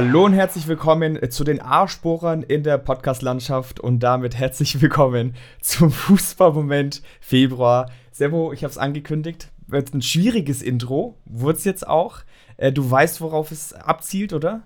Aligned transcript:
Hallo 0.00 0.26
und 0.26 0.32
herzlich 0.32 0.68
willkommen 0.68 1.18
zu 1.28 1.42
den 1.42 1.60
Arschbohrern 1.60 2.44
in 2.44 2.62
der 2.62 2.78
Podcast-Landschaft 2.78 3.80
und 3.80 3.98
damit 3.98 4.36
herzlich 4.36 4.80
willkommen 4.80 5.34
zum 5.60 5.90
Fußballmoment 5.90 7.02
Februar. 7.20 7.90
Servo, 8.12 8.52
ich 8.52 8.62
habe 8.62 8.70
es 8.70 8.78
angekündigt, 8.78 9.50
wird 9.66 9.92
ein 9.92 10.00
schwieriges 10.00 10.62
Intro, 10.62 11.16
wurde 11.24 11.58
es 11.58 11.64
jetzt 11.64 11.88
auch. 11.88 12.20
Äh, 12.58 12.70
du 12.70 12.88
weißt, 12.88 13.20
worauf 13.20 13.50
es 13.50 13.72
abzielt, 13.72 14.32
oder? 14.32 14.62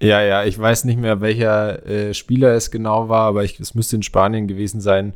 Ja, 0.00 0.22
ja, 0.22 0.44
ich 0.44 0.56
weiß 0.56 0.84
nicht 0.84 1.00
mehr, 1.00 1.20
welcher 1.20 1.84
äh, 1.84 2.14
Spieler 2.14 2.52
es 2.52 2.70
genau 2.70 3.08
war, 3.08 3.26
aber 3.26 3.42
ich, 3.42 3.58
es 3.58 3.74
müsste 3.74 3.96
in 3.96 4.04
Spanien 4.04 4.46
gewesen 4.46 4.80
sein, 4.80 5.14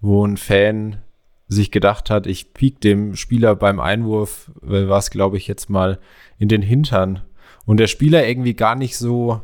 wo 0.00 0.26
ein 0.26 0.38
Fan 0.38 1.02
sich 1.48 1.70
gedacht 1.70 2.08
hat, 2.08 2.26
ich 2.26 2.54
piek 2.54 2.80
dem 2.80 3.14
Spieler 3.14 3.56
beim 3.56 3.78
Einwurf, 3.78 4.50
äh, 4.62 4.88
was 4.88 5.10
glaube 5.10 5.36
ich 5.36 5.46
jetzt 5.48 5.68
mal, 5.68 5.98
in 6.38 6.48
den 6.48 6.62
Hintern. 6.62 7.20
Und 7.66 7.78
der 7.78 7.86
Spieler 7.86 8.26
irgendwie 8.26 8.54
gar 8.54 8.74
nicht 8.74 8.96
so 8.96 9.42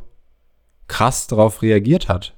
krass 0.87 1.27
darauf 1.27 1.61
reagiert 1.61 2.09
hat. 2.09 2.35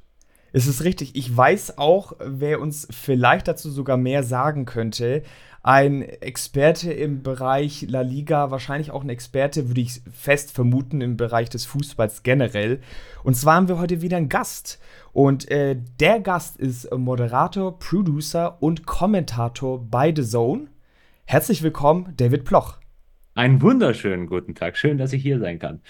Es 0.51 0.67
ist 0.67 0.83
richtig. 0.83 1.15
Ich 1.15 1.35
weiß 1.35 1.77
auch, 1.77 2.13
wer 2.19 2.59
uns 2.59 2.87
vielleicht 2.91 3.47
dazu 3.47 3.69
sogar 3.69 3.95
mehr 3.95 4.23
sagen 4.23 4.65
könnte 4.65 5.23
ein 5.65 6.03
Experte 6.03 6.93
im 6.93 7.23
Bereich 7.23 7.87
La 7.89 8.01
Liga, 8.01 8.51
wahrscheinlich 8.51 8.91
auch 8.91 9.01
ein 9.01 9.09
Experte, 9.09 9.67
würde 9.67 9.81
ich 9.81 9.99
fest 10.13 10.51
vermuten, 10.51 11.01
im 11.01 11.17
Bereich 11.17 11.49
des 11.49 11.65
Fußballs 11.65 12.21
generell. 12.21 12.81
Und 13.23 13.35
zwar 13.35 13.55
haben 13.55 13.67
wir 13.67 13.79
heute 13.79 14.03
wieder 14.03 14.17
einen 14.17 14.29
Gast. 14.29 14.77
Und 15.11 15.49
äh, 15.49 15.75
der 15.99 16.19
Gast 16.19 16.57
ist 16.57 16.95
Moderator, 16.95 17.79
Producer 17.79 18.61
und 18.61 18.85
Kommentator 18.85 19.83
bei 19.83 20.13
The 20.15 20.23
Zone. 20.23 20.67
Herzlich 21.25 21.63
willkommen, 21.63 22.13
David 22.15 22.45
Ploch. 22.45 22.77
Einen 23.35 23.61
wunderschönen 23.61 24.27
guten 24.27 24.55
Tag. 24.55 24.77
Schön, 24.77 24.97
dass 24.97 25.11
ich 25.11 25.21
hier 25.21 25.39
sein 25.39 25.59
kann. 25.59 25.81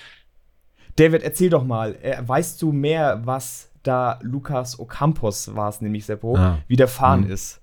David, 0.96 1.22
erzähl 1.22 1.52
doch 1.52 1.64
mal, 1.64 1.96
äh, 2.02 2.18
weißt 2.26 2.60
du 2.60 2.72
mehr, 2.72 3.22
was 3.24 3.72
da 3.84 4.18
Lukas 4.24 4.80
Ocampos 4.80 5.56
war 5.56 5.70
es 5.70 5.80
nämlich, 5.80 6.06
Seppo, 6.06 6.36
ah. 6.36 6.58
widerfahren 6.68 7.26
mhm. 7.26 7.32
ist? 7.32 7.62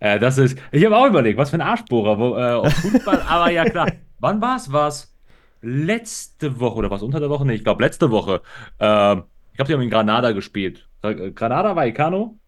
Äh, 0.00 0.18
das 0.18 0.38
ist, 0.38 0.58
ich 0.70 0.82
habe 0.86 0.96
auch 0.96 1.06
überlegt, 1.06 1.36
was 1.36 1.50
für 1.50 1.56
ein 1.56 1.60
Arschbohrer 1.60 2.18
wo, 2.18 2.36
äh, 2.36 2.52
auf 2.52 2.72
Fußball, 2.72 3.20
aber 3.28 3.50
ja 3.50 3.66
klar. 3.66 3.92
Wann 4.18 4.40
war 4.40 4.56
es? 4.56 4.72
War 4.72 4.88
es 4.88 5.14
letzte 5.60 6.58
Woche 6.58 6.76
oder 6.76 6.90
was 6.90 7.02
unter 7.02 7.20
der 7.20 7.28
Woche? 7.28 7.44
Nee, 7.44 7.54
ich 7.54 7.64
glaube 7.64 7.82
letzte 7.82 8.10
Woche. 8.10 8.40
Äh, 8.78 9.16
ich 9.16 9.56
glaube, 9.56 9.66
sie 9.66 9.74
haben 9.74 9.82
in 9.82 9.90
Granada 9.90 10.32
gespielt. 10.32 10.88
Äh, 11.02 11.32
Granada, 11.32 11.76
Vallecano? 11.76 12.38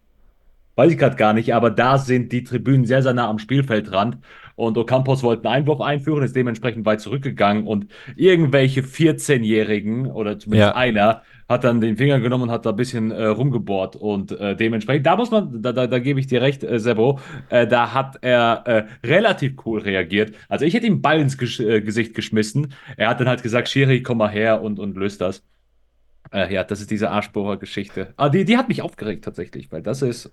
Weiß 0.75 0.91
ich 0.91 0.97
gerade 0.97 1.15
gar 1.15 1.33
nicht, 1.33 1.53
aber 1.53 1.69
da 1.69 1.99
sind 1.99 2.31
die 2.31 2.43
Tribünen 2.43 2.85
sehr, 2.85 3.03
sehr 3.03 3.13
nah 3.13 3.29
am 3.29 3.39
Spielfeldrand. 3.39 4.17
Und 4.55 4.77
Ocampos 4.77 5.21
wollte 5.21 5.47
einen 5.47 5.63
Einwurf 5.63 5.81
einführen, 5.81 6.23
ist 6.23 6.35
dementsprechend 6.35 6.85
weit 6.85 7.01
zurückgegangen 7.01 7.67
und 7.67 7.87
irgendwelche 8.15 8.81
14-Jährigen 8.81 10.07
oder 10.07 10.39
zumindest 10.39 10.69
ja. 10.71 10.75
einer 10.75 11.23
hat 11.47 11.63
dann 11.63 11.79
den 11.79 11.97
Finger 11.97 12.19
genommen 12.19 12.45
und 12.45 12.51
hat 12.51 12.65
da 12.65 12.71
ein 12.71 12.75
bisschen 12.75 13.11
äh, 13.11 13.25
rumgebohrt 13.25 13.95
und 13.95 14.31
äh, 14.31 14.55
dementsprechend, 14.55 15.05
da 15.05 15.15
muss 15.15 15.29
man, 15.29 15.61
da, 15.61 15.73
da, 15.73 15.85
da 15.85 15.99
gebe 15.99 16.19
ich 16.19 16.27
dir 16.27 16.41
recht, 16.41 16.63
äh, 16.63 16.79
Sebo, 16.79 17.19
äh, 17.49 17.67
da 17.67 17.93
hat 17.93 18.17
er 18.21 18.63
äh, 18.65 19.07
relativ 19.07 19.53
cool 19.65 19.81
reagiert. 19.81 20.35
Also 20.49 20.65
ich 20.65 20.73
hätte 20.73 20.87
ihm 20.87 21.01
Ball 21.01 21.19
ins 21.19 21.37
Gesch 21.37 21.59
äh, 21.59 21.81
Gesicht 21.81 22.15
geschmissen. 22.15 22.73
Er 22.97 23.09
hat 23.09 23.19
dann 23.19 23.27
halt 23.27 23.43
gesagt, 23.43 23.69
Schiri, 23.69 24.01
komm 24.01 24.17
mal 24.17 24.31
her 24.31 24.61
und, 24.61 24.79
und 24.79 24.97
löst 24.97 25.21
das. 25.21 25.43
Äh, 26.31 26.51
ja, 26.51 26.63
das 26.63 26.81
ist 26.81 26.89
diese 26.89 27.11
Arschbohrer-Geschichte. 27.11 28.13
Aber 28.17 28.27
ah, 28.27 28.29
die, 28.29 28.45
die 28.45 28.57
hat 28.57 28.67
mich 28.67 28.81
aufgeregt 28.81 29.23
tatsächlich, 29.23 29.71
weil 29.71 29.83
das 29.83 30.01
ist, 30.01 30.31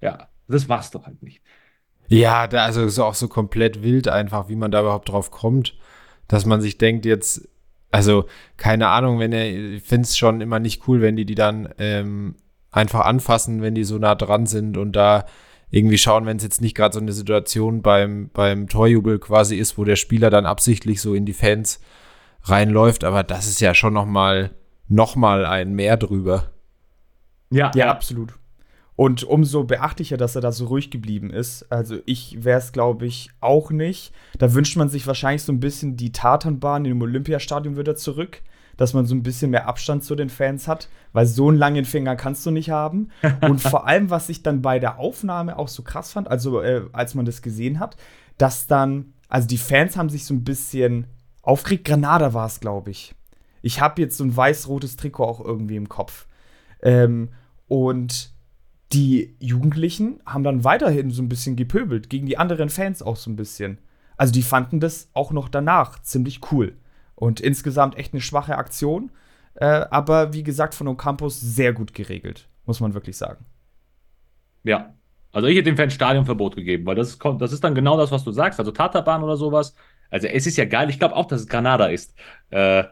ja, 0.00 0.28
das 0.48 0.68
machst 0.68 0.94
du 0.94 1.04
halt 1.04 1.22
nicht. 1.22 1.42
Ja, 2.10 2.46
da, 2.46 2.64
also 2.64 2.84
ist 2.84 2.98
auch 2.98 3.14
so 3.14 3.28
komplett 3.28 3.82
wild 3.82 4.08
einfach, 4.08 4.48
wie 4.48 4.56
man 4.56 4.70
da 4.70 4.80
überhaupt 4.80 5.08
drauf 5.08 5.30
kommt, 5.30 5.78
dass 6.28 6.44
man 6.44 6.60
sich 6.60 6.76
denkt, 6.76 7.06
jetzt 7.06 7.48
also, 7.90 8.26
keine 8.56 8.88
Ahnung, 8.88 9.18
wenn 9.18 9.32
er, 9.32 9.50
ich 9.50 9.82
finde 9.82 10.04
es 10.04 10.16
schon 10.16 10.40
immer 10.40 10.60
nicht 10.60 10.86
cool, 10.86 11.00
wenn 11.00 11.16
die 11.16 11.24
die 11.24 11.34
dann 11.34 11.68
ähm, 11.78 12.36
einfach 12.70 13.04
anfassen, 13.04 13.62
wenn 13.62 13.74
die 13.74 13.84
so 13.84 13.98
nah 13.98 14.14
dran 14.14 14.46
sind 14.46 14.76
und 14.76 14.92
da 14.92 15.26
irgendwie 15.70 15.98
schauen, 15.98 16.26
wenn 16.26 16.36
es 16.36 16.42
jetzt 16.42 16.60
nicht 16.60 16.76
gerade 16.76 16.94
so 16.94 17.00
eine 17.00 17.12
Situation 17.12 17.82
beim, 17.82 18.30
beim 18.32 18.68
Torjubel 18.68 19.18
quasi 19.18 19.56
ist, 19.56 19.78
wo 19.78 19.84
der 19.84 19.96
Spieler 19.96 20.30
dann 20.30 20.46
absichtlich 20.46 21.00
so 21.00 21.14
in 21.14 21.26
die 21.26 21.32
Fans 21.32 21.80
reinläuft, 22.42 23.04
aber 23.04 23.22
das 23.22 23.46
ist 23.46 23.60
ja 23.60 23.74
schon 23.74 23.92
noch 23.92 24.06
mal, 24.06 24.50
noch 24.88 25.16
mal 25.16 25.44
ein 25.44 25.72
Mehr 25.72 25.96
drüber. 25.96 26.50
Ja, 27.50 27.70
ja, 27.74 27.90
absolut. 27.90 28.34
Und 29.00 29.24
umso 29.24 29.64
beachtlicher, 29.64 30.18
dass 30.18 30.34
er 30.34 30.42
da 30.42 30.52
so 30.52 30.66
ruhig 30.66 30.90
geblieben 30.90 31.30
ist. 31.30 31.72
Also 31.72 32.00
ich 32.04 32.44
wäre 32.44 32.58
es, 32.58 32.70
glaube 32.70 33.06
ich, 33.06 33.30
auch 33.40 33.70
nicht. 33.70 34.12
Da 34.36 34.52
wünscht 34.52 34.76
man 34.76 34.90
sich 34.90 35.06
wahrscheinlich 35.06 35.42
so 35.42 35.52
ein 35.52 35.58
bisschen 35.58 35.96
die 35.96 36.12
Tatanbahn 36.12 36.84
im 36.84 37.00
Olympiastadion 37.00 37.78
wieder 37.78 37.96
zurück, 37.96 38.42
dass 38.76 38.92
man 38.92 39.06
so 39.06 39.14
ein 39.14 39.22
bisschen 39.22 39.52
mehr 39.52 39.66
Abstand 39.66 40.04
zu 40.04 40.16
den 40.16 40.28
Fans 40.28 40.68
hat, 40.68 40.90
weil 41.14 41.24
so 41.24 41.48
einen 41.48 41.56
langen 41.56 41.86
Finger 41.86 42.14
kannst 42.14 42.44
du 42.44 42.50
nicht 42.50 42.68
haben. 42.68 43.08
Und 43.40 43.62
vor 43.62 43.86
allem, 43.86 44.10
was 44.10 44.28
ich 44.28 44.42
dann 44.42 44.60
bei 44.60 44.78
der 44.78 44.98
Aufnahme 44.98 45.58
auch 45.58 45.68
so 45.68 45.82
krass 45.82 46.12
fand, 46.12 46.28
also 46.28 46.60
äh, 46.60 46.82
als 46.92 47.14
man 47.14 47.24
das 47.24 47.40
gesehen 47.40 47.80
hat, 47.80 47.96
dass 48.36 48.66
dann, 48.66 49.14
also 49.30 49.48
die 49.48 49.56
Fans 49.56 49.96
haben 49.96 50.10
sich 50.10 50.26
so 50.26 50.34
ein 50.34 50.44
bisschen 50.44 51.06
aufgeregt. 51.40 51.86
Granada 51.86 52.34
war 52.34 52.48
es, 52.48 52.60
glaube 52.60 52.90
ich. 52.90 53.14
Ich 53.62 53.80
habe 53.80 54.02
jetzt 54.02 54.18
so 54.18 54.24
ein 54.24 54.36
weiß-rotes 54.36 54.96
Trikot 54.96 55.24
auch 55.24 55.40
irgendwie 55.42 55.76
im 55.76 55.88
Kopf. 55.88 56.26
Ähm, 56.82 57.30
und 57.66 58.38
die 58.92 59.36
Jugendlichen 59.38 60.20
haben 60.26 60.42
dann 60.42 60.64
weiterhin 60.64 61.10
so 61.10 61.22
ein 61.22 61.28
bisschen 61.28 61.56
gepöbelt, 61.56 62.10
gegen 62.10 62.26
die 62.26 62.38
anderen 62.38 62.70
Fans 62.70 63.02
auch 63.02 63.16
so 63.16 63.30
ein 63.30 63.36
bisschen. 63.36 63.78
Also 64.16 64.32
die 64.32 64.42
fanden 64.42 64.80
das 64.80 65.10
auch 65.14 65.30
noch 65.32 65.48
danach 65.48 66.00
ziemlich 66.02 66.40
cool. 66.50 66.76
Und 67.14 67.40
insgesamt 67.40 67.96
echt 67.96 68.12
eine 68.12 68.20
schwache 68.20 68.56
Aktion. 68.56 69.12
Äh, 69.54 69.86
aber 69.90 70.32
wie 70.32 70.42
gesagt, 70.42 70.74
von 70.74 70.88
Ocampos 70.88 71.40
sehr 71.40 71.72
gut 71.72 71.94
geregelt, 71.94 72.48
muss 72.66 72.80
man 72.80 72.94
wirklich 72.94 73.16
sagen. 73.16 73.44
Ja, 74.64 74.94
also 75.32 75.46
ich 75.46 75.56
hätte 75.56 75.70
dem 75.70 75.76
Fans 75.76 75.94
Stadionverbot 75.94 76.56
gegeben, 76.56 76.84
weil 76.86 76.96
das, 76.96 77.18
kommt, 77.18 77.40
das 77.40 77.52
ist 77.52 77.62
dann 77.62 77.74
genau 77.74 77.96
das, 77.96 78.10
was 78.10 78.24
du 78.24 78.32
sagst. 78.32 78.58
Also 78.58 78.72
Tatabahn 78.72 79.22
oder 79.22 79.36
sowas. 79.36 79.74
Also 80.10 80.26
es 80.26 80.46
ist 80.46 80.56
ja 80.56 80.64
geil. 80.64 80.90
Ich 80.90 80.98
glaube 80.98 81.14
auch, 81.14 81.26
dass 81.26 81.42
es 81.42 81.46
Granada 81.46 81.86
ist. 81.86 82.14
Äh, 82.50 82.84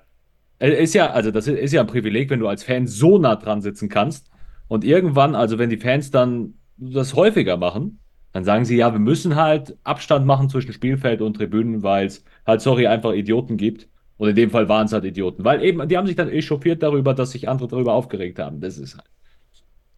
ist 0.61 0.95
ja, 0.95 1.11
also 1.11 1.31
das 1.31 1.49
ist 1.49 1.73
ja 1.73 1.81
ein 1.81 1.87
Privileg, 1.87 2.31
wenn 2.31 2.41
du 2.41 2.49
als 2.49 2.63
Fan 2.63 2.87
so 2.87 3.19
nah 3.19 3.37
dran 3.37 3.63
sitzen 3.63 3.89
kannst 3.89 4.31
und 4.69 4.85
irgendwann, 4.85 5.35
also 5.35 5.59
wenn 5.59 5.71
die 5.71 5.79
Fans 5.79 6.11
dann 6.11 6.55
das 6.77 7.15
häufiger 7.15 7.57
machen, 7.57 7.99
dann 8.33 8.45
sagen 8.45 8.65
sie, 8.65 8.77
ja, 8.77 8.93
wir 8.93 9.01
müssen 9.01 9.37
halt 9.37 9.77
Abstand 9.85 10.27
machen 10.27 10.49
zwischen 10.49 10.73
Spielfeld 10.73 11.23
und 11.23 11.35
Tribünen, 11.35 11.83
weil 11.83 12.07
es 12.07 12.25
halt, 12.47 12.61
sorry, 12.61 12.87
einfach 12.87 13.13
Idioten 13.13 13.57
gibt. 13.57 13.89
Und 14.19 14.29
in 14.29 14.37
dem 14.37 14.51
Fall 14.51 14.69
waren 14.69 14.87
es 14.87 14.93
halt 14.93 15.05
Idioten. 15.05 15.45
Weil 15.45 15.63
eben, 15.63 15.89
die 15.89 15.97
haben 15.97 16.07
sich 16.07 16.17
dann 16.17 16.29
echauffiert 16.29 16.83
darüber, 16.83 17.15
dass 17.15 17.31
sich 17.31 17.49
andere 17.49 17.69
darüber 17.69 17.95
aufgeregt 17.95 18.39
haben. 18.39 18.61
Das 18.61 18.77
ist 18.77 18.95
halt. 18.95 19.09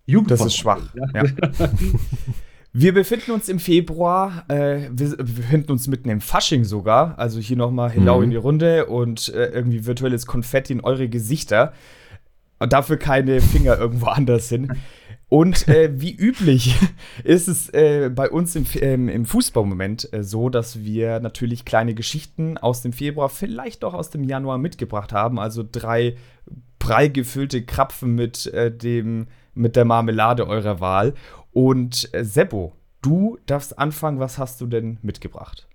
Jugend 0.06 0.30
das 0.30 0.44
ist 0.44 0.56
schwach. 0.56 0.82
Ja. 1.14 1.24
Wir 2.72 2.94
befinden 2.94 3.32
uns 3.32 3.48
im 3.48 3.58
Februar, 3.58 4.44
äh, 4.46 4.88
wir 4.92 5.16
befinden 5.16 5.72
uns 5.72 5.88
mitten 5.88 6.08
im 6.08 6.20
Fasching 6.20 6.62
sogar. 6.62 7.18
Also 7.18 7.40
hier 7.40 7.56
nochmal 7.56 7.90
Hello 7.90 8.18
mhm. 8.18 8.24
in 8.24 8.30
die 8.30 8.36
Runde 8.36 8.86
und 8.86 9.28
äh, 9.34 9.46
irgendwie 9.46 9.86
virtuelles 9.86 10.24
Konfetti 10.24 10.74
in 10.74 10.80
eure 10.80 11.08
Gesichter 11.08 11.72
und 12.60 12.72
dafür 12.72 12.96
keine 12.96 13.40
Finger 13.40 13.76
irgendwo 13.76 14.06
anders 14.06 14.48
hin. 14.48 14.72
Und 15.28 15.68
äh, 15.68 15.90
wie 16.00 16.12
üblich 16.14 16.74
ist 17.24 17.48
es 17.48 17.68
äh, 17.70 18.10
bei 18.12 18.28
uns 18.28 18.56
im, 18.56 18.66
ähm, 18.80 19.08
im 19.08 19.24
Fußballmoment 19.24 20.12
äh, 20.12 20.24
so, 20.24 20.48
dass 20.48 20.82
wir 20.82 21.20
natürlich 21.20 21.64
kleine 21.64 21.94
Geschichten 21.94 22.58
aus 22.58 22.82
dem 22.82 22.92
Februar, 22.92 23.28
vielleicht 23.28 23.84
auch 23.84 23.94
aus 23.94 24.10
dem 24.10 24.24
Januar 24.24 24.58
mitgebracht 24.58 25.12
haben. 25.12 25.38
Also 25.38 25.64
drei 25.70 26.16
prall 26.80 27.10
gefüllte 27.10 27.64
Krapfen 27.64 28.16
mit, 28.16 28.46
äh, 28.46 28.76
dem, 28.76 29.28
mit 29.54 29.76
der 29.76 29.84
Marmelade 29.84 30.48
eurer 30.48 30.80
Wahl. 30.80 31.14
Und 31.52 32.12
äh, 32.12 32.24
Seppo, 32.24 32.72
du 33.00 33.38
darfst 33.46 33.78
anfangen. 33.78 34.18
Was 34.18 34.36
hast 34.36 34.60
du 34.60 34.66
denn 34.66 34.98
mitgebracht? 35.02 35.68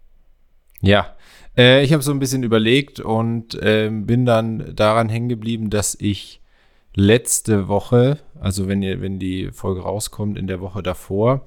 Ja, 0.81 1.15
äh, 1.57 1.81
ich 1.81 1.93
habe 1.93 2.03
so 2.03 2.11
ein 2.11 2.19
bisschen 2.19 2.43
überlegt 2.43 2.99
und 2.99 3.57
ähm, 3.61 4.05
bin 4.05 4.25
dann 4.25 4.75
daran 4.75 5.07
hängen 5.07 5.29
geblieben, 5.29 5.69
dass 5.69 5.95
ich 5.95 6.41
letzte 6.95 7.67
Woche, 7.67 8.19
also 8.39 8.67
wenn 8.67 8.81
ihr, 8.81 9.01
wenn 9.01 9.19
die 9.19 9.51
Folge 9.51 9.81
rauskommt, 9.81 10.37
in 10.37 10.47
der 10.47 10.61
Woche 10.61 10.81
davor, 10.81 11.43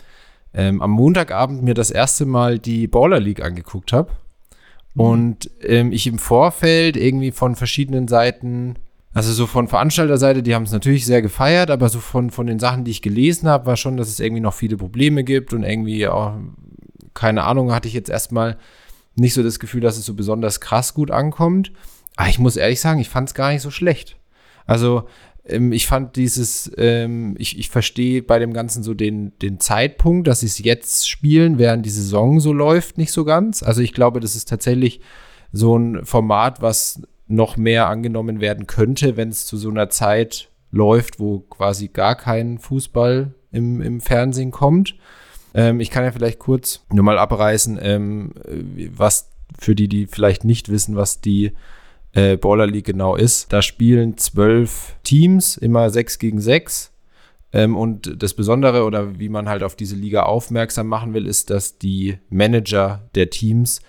ähm, 0.55 0.81
am 0.81 0.91
Montagabend 0.91 1.62
mir 1.62 1.75
das 1.75 1.91
erste 1.91 2.27
Mal 2.27 2.59
die 2.59 2.87
Baller 2.87 3.21
League 3.21 3.43
angeguckt 3.43 3.93
habe. 3.93 4.12
Mhm. 4.95 5.00
Und 5.00 5.50
ähm, 5.62 5.93
ich 5.93 6.06
im 6.06 6.19
Vorfeld 6.19 6.97
irgendwie 6.97 7.33
von 7.33 7.56
verschiedenen 7.56 8.09
Seiten, 8.09 8.77
also 9.15 9.33
so 9.33 9.47
von 9.47 9.69
Veranstalterseite, 9.69 10.43
die 10.43 10.55
haben 10.55 10.65
es 10.65 10.73
natürlich 10.73 11.06
sehr 11.06 11.23
gefeiert, 11.23 11.71
aber 11.71 11.89
so 11.89 11.99
von, 12.01 12.31
von 12.31 12.47
den 12.47 12.59
Sachen, 12.59 12.85
die 12.85 12.91
ich 12.91 13.03
gelesen 13.03 13.49
habe, 13.49 13.67
war 13.67 13.77
schon, 13.77 13.97
dass 13.97 14.09
es 14.09 14.21
irgendwie 14.21 14.43
noch 14.43 14.55
viele 14.55 14.77
Probleme 14.77 15.25
gibt 15.25 15.53
und 15.53 15.65
irgendwie 15.65 16.06
auch, 16.09 16.35
keine 17.15 17.44
Ahnung, 17.44 17.73
hatte 17.73 17.89
ich 17.89 17.94
jetzt 17.94 18.11
erstmal 18.11 18.59
nicht 19.17 19.35
so 19.35 19.43
das 19.43 19.59
Gefühl, 19.59 19.81
dass 19.81 19.99
es 19.99 20.05
so 20.05 20.15
besonders 20.15 20.61
krass 20.61 20.94
gut 20.94 21.11
ankommt. 21.11 21.73
Aber 22.17 22.29
ich 22.29 22.39
muss 22.39 22.56
ehrlich 22.56 22.81
sagen, 22.81 23.01
ich 23.01 23.09
fand 23.09 23.29
es 23.29 23.35
gar 23.35 23.53
nicht 23.53 23.62
so 23.62 23.71
schlecht. 23.71 24.17
Also 24.67 25.09
ähm, 25.49 25.73
ich 25.73 25.87
fand 25.87 26.17
dieses, 26.17 26.71
ähm, 26.77 27.35
ich, 27.39 27.59
ich 27.59 27.69
verstehe 27.71 28.23
bei 28.23 28.39
dem 28.39 28.53
Ganzen 28.53 28.83
so 28.83 28.95
den, 28.95 29.33
den 29.41 29.61
Zeitpunkt, 29.61 30.29
dass 30.29 30.41
sie 30.41 30.47
es 30.47 30.59
jetzt 30.59 31.09
spielen, 31.09 31.59
während 31.59 31.85
die 31.85 31.91
Saison 31.91 32.41
so 32.41 32.53
läuft, 32.53 32.99
nicht 32.99 33.12
so 33.12 33.25
ganz. 33.25 33.62
Also 33.62 33.81
ich 33.83 33.93
glaube, 33.93 34.21
das 34.21 34.37
ist 34.37 34.49
tatsächlich 34.49 35.00
so 35.53 35.77
ein 35.77 36.05
Format, 36.05 36.62
was 36.62 37.03
noch 37.27 37.56
mehr 37.56 37.89
angenommen 37.89 38.41
werden 38.41 38.67
könnte, 38.67 39.17
wenn 39.17 39.29
es 39.29 39.47
zu 39.47 39.56
so 39.56 39.71
einer 39.71 39.91
Zeit 39.91 40.50
läuft, 40.71 41.21
wo 41.21 41.41
quasi 41.41 41.89
gar 41.89 42.15
kein 42.15 42.59
Fußball 42.59 43.35
im, 43.53 43.81
im 43.81 44.01
Fernsehen 44.01 44.51
kommt. 44.51 44.94
Ähm, 45.55 45.81
ich 45.81 45.91
kann 45.91 46.05
ja 46.05 46.12
vielleicht 46.12 46.39
kurz 46.39 46.85
nur 46.93 47.05
mal 47.05 47.19
abreißen, 47.19 47.79
ähm, 47.81 48.33
was 48.94 49.31
für 49.59 49.75
die, 49.75 49.89
die 49.89 50.06
vielleicht 50.06 50.44
nicht 50.44 50.69
wissen, 50.69 50.97
was 50.97 51.21
die 51.21 51.53
äh, 52.19 52.37
Baller 52.37 52.67
League 52.67 52.87
genau 52.87 53.15
ist. 53.17 53.53
Da 53.53 53.62
spielen 53.62 54.17
zwölf 54.19 54.97
Teams, 55.05 55.56
immer 55.56 55.91
sechs 55.91 56.19
gegen 56.19 56.41
sechs. 56.41 56.93
Ähm, 57.53 57.76
und 57.76 58.23
das 58.23 58.35
Besondere 58.35 58.85
oder 58.85 59.19
wie 59.19 59.29
man 59.29 59.49
halt 59.49 59.62
auf 59.62 59.76
diese 59.76 59.97
Liga 59.97 60.25
aufmerksam 60.25 60.88
machen 60.88 61.15
will, 61.15 61.26
ist, 61.26 61.50
dass 61.50 61.79
die 61.79 62.19
Manager 62.29 63.09
der 63.15 63.31
Teams 63.31 63.81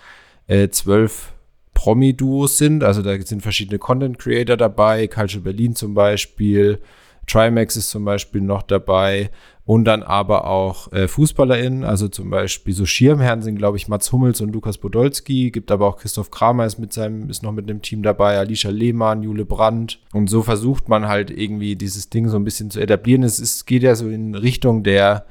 äh, 0.46 0.68
zwölf 0.68 1.32
Promi-Duos 1.74 2.56
sind. 2.56 2.84
Also 2.84 3.02
da 3.02 3.20
sind 3.20 3.42
verschiedene 3.42 3.78
Content-Creator 3.78 4.56
dabei, 4.56 5.08
Culture 5.08 5.42
Berlin 5.42 5.74
zum 5.74 5.94
Beispiel, 5.94 6.80
Trimax 7.26 7.76
ist 7.76 7.90
zum 7.90 8.04
Beispiel 8.04 8.40
noch 8.40 8.62
dabei 8.62 9.30
und 9.70 9.84
dann 9.84 10.02
aber 10.02 10.48
auch 10.48 10.92
äh, 10.92 11.06
FußballerInnen, 11.06 11.84
also 11.84 12.08
zum 12.08 12.28
Beispiel 12.28 12.74
so 12.74 12.86
Schirmherren 12.86 13.40
sind, 13.40 13.54
glaube 13.54 13.76
ich, 13.76 13.86
Mats 13.86 14.10
Hummels 14.10 14.40
und 14.40 14.52
Lukas 14.52 14.78
Podolski, 14.78 15.52
gibt 15.52 15.70
aber 15.70 15.86
auch 15.86 15.96
Christoph 15.96 16.32
Kramer 16.32 16.66
ist 16.66 16.80
mit 16.80 16.92
seinem, 16.92 17.30
ist 17.30 17.44
noch 17.44 17.52
mit 17.52 17.70
einem 17.70 17.80
Team 17.80 18.02
dabei, 18.02 18.36
Alicia 18.36 18.72
Lehmann, 18.72 19.22
Jule 19.22 19.44
Brandt. 19.44 20.00
Und 20.12 20.28
so 20.28 20.42
versucht 20.42 20.88
man 20.88 21.06
halt 21.06 21.30
irgendwie 21.30 21.76
dieses 21.76 22.10
Ding 22.10 22.28
so 22.28 22.36
ein 22.36 22.42
bisschen 22.42 22.72
zu 22.72 22.80
etablieren. 22.80 23.22
Es 23.22 23.38
ist, 23.38 23.64
geht 23.64 23.84
ja 23.84 23.94
so 23.94 24.08
in 24.08 24.34
Richtung 24.34 24.82
der 24.82 25.24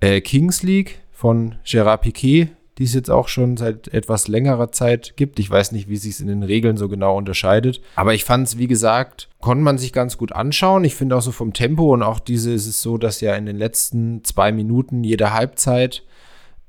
äh, 0.00 0.20
Kings 0.20 0.64
League 0.64 1.02
von 1.12 1.54
Gerard 1.64 2.00
Piquet, 2.00 2.48
die 2.80 2.84
es 2.84 2.94
jetzt 2.94 3.10
auch 3.10 3.28
schon 3.28 3.58
seit 3.58 3.88
etwas 3.88 4.26
längerer 4.26 4.72
Zeit 4.72 5.12
gibt. 5.16 5.38
Ich 5.38 5.50
weiß 5.50 5.72
nicht, 5.72 5.90
wie 5.90 5.98
sich 5.98 6.14
es 6.14 6.20
in 6.20 6.28
den 6.28 6.42
Regeln 6.42 6.78
so 6.78 6.88
genau 6.88 7.14
unterscheidet. 7.14 7.82
Aber 7.94 8.14
ich 8.14 8.24
fand 8.24 8.48
es, 8.48 8.56
wie 8.56 8.68
gesagt, 8.68 9.28
konnte 9.38 9.62
man 9.62 9.76
sich 9.76 9.92
ganz 9.92 10.16
gut 10.16 10.32
anschauen. 10.32 10.82
Ich 10.84 10.94
finde 10.94 11.14
auch 11.14 11.20
so 11.20 11.30
vom 11.30 11.52
Tempo 11.52 11.92
und 11.92 12.02
auch 12.02 12.18
diese 12.18 12.50
ist 12.50 12.66
es 12.66 12.80
so, 12.80 12.96
dass 12.96 13.20
ja 13.20 13.34
in 13.36 13.44
den 13.44 13.56
letzten 13.56 14.24
zwei 14.24 14.50
Minuten 14.50 15.04
jeder 15.04 15.34
Halbzeit 15.34 16.04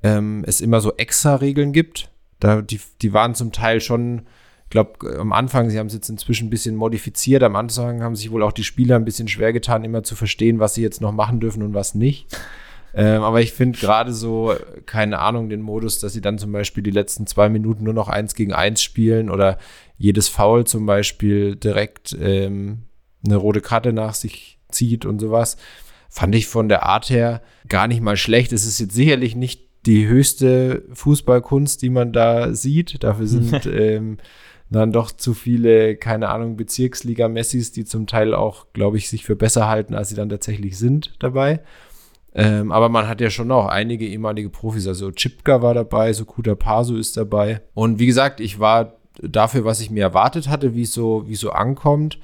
ähm, 0.04 0.44
es 0.46 0.60
immer 0.60 0.82
so 0.82 0.94
extra 0.98 1.36
Regeln 1.36 1.72
gibt. 1.72 2.10
Da, 2.42 2.62
die, 2.62 2.82
die 3.02 3.14
waren 3.14 3.34
zum 3.34 3.54
Teil 3.54 3.80
schon, 3.80 4.24
ich 4.66 4.72
glaube, 4.72 5.18
am 5.18 5.32
Anfang, 5.32 5.70
sie 5.70 5.80
haben 5.80 5.88
es 5.88 5.94
jetzt 5.94 6.10
inzwischen 6.10 6.48
ein 6.48 6.50
bisschen 6.50 6.76
modifiziert. 6.76 7.42
Am 7.42 7.56
Anfang 7.56 8.04
haben 8.04 8.18
sich 8.18 8.32
wohl 8.32 8.44
auch 8.44 8.52
die 8.52 8.66
Spieler 8.66 8.98
ein 8.98 9.06
bisschen 9.06 9.30
schwer 9.30 9.54
getan, 9.54 9.86
immer 9.86 10.04
zu 10.04 10.18
verstehen, 10.18 10.60
was 10.60 10.74
sie 10.74 10.82
jetzt 10.82 11.00
noch 11.00 11.14
machen 11.14 11.40
dürfen 11.40 11.64
und 11.64 11.74
was 11.74 11.96
nicht. 11.96 12.28
Ähm, 12.94 13.24
aber 13.24 13.42
ich 13.42 13.54
finde 13.54 13.80
gerade 13.80 14.14
so, 14.14 14.54
keine 14.86 15.20
Ahnung, 15.20 15.50
den 15.50 15.62
Modus, 15.62 16.00
dass 16.00 16.14
sie 16.14 16.22
dann 16.22 16.38
zum 16.38 16.52
Beispiel 16.52 16.84
die 16.84 16.92
letzten 16.92 17.26
zwei 17.26 17.50
Minuten 17.50 17.84
nur 17.84 17.94
noch 17.94 18.10
eins 18.10 18.36
gegen 18.36 18.54
eins 18.54 18.82
spielen 18.82 19.30
oder 19.30 19.58
jedes 19.98 20.28
Foul 20.28 20.66
zum 20.66 20.86
Beispiel 20.86 21.56
direkt 21.56 22.16
ähm, 22.20 22.84
eine 23.26 23.38
rote 23.38 23.62
Karte 23.62 23.94
nach 23.94 24.14
sich 24.14 24.60
zieht 24.72 25.06
und 25.06 25.20
sowas, 25.20 25.58
fand 26.10 26.36
ich 26.36 26.48
von 26.48 26.68
der 26.68 26.84
Art 26.84 27.10
her 27.10 27.42
gar 27.70 27.88
nicht 27.88 28.02
mal 28.02 28.18
schlecht. 28.18 28.52
Es 28.52 28.66
ist 28.66 28.80
jetzt 28.80 28.96
sicherlich 28.96 29.36
nicht 29.36 29.62
die 29.86 30.08
höchste 30.08 30.84
Fußballkunst, 30.94 31.82
die 31.82 31.90
man 31.90 32.12
da 32.14 32.54
sieht. 32.54 33.04
Dafür 33.04 33.28
sind 33.28 33.66
ähm, 33.72 34.18
dann 34.70 34.92
doch 34.92 35.12
zu 35.12 35.34
viele, 35.34 35.96
keine 35.96 36.30
Ahnung, 36.30 36.56
Bezirksliga-Messis, 36.56 37.72
die 37.72 37.86
zum 37.86 38.08
Teil 38.08 38.34
auch, 38.34 38.68
glaube 38.74 38.98
ich, 38.98 39.10
sich 39.10 39.26
für 39.26 39.36
besser 39.36 39.68
halten, 39.68 39.94
als 39.96 40.10
sie 40.10 40.16
dann 40.16 40.30
tatsächlich 40.30 40.78
sind 40.78 41.14
dabei. 41.20 41.62
Ähm, 42.34 42.72
aber 42.72 42.90
man 42.90 43.08
hat 43.08 43.22
ja 43.22 43.30
schon 43.30 43.52
auch 43.52 43.68
einige 43.68 44.08
ehemalige 44.08 44.50
Profis. 44.50 44.88
Also 44.88 45.12
Chipka 45.12 45.62
war 45.62 45.74
dabei, 45.74 46.14
so 46.14 46.26
Kuta 46.26 46.56
Pasu 46.56 46.96
ist 46.96 47.18
dabei. 47.18 47.62
Und 47.74 48.00
wie 48.00 48.06
gesagt, 48.06 48.40
ich 48.40 48.60
war 48.60 48.94
dafür, 49.22 49.66
was 49.66 49.82
ich 49.82 49.92
mir 49.92 50.02
erwartet 50.02 50.48
hatte, 50.48 50.74
wie 50.76 50.84
es 50.84 50.94
so, 50.94 51.28
wie 51.28 51.36
so 51.36 51.52
ankommt, 51.52 52.20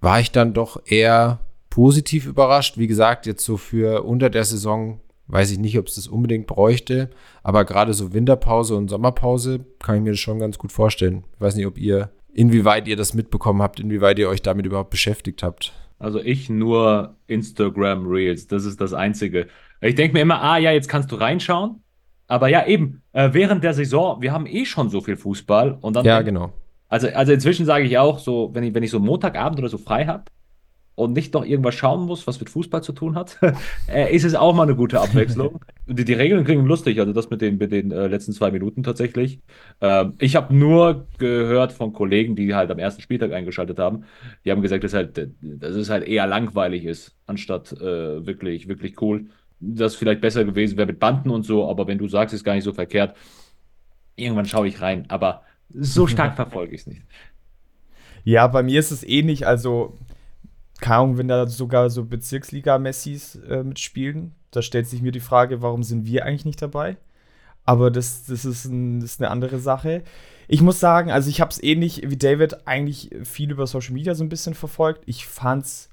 war 0.00 0.20
ich 0.20 0.30
dann 0.30 0.52
doch 0.52 0.80
eher 0.86 1.40
positiv 1.70 2.26
überrascht. 2.26 2.78
Wie 2.78 2.86
gesagt, 2.86 3.26
jetzt 3.26 3.44
so 3.44 3.56
für 3.56 4.02
unter 4.04 4.30
der 4.30 4.44
Saison 4.44 5.00
weiß 5.28 5.50
ich 5.50 5.58
nicht, 5.58 5.78
ob 5.78 5.86
es 5.86 5.96
das 5.96 6.08
unbedingt 6.08 6.46
bräuchte. 6.46 7.10
Aber 7.42 7.64
gerade 7.64 7.94
so 7.94 8.12
Winterpause 8.12 8.74
und 8.76 8.88
Sommerpause 8.88 9.64
kann 9.78 9.96
ich 9.96 10.02
mir 10.02 10.10
das 10.10 10.20
schon 10.20 10.38
ganz 10.38 10.58
gut 10.58 10.72
vorstellen. 10.72 11.24
Ich 11.34 11.40
weiß 11.40 11.54
nicht, 11.56 11.66
ob 11.66 11.78
ihr, 11.78 12.10
inwieweit 12.32 12.88
ihr 12.88 12.96
das 12.96 13.14
mitbekommen 13.14 13.62
habt, 13.62 13.80
inwieweit 13.80 14.18
ihr 14.18 14.28
euch 14.28 14.42
damit 14.42 14.66
überhaupt 14.66 14.90
beschäftigt 14.90 15.42
habt. 15.42 15.72
Also 15.98 16.20
ich 16.20 16.48
nur 16.48 17.16
Instagram 17.26 18.06
Reels, 18.06 18.46
das 18.46 18.64
ist 18.64 18.80
das 18.80 18.92
Einzige. 18.92 19.48
Ich 19.80 19.94
denke 19.94 20.14
mir 20.14 20.20
immer, 20.20 20.40
ah 20.40 20.58
ja, 20.58 20.70
jetzt 20.70 20.88
kannst 20.88 21.10
du 21.10 21.16
reinschauen. 21.16 21.82
Aber 22.28 22.48
ja, 22.48 22.66
eben, 22.66 23.02
äh, 23.12 23.30
während 23.32 23.64
der 23.64 23.74
Saison, 23.74 24.20
wir 24.20 24.32
haben 24.32 24.46
eh 24.46 24.64
schon 24.64 24.90
so 24.90 25.00
viel 25.00 25.16
Fußball. 25.16 25.78
Und 25.80 25.96
dann, 25.96 26.04
ja, 26.04 26.20
genau. 26.22 26.52
Also, 26.88 27.08
also 27.08 27.32
inzwischen 27.32 27.66
sage 27.66 27.84
ich 27.84 27.98
auch, 27.98 28.18
so, 28.18 28.50
wenn 28.52 28.64
ich, 28.64 28.74
wenn 28.74 28.82
ich 28.82 28.90
so 28.90 29.00
Montagabend 29.00 29.58
oder 29.58 29.68
so 29.68 29.78
frei 29.78 30.06
habe, 30.06 30.24
und 30.98 31.12
nicht 31.12 31.32
noch 31.32 31.44
irgendwas 31.44 31.76
schauen 31.76 32.06
muss, 32.06 32.26
was 32.26 32.40
mit 32.40 32.50
Fußball 32.50 32.82
zu 32.82 32.92
tun 32.92 33.14
hat, 33.14 33.38
äh, 33.88 34.14
ist 34.14 34.24
es 34.24 34.34
auch 34.34 34.52
mal 34.54 34.64
eine 34.64 34.74
gute 34.74 35.00
Abwechslung. 35.00 35.60
die, 35.86 36.04
die 36.04 36.12
Regeln 36.12 36.44
klingen 36.44 36.66
lustig, 36.66 36.98
also 36.98 37.12
das 37.12 37.30
mit 37.30 37.40
den, 37.40 37.56
mit 37.58 37.70
den 37.70 37.92
äh, 37.92 38.08
letzten 38.08 38.32
zwei 38.32 38.50
Minuten 38.50 38.82
tatsächlich. 38.82 39.40
Ähm, 39.80 40.14
ich 40.18 40.34
habe 40.34 40.54
nur 40.54 41.06
gehört 41.18 41.72
von 41.72 41.92
Kollegen, 41.92 42.34
die 42.34 42.54
halt 42.54 42.70
am 42.72 42.80
ersten 42.80 43.00
Spieltag 43.00 43.32
eingeschaltet 43.32 43.78
haben, 43.78 44.04
die 44.44 44.50
haben 44.50 44.60
gesagt, 44.60 44.82
dass, 44.82 44.92
halt, 44.92 45.30
dass 45.40 45.76
es 45.76 45.88
halt 45.88 46.06
eher 46.06 46.26
langweilig 46.26 46.84
ist, 46.84 47.16
anstatt 47.26 47.72
äh, 47.72 48.26
wirklich, 48.26 48.68
wirklich 48.68 49.00
cool. 49.00 49.26
Das 49.60 49.94
vielleicht 49.94 50.20
besser 50.20 50.44
gewesen 50.44 50.76
wäre 50.76 50.88
mit 50.88 50.98
Banden 50.98 51.30
und 51.30 51.44
so, 51.44 51.68
aber 51.68 51.86
wenn 51.86 51.98
du 51.98 52.08
sagst, 52.08 52.34
ist 52.34 52.44
gar 52.44 52.54
nicht 52.54 52.64
so 52.64 52.72
verkehrt, 52.72 53.16
irgendwann 54.16 54.46
schaue 54.46 54.66
ich 54.66 54.80
rein. 54.80 55.04
Aber 55.08 55.42
so 55.72 56.08
stark 56.08 56.34
verfolge 56.36 56.74
ich 56.74 56.82
es 56.82 56.86
nicht. 56.88 57.02
Ja, 58.24 58.46
bei 58.48 58.62
mir 58.62 58.80
ist 58.80 58.90
es 58.90 59.04
ähnlich. 59.04 59.46
Also 59.46 59.96
keine 60.80 60.96
Ahnung, 60.96 61.18
wenn 61.18 61.28
da 61.28 61.46
sogar 61.46 61.90
so 61.90 62.04
Bezirksliga-Messis 62.04 63.36
äh, 63.36 63.62
mitspielen, 63.62 64.34
da 64.50 64.62
stellt 64.62 64.86
sich 64.86 65.02
mir 65.02 65.12
die 65.12 65.20
Frage, 65.20 65.62
warum 65.62 65.82
sind 65.82 66.06
wir 66.06 66.24
eigentlich 66.24 66.44
nicht 66.44 66.62
dabei? 66.62 66.96
Aber 67.64 67.90
das, 67.90 68.24
das, 68.24 68.44
ist, 68.44 68.64
ein, 68.64 69.00
das 69.00 69.12
ist 69.12 69.20
eine 69.20 69.30
andere 69.30 69.58
Sache. 69.58 70.02
Ich 70.46 70.62
muss 70.62 70.80
sagen, 70.80 71.10
also 71.10 71.28
ich 71.28 71.42
habe 71.42 71.50
es 71.50 71.62
ähnlich 71.62 72.02
wie 72.08 72.16
David 72.16 72.66
eigentlich 72.66 73.10
viel 73.24 73.50
über 73.50 73.66
Social 73.66 73.92
Media 73.92 74.14
so 74.14 74.24
ein 74.24 74.30
bisschen 74.30 74.54
verfolgt. 74.54 75.02
Ich 75.04 75.26
fand 75.26 75.66
es 75.66 75.90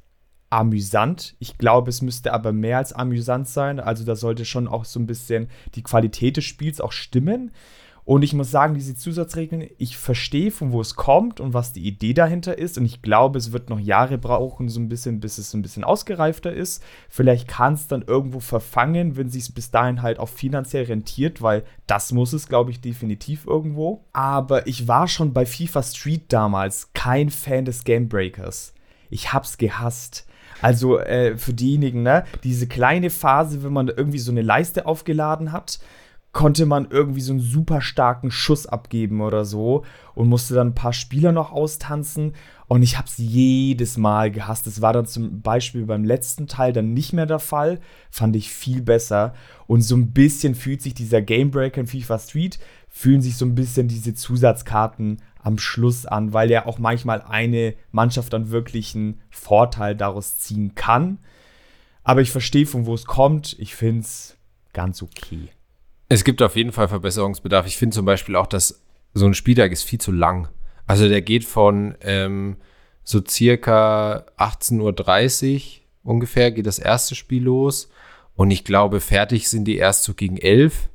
amüsant. 0.50 1.36
Ich 1.40 1.58
glaube, 1.58 1.90
es 1.90 2.02
müsste 2.02 2.32
aber 2.32 2.54
mehr 2.54 2.78
als 2.78 2.94
amüsant 2.94 3.50
sein. 3.50 3.82
Also 3.82 4.06
da 4.06 4.16
sollte 4.16 4.46
schon 4.46 4.70
auch 4.70 4.86
so 4.86 5.02
ein 5.02 5.08
bisschen 5.08 5.50
die 5.74 5.84
Qualität 5.84 6.38
des 6.38 6.46
Spiels 6.46 6.80
auch 6.80 6.94
stimmen. 6.94 7.52
Und 8.06 8.22
ich 8.22 8.34
muss 8.34 8.52
sagen, 8.52 8.76
diese 8.76 8.96
Zusatzregeln, 8.96 9.68
ich 9.80 9.98
verstehe, 9.98 10.52
von 10.52 10.72
wo 10.72 10.80
es 10.80 10.96
kommt 10.96 11.40
und 11.40 11.56
was 11.56 11.74
die 11.74 11.88
Idee 11.88 12.14
dahinter 12.14 12.56
ist. 12.56 12.78
Und 12.78 12.86
ich 12.86 13.02
glaube, 13.02 13.40
es 13.40 13.52
wird 13.52 13.72
noch 13.72 13.80
Jahre 13.80 14.20
brauchen, 14.20 14.70
so 14.70 14.80
ein 14.80 14.90
bisschen, 14.90 15.20
bis 15.20 15.40
es 15.40 15.50
so 15.50 15.58
ein 15.58 15.64
bisschen 15.64 15.84
ausgereifter 15.84 16.54
ist. 16.54 16.84
Vielleicht 17.10 17.48
kann 17.48 17.74
es 17.74 17.88
dann 17.88 18.04
irgendwo 18.04 18.40
verfangen, 18.40 19.18
wenn 19.18 19.32
sich 19.32 19.44
es 19.44 19.52
bis 19.52 19.72
dahin 19.72 20.04
halt 20.04 20.20
auch 20.20 20.30
finanziell 20.30 20.86
rentiert, 20.86 21.42
weil 21.42 21.64
das 21.88 22.12
muss 22.12 22.32
es, 22.32 22.48
glaube 22.48 22.70
ich, 22.70 22.80
definitiv 22.80 23.48
irgendwo. 23.48 24.06
Aber 24.14 24.68
ich 24.68 24.88
war 24.88 25.08
schon 25.08 25.34
bei 25.34 25.48
FIFA 25.48 25.82
Street 25.82 26.26
damals 26.28 26.94
kein 26.94 27.32
Fan 27.32 27.66
des 27.66 27.86
Gamebreakers. 27.86 28.76
Ich 29.10 29.34
hab's 29.34 29.58
gehasst. 29.58 30.28
Also 30.62 31.00
äh, 31.00 31.38
für 31.38 31.54
diejenigen, 31.54 32.04
ne, 32.04 32.24
diese 32.44 32.68
kleine 32.68 33.10
Phase, 33.10 33.64
wenn 33.64 33.74
man 33.74 33.88
irgendwie 33.88 34.20
so 34.20 34.32
eine 34.32 34.44
Leiste 34.44 34.86
aufgeladen 34.86 35.52
hat 35.52 35.80
konnte 36.36 36.66
man 36.66 36.90
irgendwie 36.92 37.22
so 37.22 37.32
einen 37.32 37.40
super 37.40 37.80
starken 37.80 38.30
Schuss 38.30 38.68
abgeben 38.68 39.22
oder 39.22 39.46
so 39.46 39.86
und 40.16 40.28
musste 40.28 40.54
dann 40.54 40.68
ein 40.68 40.76
paar 40.76 40.92
Spieler 40.92 41.32
noch 41.32 41.54
austanzen. 41.54 42.34
Und 42.68 42.84
ich 42.84 42.98
habe 42.98 43.08
es 43.08 43.18
jedes 43.18 43.96
Mal 43.96 44.32
gehasst. 44.32 44.68
Das 44.68 44.82
war 44.82 44.92
dann 44.92 45.06
zum 45.06 45.42
Beispiel 45.42 45.86
beim 45.86 46.04
letzten 46.04 46.48
Teil 46.48 46.74
dann 46.74 46.94
nicht 46.94 47.14
mehr 47.14 47.26
der 47.26 47.40
Fall. 47.40 47.80
Fand 48.12 48.36
ich 48.36 48.52
viel 48.52 48.82
besser. 48.82 49.34
Und 49.66 49.82
so 49.82 49.96
ein 49.96 50.12
bisschen 50.12 50.56
fühlt 50.56 50.82
sich 50.82 50.94
dieser 50.94 51.22
Gamebreaker 51.22 51.80
in 51.80 51.88
FIFA 51.88 52.20
Street, 52.20 52.60
fühlen 52.90 53.22
sich 53.22 53.38
so 53.38 53.46
ein 53.46 53.56
bisschen 53.56 53.88
diese 53.88 54.14
Zusatzkarten 54.14 55.22
am 55.42 55.58
Schluss 55.58 56.06
an, 56.06 56.34
weil 56.34 56.52
ja 56.52 56.66
auch 56.66 56.80
manchmal 56.80 57.22
eine 57.22 57.76
Mannschaft 57.94 58.34
dann 58.34 58.50
wirklich 58.50 58.94
einen 58.94 59.22
Vorteil 59.30 59.96
daraus 59.96 60.38
ziehen 60.38 60.76
kann. 60.76 61.20
Aber 62.04 62.20
ich 62.20 62.32
verstehe, 62.32 62.66
von 62.66 62.86
wo 62.86 62.94
es 62.94 63.06
kommt. 63.06 63.56
Ich 63.58 63.74
finde 63.74 64.02
es 64.02 64.36
ganz 64.74 65.02
okay. 65.02 65.55
Es 66.08 66.24
gibt 66.24 66.42
auf 66.42 66.56
jeden 66.56 66.72
Fall 66.72 66.88
Verbesserungsbedarf. 66.88 67.66
Ich 67.66 67.78
finde 67.78 67.96
zum 67.96 68.06
Beispiel 68.06 68.36
auch, 68.36 68.48
dass 68.48 68.82
so 69.14 69.26
ein 69.26 69.34
Spieltag 69.34 69.72
ist 69.72 69.84
viel 69.84 70.00
zu 70.00 70.12
lang. 70.12 70.50
Also 70.88 71.10
der 71.10 71.22
geht 71.22 71.46
von 71.46 71.96
ähm, 72.02 72.58
so 73.04 73.22
circa 73.28 74.26
18.30 74.38 75.56
Uhr 75.56 75.86
ungefähr 76.04 76.52
geht 76.52 76.68
das 76.68 76.80
erste 76.80 77.16
Spiel 77.16 77.44
los. 77.44 77.90
Und 78.36 78.52
ich 78.52 78.64
glaube, 78.64 79.00
fertig 79.00 79.50
sind 79.50 79.66
die 79.66 79.78
erst 79.78 80.04
so 80.04 80.14
gegen 80.14 80.38
11. 80.38 80.90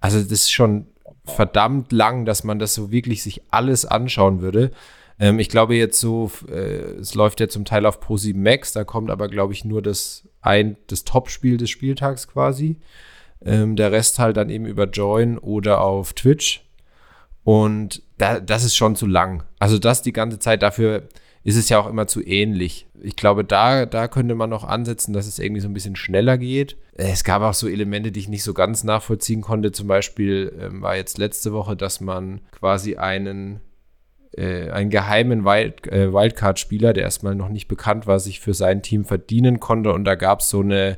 Also 0.00 0.18
das 0.18 0.32
ist 0.32 0.52
schon 0.52 0.86
verdammt 1.24 1.92
lang, 1.92 2.24
dass 2.24 2.44
man 2.44 2.58
das 2.58 2.74
so 2.74 2.90
wirklich 2.90 3.22
sich 3.22 3.42
alles 3.50 3.86
anschauen 3.86 4.40
würde. 4.40 4.72
Ähm, 5.18 5.38
ich 5.38 5.48
glaube 5.48 5.76
jetzt 5.76 6.00
so, 6.00 6.30
äh, 6.48 6.98
es 7.00 7.14
läuft 7.14 7.40
ja 7.40 7.48
zum 7.48 7.64
Teil 7.64 7.86
auf 7.86 8.00
Pro 8.00 8.16
7 8.16 8.42
Max, 8.42 8.72
da 8.72 8.84
kommt 8.84 9.10
aber, 9.10 9.28
glaube 9.28 9.52
ich, 9.52 9.64
nur 9.64 9.80
das 9.80 10.28
ein, 10.40 10.76
das 10.88 11.04
Topspiel 11.04 11.56
des 11.56 11.70
Spieltags 11.70 12.26
quasi. 12.26 12.80
Ähm, 13.44 13.76
der 13.76 13.92
Rest 13.92 14.18
halt 14.18 14.36
dann 14.36 14.50
eben 14.50 14.66
über 14.66 14.84
Join 14.84 15.38
oder 15.38 15.80
auf 15.80 16.12
Twitch. 16.12 16.64
Und 17.44 18.02
da, 18.18 18.40
das 18.40 18.64
ist 18.64 18.76
schon 18.76 18.96
zu 18.96 19.06
lang. 19.06 19.42
Also 19.58 19.78
das 19.78 20.02
die 20.02 20.12
ganze 20.12 20.38
Zeit, 20.38 20.62
dafür 20.62 21.08
ist 21.44 21.56
es 21.56 21.68
ja 21.68 21.78
auch 21.78 21.88
immer 21.88 22.06
zu 22.06 22.24
ähnlich. 22.24 22.86
Ich 23.00 23.16
glaube, 23.16 23.44
da, 23.44 23.84
da 23.84 24.06
könnte 24.06 24.36
man 24.36 24.50
noch 24.50 24.62
ansetzen, 24.62 25.12
dass 25.12 25.26
es 25.26 25.40
irgendwie 25.40 25.60
so 25.60 25.68
ein 25.68 25.74
bisschen 25.74 25.96
schneller 25.96 26.38
geht. 26.38 26.76
Es 26.94 27.24
gab 27.24 27.42
auch 27.42 27.54
so 27.54 27.68
Elemente, 27.68 28.12
die 28.12 28.20
ich 28.20 28.28
nicht 28.28 28.44
so 28.44 28.54
ganz 28.54 28.84
nachvollziehen 28.84 29.40
konnte. 29.40 29.72
Zum 29.72 29.88
Beispiel 29.88 30.56
ähm, 30.60 30.82
war 30.82 30.94
jetzt 30.94 31.18
letzte 31.18 31.52
Woche, 31.52 31.74
dass 31.74 32.00
man 32.00 32.42
quasi 32.52 32.96
einen, 32.96 33.60
äh, 34.36 34.70
einen 34.70 34.90
geheimen 34.90 35.44
Wild, 35.44 35.88
äh, 35.88 36.12
Wildcard-Spieler, 36.12 36.92
der 36.92 37.02
erstmal 37.02 37.34
noch 37.34 37.48
nicht 37.48 37.66
bekannt 37.66 38.06
war, 38.06 38.20
sich 38.20 38.38
für 38.38 38.54
sein 38.54 38.82
Team 38.82 39.04
verdienen 39.04 39.58
konnte. 39.58 39.92
Und 39.92 40.04
da 40.04 40.14
gab 40.14 40.40
es 40.40 40.48
so 40.48 40.60
eine 40.60 40.96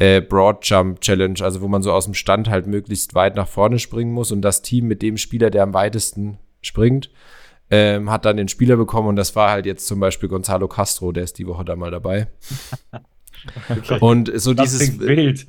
äh, 0.00 0.22
Broad 0.22 0.64
Jump 0.66 1.00
Challenge, 1.02 1.38
also 1.42 1.60
wo 1.60 1.68
man 1.68 1.82
so 1.82 1.92
aus 1.92 2.06
dem 2.06 2.14
Stand 2.14 2.48
halt 2.48 2.66
möglichst 2.66 3.14
weit 3.14 3.36
nach 3.36 3.46
vorne 3.46 3.78
springen 3.78 4.12
muss. 4.12 4.32
Und 4.32 4.40
das 4.40 4.62
Team 4.62 4.86
mit 4.86 5.02
dem 5.02 5.18
Spieler, 5.18 5.50
der 5.50 5.62
am 5.62 5.74
weitesten 5.74 6.38
springt, 6.62 7.10
ähm, 7.70 8.10
hat 8.10 8.24
dann 8.24 8.38
den 8.38 8.48
Spieler 8.48 8.76
bekommen 8.76 9.08
und 9.08 9.16
das 9.16 9.36
war 9.36 9.50
halt 9.50 9.66
jetzt 9.66 9.86
zum 9.86 10.00
Beispiel 10.00 10.28
Gonzalo 10.28 10.68
Castro, 10.68 11.12
der 11.12 11.24
ist 11.24 11.38
die 11.38 11.46
Woche 11.46 11.64
da 11.64 11.76
mal 11.76 11.90
dabei. 11.90 12.28
okay. 13.68 13.98
Und 14.00 14.32
so 14.40 14.54
das 14.54 14.70
dieses. 14.70 14.98
Wild. 14.98 15.46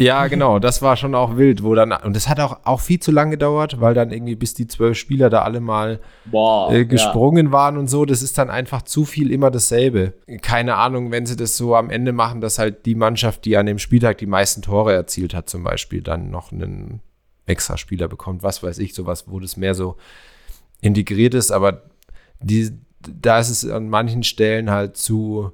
Ja, 0.00 0.26
genau, 0.26 0.58
das 0.58 0.82
war 0.82 0.96
schon 0.96 1.14
auch 1.14 1.36
wild, 1.36 1.62
wo 1.62 1.74
dann, 1.74 1.92
und 1.92 2.16
das 2.16 2.28
hat 2.28 2.40
auch, 2.40 2.60
auch 2.64 2.80
viel 2.80 2.98
zu 2.98 3.12
lange 3.12 3.32
gedauert, 3.32 3.80
weil 3.80 3.94
dann 3.94 4.10
irgendwie 4.10 4.34
bis 4.34 4.52
die 4.54 4.66
zwölf 4.66 4.98
Spieler 4.98 5.30
da 5.30 5.42
alle 5.42 5.60
mal 5.60 6.00
Boah, 6.24 6.72
äh, 6.72 6.84
gesprungen 6.84 7.46
ja. 7.46 7.52
waren 7.52 7.76
und 7.76 7.88
so, 7.88 8.04
das 8.04 8.22
ist 8.22 8.36
dann 8.36 8.50
einfach 8.50 8.82
zu 8.82 9.04
viel 9.04 9.30
immer 9.30 9.50
dasselbe. 9.50 10.14
Keine 10.40 10.76
Ahnung, 10.76 11.12
wenn 11.12 11.26
sie 11.26 11.36
das 11.36 11.56
so 11.56 11.76
am 11.76 11.88
Ende 11.88 12.12
machen, 12.12 12.40
dass 12.40 12.58
halt 12.58 12.84
die 12.86 12.96
Mannschaft, 12.96 13.44
die 13.44 13.56
an 13.56 13.66
dem 13.66 13.78
Spieltag 13.78 14.18
die 14.18 14.26
meisten 14.26 14.62
Tore 14.62 14.92
erzielt 14.92 15.34
hat, 15.34 15.48
zum 15.48 15.62
Beispiel, 15.62 16.02
dann 16.02 16.30
noch 16.30 16.50
einen 16.50 17.00
extra 17.46 17.76
Spieler 17.76 18.08
bekommt, 18.08 18.42
was 18.42 18.62
weiß 18.62 18.78
ich, 18.78 18.94
sowas, 18.94 19.26
wo 19.28 19.38
das 19.38 19.56
mehr 19.56 19.74
so 19.74 19.96
integriert 20.80 21.34
ist, 21.34 21.52
aber 21.52 21.82
die, 22.40 22.70
da 23.00 23.38
ist 23.38 23.50
es 23.50 23.68
an 23.68 23.88
manchen 23.88 24.22
Stellen 24.22 24.70
halt 24.70 24.96
zu 24.96 25.52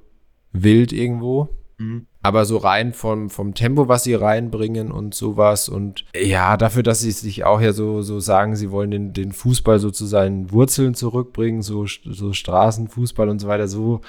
wild 0.51 0.91
irgendwo. 0.91 1.49
Mhm. 1.79 2.05
Aber 2.21 2.45
so 2.45 2.57
rein 2.57 2.93
vom, 2.93 3.29
vom 3.29 3.55
Tempo, 3.55 3.87
was 3.87 4.03
sie 4.03 4.13
reinbringen 4.13 4.91
und 4.91 5.15
sowas. 5.15 5.69
Und 5.69 6.05
ja, 6.15 6.57
dafür, 6.57 6.83
dass 6.83 6.99
sie 6.99 7.11
sich 7.11 7.45
auch 7.45 7.61
ja 7.61 7.71
so, 7.71 8.01
so 8.01 8.19
sagen, 8.19 8.55
sie 8.55 8.69
wollen 8.69 8.91
den, 8.91 9.13
den 9.13 9.31
Fußball 9.31 9.79
so 9.79 9.89
zu 9.89 10.05
seinen 10.05 10.51
Wurzeln 10.51 10.93
zurückbringen, 10.93 11.61
so, 11.61 11.85
so 11.87 12.33
Straßenfußball 12.33 13.29
und 13.29 13.39
so 13.39 13.47
weiter, 13.47 13.67
so 13.67 14.01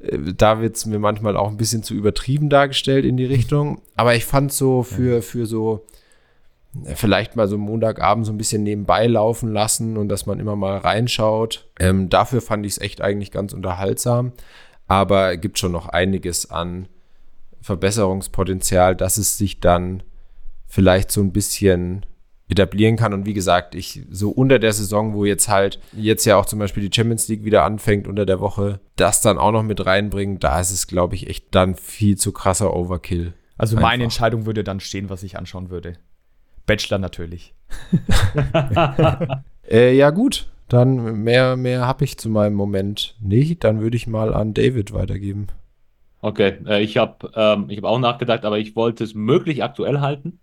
äh, 0.00 0.18
da 0.36 0.60
wird 0.60 0.76
es 0.76 0.86
mir 0.86 0.98
manchmal 0.98 1.36
auch 1.36 1.50
ein 1.50 1.58
bisschen 1.58 1.82
zu 1.82 1.94
übertrieben 1.94 2.48
dargestellt 2.48 3.04
in 3.04 3.18
die 3.18 3.26
Richtung. 3.26 3.82
Aber 3.94 4.14
ich 4.14 4.24
fand 4.24 4.52
so 4.52 4.82
für, 4.82 5.20
für 5.20 5.46
so 5.46 5.84
vielleicht 6.94 7.36
mal 7.36 7.48
so 7.48 7.58
Montagabend 7.58 8.24
so 8.24 8.32
ein 8.32 8.38
bisschen 8.38 8.62
nebenbei 8.62 9.06
laufen 9.06 9.52
lassen 9.52 9.98
und 9.98 10.08
dass 10.08 10.24
man 10.24 10.40
immer 10.40 10.56
mal 10.56 10.78
reinschaut. 10.78 11.68
Ähm, 11.78 12.08
dafür 12.08 12.40
fand 12.40 12.64
ich 12.64 12.72
es 12.72 12.80
echt 12.80 13.02
eigentlich 13.02 13.30
ganz 13.30 13.52
unterhaltsam. 13.52 14.32
Aber 14.92 15.32
es 15.32 15.40
gibt 15.40 15.58
schon 15.58 15.72
noch 15.72 15.88
einiges 15.88 16.50
an 16.50 16.86
Verbesserungspotenzial, 17.62 18.94
dass 18.94 19.16
es 19.16 19.38
sich 19.38 19.58
dann 19.58 20.02
vielleicht 20.66 21.10
so 21.10 21.22
ein 21.22 21.32
bisschen 21.32 22.04
etablieren 22.46 22.96
kann. 22.96 23.14
Und 23.14 23.24
wie 23.24 23.32
gesagt, 23.32 23.74
ich 23.74 24.02
so 24.10 24.28
unter 24.28 24.58
der 24.58 24.74
Saison, 24.74 25.14
wo 25.14 25.24
jetzt 25.24 25.48
halt 25.48 25.80
jetzt 25.92 26.26
ja 26.26 26.36
auch 26.36 26.44
zum 26.44 26.58
Beispiel 26.58 26.86
die 26.86 26.94
Champions 26.94 27.26
League 27.28 27.42
wieder 27.42 27.64
anfängt 27.64 28.06
unter 28.06 28.26
der 28.26 28.40
Woche, 28.40 28.80
das 28.96 29.22
dann 29.22 29.38
auch 29.38 29.52
noch 29.52 29.62
mit 29.62 29.86
reinbringen, 29.86 30.38
da 30.40 30.60
ist 30.60 30.70
es, 30.70 30.86
glaube 30.86 31.14
ich, 31.14 31.30
echt 31.30 31.54
dann 31.54 31.74
viel 31.74 32.18
zu 32.18 32.30
krasser 32.30 32.76
Overkill. 32.76 33.32
Also 33.56 33.76
meine 33.76 33.86
Einfach. 33.86 34.04
Entscheidung 34.04 34.44
würde 34.44 34.62
dann 34.62 34.80
stehen, 34.80 35.08
was 35.08 35.22
ich 35.22 35.38
anschauen 35.38 35.70
würde. 35.70 35.94
Bachelor 36.66 36.98
natürlich. 36.98 37.54
äh, 39.70 39.96
ja, 39.96 40.10
gut. 40.10 40.51
Dann 40.72 41.22
mehr, 41.22 41.56
mehr 41.56 41.86
habe 41.86 42.04
ich 42.04 42.16
zu 42.16 42.30
meinem 42.30 42.54
Moment 42.54 43.14
nicht. 43.20 43.62
Dann 43.62 43.82
würde 43.82 43.96
ich 43.96 44.06
mal 44.06 44.32
an 44.32 44.54
David 44.54 44.94
weitergeben. 44.94 45.48
Okay, 46.22 46.54
äh, 46.66 46.82
ich 46.82 46.96
habe 46.96 47.30
ähm, 47.34 47.68
hab 47.68 47.84
auch 47.84 47.98
nachgedacht, 47.98 48.44
aber 48.44 48.58
ich 48.58 48.74
wollte 48.74 49.04
es 49.04 49.14
möglich 49.14 49.62
aktuell 49.62 50.00
halten. 50.00 50.40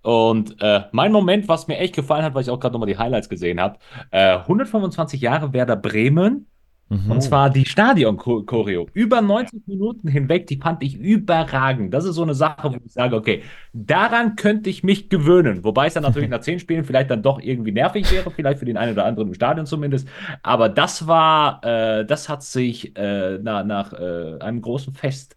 Und 0.00 0.56
äh, 0.60 0.84
mein 0.92 1.12
Moment, 1.12 1.48
was 1.48 1.68
mir 1.68 1.78
echt 1.78 1.94
gefallen 1.94 2.24
hat, 2.24 2.34
weil 2.34 2.42
ich 2.42 2.50
auch 2.50 2.60
gerade 2.60 2.72
nochmal 2.72 2.88
die 2.88 2.96
Highlights 2.96 3.28
gesehen 3.28 3.60
habe, 3.60 3.78
äh, 4.10 4.38
125 4.38 5.20
Jahre 5.20 5.52
Werder 5.52 5.76
Bremen 5.76 6.46
Mhm. 6.92 7.10
Und 7.10 7.20
zwar 7.22 7.48
die 7.48 7.64
Stadion-Choreo. 7.64 8.86
Über 8.92 9.22
90 9.22 9.66
Minuten 9.66 10.08
hinweg, 10.08 10.46
die 10.46 10.58
fand 10.58 10.82
ich 10.82 10.98
überragend. 10.98 11.94
Das 11.94 12.04
ist 12.04 12.16
so 12.16 12.22
eine 12.22 12.34
Sache, 12.34 12.70
wo 12.70 12.76
ich 12.84 12.92
sage, 12.92 13.16
okay, 13.16 13.42
daran 13.72 14.36
könnte 14.36 14.68
ich 14.68 14.82
mich 14.82 15.08
gewöhnen. 15.08 15.64
Wobei 15.64 15.86
es 15.86 15.94
dann 15.94 16.02
natürlich 16.02 16.28
nach 16.30 16.40
10 16.40 16.58
Spielen 16.58 16.84
vielleicht 16.84 17.10
dann 17.10 17.22
doch 17.22 17.40
irgendwie 17.40 17.72
nervig 17.72 18.10
wäre, 18.12 18.30
vielleicht 18.30 18.58
für 18.58 18.66
den 18.66 18.76
einen 18.76 18.92
oder 18.92 19.06
anderen 19.06 19.28
im 19.28 19.34
Stadion 19.34 19.64
zumindest. 19.64 20.06
Aber 20.42 20.68
das 20.68 21.06
war, 21.06 21.64
äh, 21.64 22.04
das 22.04 22.28
hat 22.28 22.42
sich 22.42 22.94
äh, 22.98 23.38
nach, 23.38 23.64
nach 23.64 23.94
äh, 23.94 24.38
einem 24.40 24.60
großen 24.60 24.92
Fest 24.92 25.36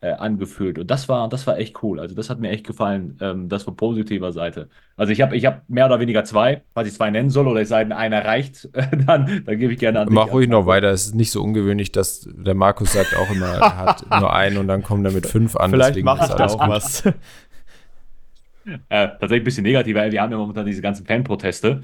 äh, 0.00 0.10
angefühlt. 0.10 0.78
Und 0.78 0.90
das 0.90 1.08
war, 1.08 1.28
das 1.28 1.46
war 1.46 1.58
echt 1.58 1.82
cool. 1.82 2.00
Also 2.00 2.14
das 2.14 2.28
hat 2.28 2.38
mir 2.38 2.50
echt 2.50 2.66
gefallen, 2.66 3.16
ähm, 3.20 3.48
das 3.48 3.62
von 3.62 3.76
positiver 3.76 4.32
Seite. 4.32 4.68
Also 4.96 5.12
ich 5.12 5.20
habe 5.22 5.36
ich 5.36 5.46
hab 5.46 5.68
mehr 5.68 5.86
oder 5.86 6.00
weniger 6.00 6.22
zwei, 6.24 6.62
was 6.74 6.86
ich 6.86 6.94
zwei 6.94 7.10
nennen 7.10 7.30
soll, 7.30 7.48
oder 7.48 7.62
es 7.62 7.68
sei 7.70 7.82
denn, 7.82 7.92
einer 7.92 8.24
reicht, 8.24 8.68
dann, 9.06 9.42
dann 9.44 9.58
gebe 9.58 9.72
ich 9.72 9.78
gerne 9.78 10.00
an. 10.00 10.08
Mach 10.10 10.30
ruhig 10.32 10.48
noch 10.48 10.66
weiter. 10.66 10.90
Es 10.90 11.06
ist 11.06 11.14
nicht 11.14 11.30
so 11.30 11.42
ungewöhnlich, 11.42 11.92
dass 11.92 12.28
der 12.30 12.54
Markus 12.54 12.92
sagt 12.92 13.16
auch 13.16 13.30
immer, 13.30 13.46
er 13.46 13.76
hat 13.76 14.04
nur 14.20 14.32
einen 14.32 14.58
und 14.58 14.68
dann 14.68 14.82
kommt 14.82 15.04
er 15.06 15.12
mit 15.12 15.26
fünf 15.26 15.56
an. 15.56 15.70
Vielleicht 15.70 16.02
macht 16.02 16.30
er 16.30 16.50
auch 16.50 16.68
was. 16.68 17.02
Äh, 18.88 19.08
tatsächlich 19.08 19.40
ein 19.40 19.44
bisschen 19.44 19.62
negativer. 19.64 20.10
Wir 20.10 20.22
haben 20.22 20.32
ja 20.32 20.38
momentan 20.38 20.66
diese 20.66 20.82
ganzen 20.82 21.06
Fanproteste. 21.06 21.82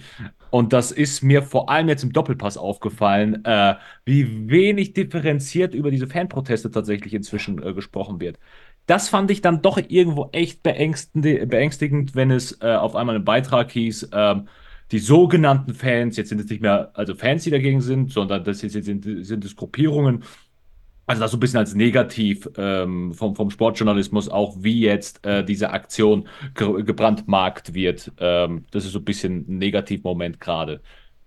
Und 0.50 0.72
das 0.72 0.90
ist 0.90 1.22
mir 1.22 1.42
vor 1.42 1.70
allem 1.70 1.88
jetzt 1.88 2.02
im 2.02 2.12
Doppelpass 2.12 2.56
aufgefallen, 2.56 3.44
äh, 3.44 3.76
wie 4.04 4.48
wenig 4.50 4.92
differenziert 4.92 5.74
über 5.74 5.90
diese 5.90 6.06
Fanproteste 6.06 6.70
tatsächlich 6.70 7.14
inzwischen 7.14 7.62
äh, 7.62 7.72
gesprochen 7.72 8.20
wird. 8.20 8.38
Das 8.86 9.08
fand 9.08 9.30
ich 9.30 9.40
dann 9.40 9.62
doch 9.62 9.78
irgendwo 9.78 10.30
echt 10.32 10.62
beängstigend, 10.62 12.14
wenn 12.14 12.30
es 12.30 12.60
äh, 12.60 12.74
auf 12.74 12.96
einmal 12.96 13.14
einen 13.14 13.24
Beitrag 13.24 13.70
hieß, 13.70 14.10
ähm, 14.12 14.48
die 14.90 14.98
sogenannten 14.98 15.74
Fans, 15.74 16.16
jetzt 16.16 16.28
sind 16.28 16.40
es 16.40 16.50
nicht 16.50 16.62
mehr 16.62 16.90
also 16.94 17.14
Fans, 17.14 17.44
die 17.44 17.50
dagegen 17.50 17.80
sind, 17.80 18.12
sondern 18.12 18.44
das 18.44 18.58
sind, 18.58 18.70
sind, 18.70 19.24
sind 19.24 19.44
es 19.44 19.56
Gruppierungen, 19.56 20.24
also 21.06 21.20
das 21.20 21.30
so 21.30 21.36
ein 21.36 21.40
bisschen 21.40 21.58
als 21.58 21.74
negativ 21.74 22.48
ähm, 22.56 23.12
vom, 23.12 23.34
vom 23.34 23.50
Sportjournalismus, 23.50 24.28
auch 24.28 24.56
wie 24.60 24.80
jetzt 24.80 25.24
äh, 25.26 25.44
diese 25.44 25.70
Aktion 25.70 26.28
ge 26.54 26.82
gebrandmarkt 26.82 27.74
wird. 27.74 28.12
Ähm, 28.18 28.64
das 28.70 28.84
ist 28.84 28.92
so 28.92 29.00
ein 29.00 29.04
bisschen 29.04 29.44
ein 29.48 29.58
Negativmoment 29.58 30.40
gerade. 30.40 30.80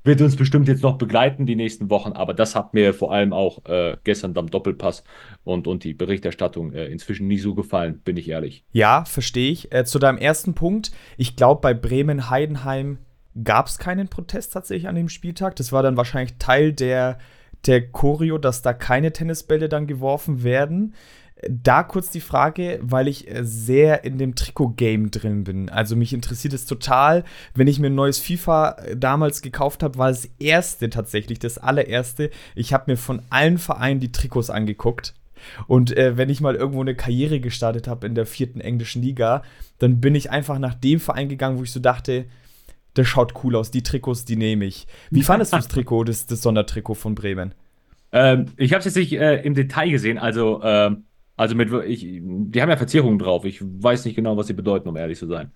Wird 0.06 0.22
uns 0.22 0.36
bestimmt 0.36 0.68
jetzt 0.68 0.84
noch 0.84 1.00
begleiten 1.00 1.48
die 1.48 1.56
nächsten 1.56 1.90
Wochen, 1.90 2.12
aber 2.12 2.36
das 2.36 2.56
hat 2.56 2.76
mir 2.76 2.94
vor 2.94 3.12
allem 3.12 3.34
auch 3.34 3.66
äh, 3.66 3.98
gestern 4.04 4.38
am 4.38 4.52
Doppelpass 4.52 5.04
und, 5.44 5.68
und 5.68 5.84
die 5.84 5.96
Berichterstattung 5.96 6.74
äh, 6.74 6.86
inzwischen 6.86 7.28
nie 7.28 7.40
so 7.40 7.56
gefallen, 7.56 8.02
bin 8.06 8.16
ich 8.16 8.30
ehrlich. 8.30 8.64
Ja, 8.72 9.04
verstehe 9.06 9.52
ich. 9.52 9.74
Äh, 9.74 9.84
zu 9.84 9.98
deinem 9.98 10.20
ersten 10.20 10.54
Punkt, 10.54 10.92
ich 11.18 11.36
glaube, 11.36 11.62
bei 11.62 11.74
Bremen-Heidenheim 11.74 13.00
gab 13.44 13.66
es 13.66 13.80
keinen 13.80 14.08
Protest 14.08 14.54
tatsächlich 14.54 14.88
an 14.88 14.96
dem 14.96 15.10
Spieltag. 15.10 15.56
Das 15.56 15.72
war 15.72 15.82
dann 15.82 15.98
wahrscheinlich 15.98 16.38
Teil 16.38 16.72
der 16.72 17.18
der 17.68 17.92
Choreo, 17.92 18.38
dass 18.38 18.62
da 18.62 18.74
keine 18.74 19.12
Tennisbälle 19.12 19.70
dann 19.70 19.88
geworfen 19.88 20.44
werden. 20.44 20.94
Da 21.50 21.84
kurz 21.84 22.12
die 22.12 22.22
Frage, 22.22 22.80
weil 22.82 23.08
ich 23.08 23.30
äh, 23.30 23.44
sehr 23.44 24.06
in 24.06 24.18
dem 24.18 24.36
Trikot-Game 24.36 25.12
drin 25.12 25.44
bin. 25.44 25.70
Also 25.70 25.96
mich 25.96 26.14
interessiert 26.14 26.54
es 26.54 26.66
total, 26.66 27.26
wenn 27.54 27.68
ich 27.68 27.78
mir 27.78 27.88
ein 27.88 27.96
neues 27.96 28.20
FIFA 28.20 28.72
äh, 28.72 28.98
damals 28.98 29.42
gekauft 29.42 29.84
habe, 29.84 29.98
war 29.98 30.08
das 30.08 30.30
erste 30.40 30.90
tatsächlich, 30.90 31.40
das 31.40 31.58
allererste. 31.58 32.30
Ich 32.56 32.74
habe 32.74 32.92
mir 32.92 32.98
von 32.98 33.22
allen 33.30 33.58
Vereinen 33.58 34.00
die 34.00 34.14
Trikots 34.14 34.50
angeguckt. 34.50 35.14
Und 35.68 35.96
äh, 35.96 36.18
wenn 36.18 36.30
ich 36.30 36.42
mal 36.42 36.56
irgendwo 36.56 36.82
eine 36.82 36.96
Karriere 36.96 37.40
gestartet 37.42 37.88
habe 37.88 38.08
in 38.08 38.16
der 38.16 38.26
vierten 38.26 38.62
englischen 38.62 39.02
Liga, 39.02 39.44
dann 39.78 40.00
bin 40.00 40.16
ich 40.16 40.32
einfach 40.32 40.58
nach 40.58 40.74
dem 40.74 41.00
Verein 41.00 41.30
gegangen, 41.30 41.60
wo 41.60 41.64
ich 41.64 41.72
so 41.72 41.82
dachte, 41.82 42.26
das 42.96 43.08
schaut 43.08 43.34
cool 43.44 43.56
aus, 43.56 43.72
die 43.72 43.84
Trikots, 43.84 44.26
die 44.26 44.36
nehme 44.36 44.66
ich. 44.66 44.88
Wie 45.12 45.22
fandest 45.22 45.54
du 45.54 45.58
das 45.58 45.68
Trikot, 45.68 46.06
das, 46.06 46.26
das 46.26 46.42
Sondertrikot 46.42 46.96
von 46.96 47.14
Bremen? 47.14 47.54
Ähm, 48.12 48.48
ich 48.58 48.72
habe 48.72 48.80
es 48.80 48.86
jetzt 48.86 48.96
nicht 48.96 49.14
äh, 49.14 49.42
im 49.44 49.54
Detail 49.54 49.90
gesehen, 49.90 50.18
also, 50.18 50.62
äh, 50.64 50.92
also 51.36 51.56
mit, 51.56 51.72
ich, 51.86 52.02
die 52.02 52.62
haben 52.62 52.70
ja 52.70 52.78
Verzierungen 52.78 53.20
drauf. 53.20 53.46
Ich 53.46 53.62
weiß 53.62 54.06
nicht 54.06 54.16
genau, 54.16 54.38
was 54.38 54.48
sie 54.48 54.54
bedeuten, 54.54 54.88
um 54.90 54.96
ehrlich 54.96 55.20
zu 55.20 55.28
sein. 55.28 55.52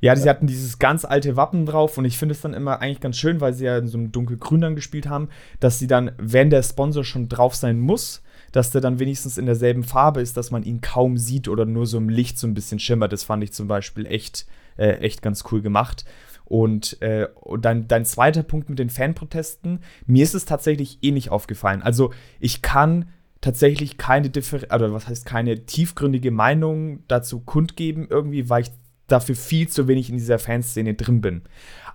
Ja, 0.00 0.16
sie 0.16 0.28
hatten 0.28 0.48
dieses 0.48 0.80
ganz 0.80 1.04
alte 1.04 1.36
Wappen 1.36 1.64
drauf 1.64 1.96
und 1.96 2.04
ich 2.04 2.18
finde 2.18 2.32
es 2.32 2.40
dann 2.40 2.54
immer 2.54 2.80
eigentlich 2.80 3.00
ganz 3.00 3.16
schön, 3.16 3.40
weil 3.40 3.54
sie 3.54 3.66
ja 3.66 3.78
in 3.78 3.86
so 3.86 3.96
einem 3.96 4.10
dunkelgrün 4.10 4.60
dann 4.60 4.74
gespielt 4.74 5.08
haben, 5.08 5.28
dass 5.60 5.78
sie 5.78 5.86
dann, 5.86 6.10
wenn 6.18 6.50
der 6.50 6.64
Sponsor 6.64 7.04
schon 7.04 7.28
drauf 7.28 7.54
sein 7.54 7.78
muss, 7.78 8.20
dass 8.50 8.72
der 8.72 8.80
dann 8.80 8.98
wenigstens 8.98 9.38
in 9.38 9.46
derselben 9.46 9.84
Farbe 9.84 10.20
ist, 10.20 10.36
dass 10.36 10.50
man 10.50 10.64
ihn 10.64 10.80
kaum 10.80 11.16
sieht 11.16 11.48
oder 11.48 11.66
nur 11.66 11.86
so 11.86 11.98
im 11.98 12.08
Licht 12.08 12.36
so 12.36 12.48
ein 12.48 12.54
bisschen 12.54 12.80
schimmert. 12.80 13.12
Das 13.12 13.22
fand 13.22 13.44
ich 13.44 13.52
zum 13.52 13.68
Beispiel 13.68 14.04
echt, 14.06 14.46
äh, 14.76 14.96
echt 14.96 15.22
ganz 15.22 15.44
cool 15.52 15.62
gemacht. 15.62 16.04
Und, 16.52 17.00
äh, 17.00 17.28
und 17.40 17.64
dann 17.64 17.88
dein 17.88 18.04
zweiter 18.04 18.42
Punkt 18.42 18.68
mit 18.68 18.78
den 18.78 18.90
Fanprotesten, 18.90 19.80
mir 20.04 20.22
ist 20.22 20.34
es 20.34 20.44
tatsächlich 20.44 20.98
eh 21.00 21.10
nicht 21.10 21.30
aufgefallen. 21.30 21.80
Also 21.80 22.12
ich 22.40 22.60
kann 22.60 23.08
tatsächlich 23.40 23.96
keine 23.96 24.28
Differ 24.28 24.58
oder 24.74 24.92
was 24.92 25.08
heißt 25.08 25.24
keine 25.24 25.64
tiefgründige 25.64 26.30
Meinung 26.30 27.04
dazu 27.08 27.40
kundgeben, 27.40 28.06
irgendwie, 28.10 28.50
weil 28.50 28.64
ich 28.64 28.70
dafür 29.06 29.34
viel 29.34 29.66
zu 29.66 29.88
wenig 29.88 30.10
in 30.10 30.18
dieser 30.18 30.38
Fanszene 30.38 30.92
drin 30.92 31.22
bin. 31.22 31.40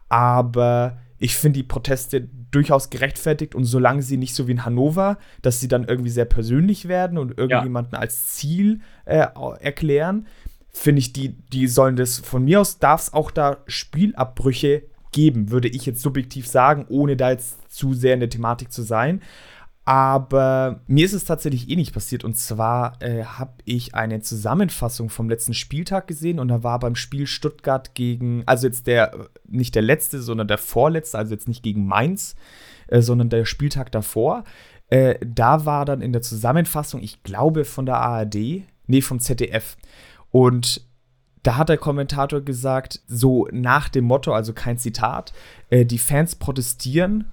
Aber 0.10 0.98
ich 1.20 1.36
finde 1.36 1.60
die 1.60 1.68
Proteste 1.68 2.28
durchaus 2.50 2.90
gerechtfertigt 2.90 3.54
und 3.54 3.64
solange 3.64 4.02
sie 4.02 4.18
nicht 4.18 4.34
so 4.34 4.48
wie 4.48 4.54
in 4.54 4.66
Hannover, 4.66 5.20
dass 5.44 5.60
sie 5.60 5.68
dann 5.68 5.84
irgendwie 5.84 6.10
sehr 6.10 6.26
persönlich 6.26 6.88
werden 6.88 7.20
und 7.20 7.38
irgendjemanden 7.38 7.94
ja. 7.94 8.00
als 8.00 8.34
Ziel 8.34 8.82
äh, 9.06 9.28
erklären, 9.60 10.26
finde 10.78 11.00
ich, 11.00 11.14
die, 11.14 11.30
die 11.30 11.68
sollen 11.68 11.96
das, 11.96 12.20
von 12.20 12.46
mir 12.46 12.62
aus 12.62 12.80
darf 12.80 13.02
es 13.02 13.14
auch 13.14 13.32
da 13.32 13.58
Spielabbrüche 13.68 14.84
geben, 15.12 15.52
würde 15.52 15.68
ich 15.68 15.86
jetzt 15.86 16.02
subjektiv 16.02 16.48
sagen, 16.48 16.86
ohne 16.90 17.18
da 17.18 17.32
jetzt 17.32 17.72
zu 17.72 17.94
sehr 17.94 18.14
in 18.14 18.20
der 18.20 18.30
Thematik 18.30 18.72
zu 18.72 18.84
sein. 18.84 19.22
Aber 19.86 20.82
mir 20.88 21.06
ist 21.06 21.14
es 21.14 21.24
tatsächlich 21.24 21.70
eh 21.70 21.78
nicht 21.78 21.94
passiert. 21.94 22.26
Und 22.26 22.36
zwar 22.36 23.02
äh, 23.02 23.24
habe 23.24 23.54
ich 23.64 23.96
eine 23.96 24.20
Zusammenfassung 24.20 25.10
vom 25.10 25.30
letzten 25.30 25.54
Spieltag 25.54 26.08
gesehen 26.08 26.40
und 26.40 26.50
da 26.50 26.62
war 26.62 26.78
beim 26.80 26.96
Spiel 26.96 27.26
Stuttgart 27.26 27.96
gegen, 27.96 28.44
also 28.46 28.68
jetzt 28.68 28.86
der, 28.86 29.30
nicht 29.48 29.76
der 29.76 29.84
letzte, 29.84 30.22
sondern 30.22 30.50
der 30.50 30.58
vorletzte, 30.58 31.18
also 31.18 31.34
jetzt 31.34 31.48
nicht 31.48 31.64
gegen 31.64 31.88
Mainz, 31.88 32.36
äh, 32.88 33.02
sondern 33.02 33.30
der 33.30 33.46
Spieltag 33.46 33.92
davor. 33.94 34.44
Äh, 34.90 35.16
da 35.26 35.66
war 35.66 35.86
dann 35.86 36.02
in 36.02 36.12
der 36.12 36.22
Zusammenfassung, 36.22 37.02
ich 37.02 37.24
glaube 37.24 37.64
von 37.64 37.86
der 37.86 37.98
ARD, 37.98 38.64
nee, 38.88 39.02
vom 39.02 39.22
ZDF. 39.22 39.78
Und 40.32 40.82
da 41.44 41.56
hat 41.58 41.70
der 41.70 41.78
Kommentator 41.78 42.42
gesagt, 42.42 43.02
so 43.08 43.48
nach 43.52 43.90
dem 43.90 44.06
Motto, 44.06 44.34
also 44.34 44.54
kein 44.54 44.78
Zitat, 44.78 45.34
äh, 45.70 45.86
die 45.86 45.98
Fans 45.98 46.36
protestieren 46.36 47.32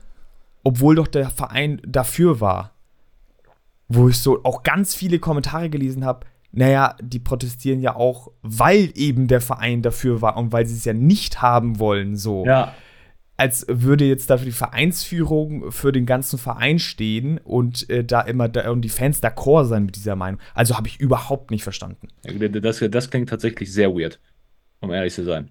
obwohl 0.65 0.97
doch 0.97 1.07
der 1.07 1.31
Verein 1.31 1.81
dafür 1.87 2.41
war. 2.41 2.73
Wo 3.89 4.09
ich 4.09 4.19
so 4.19 4.43
auch 4.43 4.63
ganz 4.63 4.95
viele 4.95 5.19
Kommentare 5.19 5.69
gelesen 5.69 6.05
habe, 6.05 6.27
naja, 6.51 6.97
die 7.01 7.19
protestieren 7.19 7.81
ja 7.81 7.95
auch, 7.95 8.31
weil 8.43 8.91
eben 8.95 9.29
der 9.29 9.41
Verein 9.41 9.83
dafür 9.83 10.23
war 10.23 10.37
und 10.37 10.53
weil 10.53 10.67
sie 10.67 10.75
es 10.75 10.85
ja 10.85 10.95
nicht 10.95 11.43
haben 11.43 11.79
wollen, 11.79 12.17
so. 12.17 12.47
Ja. 12.47 12.75
Als 13.37 13.67
würde 13.69 14.05
jetzt 14.05 14.31
dafür 14.31 14.47
die 14.47 14.53
Vereinsführung 14.53 15.73
für 15.73 15.91
den 15.91 16.07
ganzen 16.07 16.39
Verein 16.39 16.79
stehen 16.79 17.39
und 17.39 17.89
äh, 17.91 18.05
da 18.05 18.21
immer 18.21 18.49
da, 18.49 18.71
und 18.71 18.83
die 18.83 18.89
Fans 18.89 19.23
d'accord 19.23 19.67
sein 19.67 19.87
mit 19.87 19.97
dieser 19.97 20.15
Meinung. 20.15 20.41
Also 20.55 20.77
habe 20.77 20.87
ich 20.87 21.01
überhaupt 21.01 21.51
nicht 21.51 21.65
verstanden. 21.65 22.09
Das, 22.23 22.79
das 22.91 23.11
klingt 23.11 23.29
tatsächlich 23.29 23.73
sehr 23.73 23.93
weird, 23.93 24.21
um 24.81 24.93
ehrlich 24.93 25.15
zu 25.15 25.25
sein. 25.25 25.51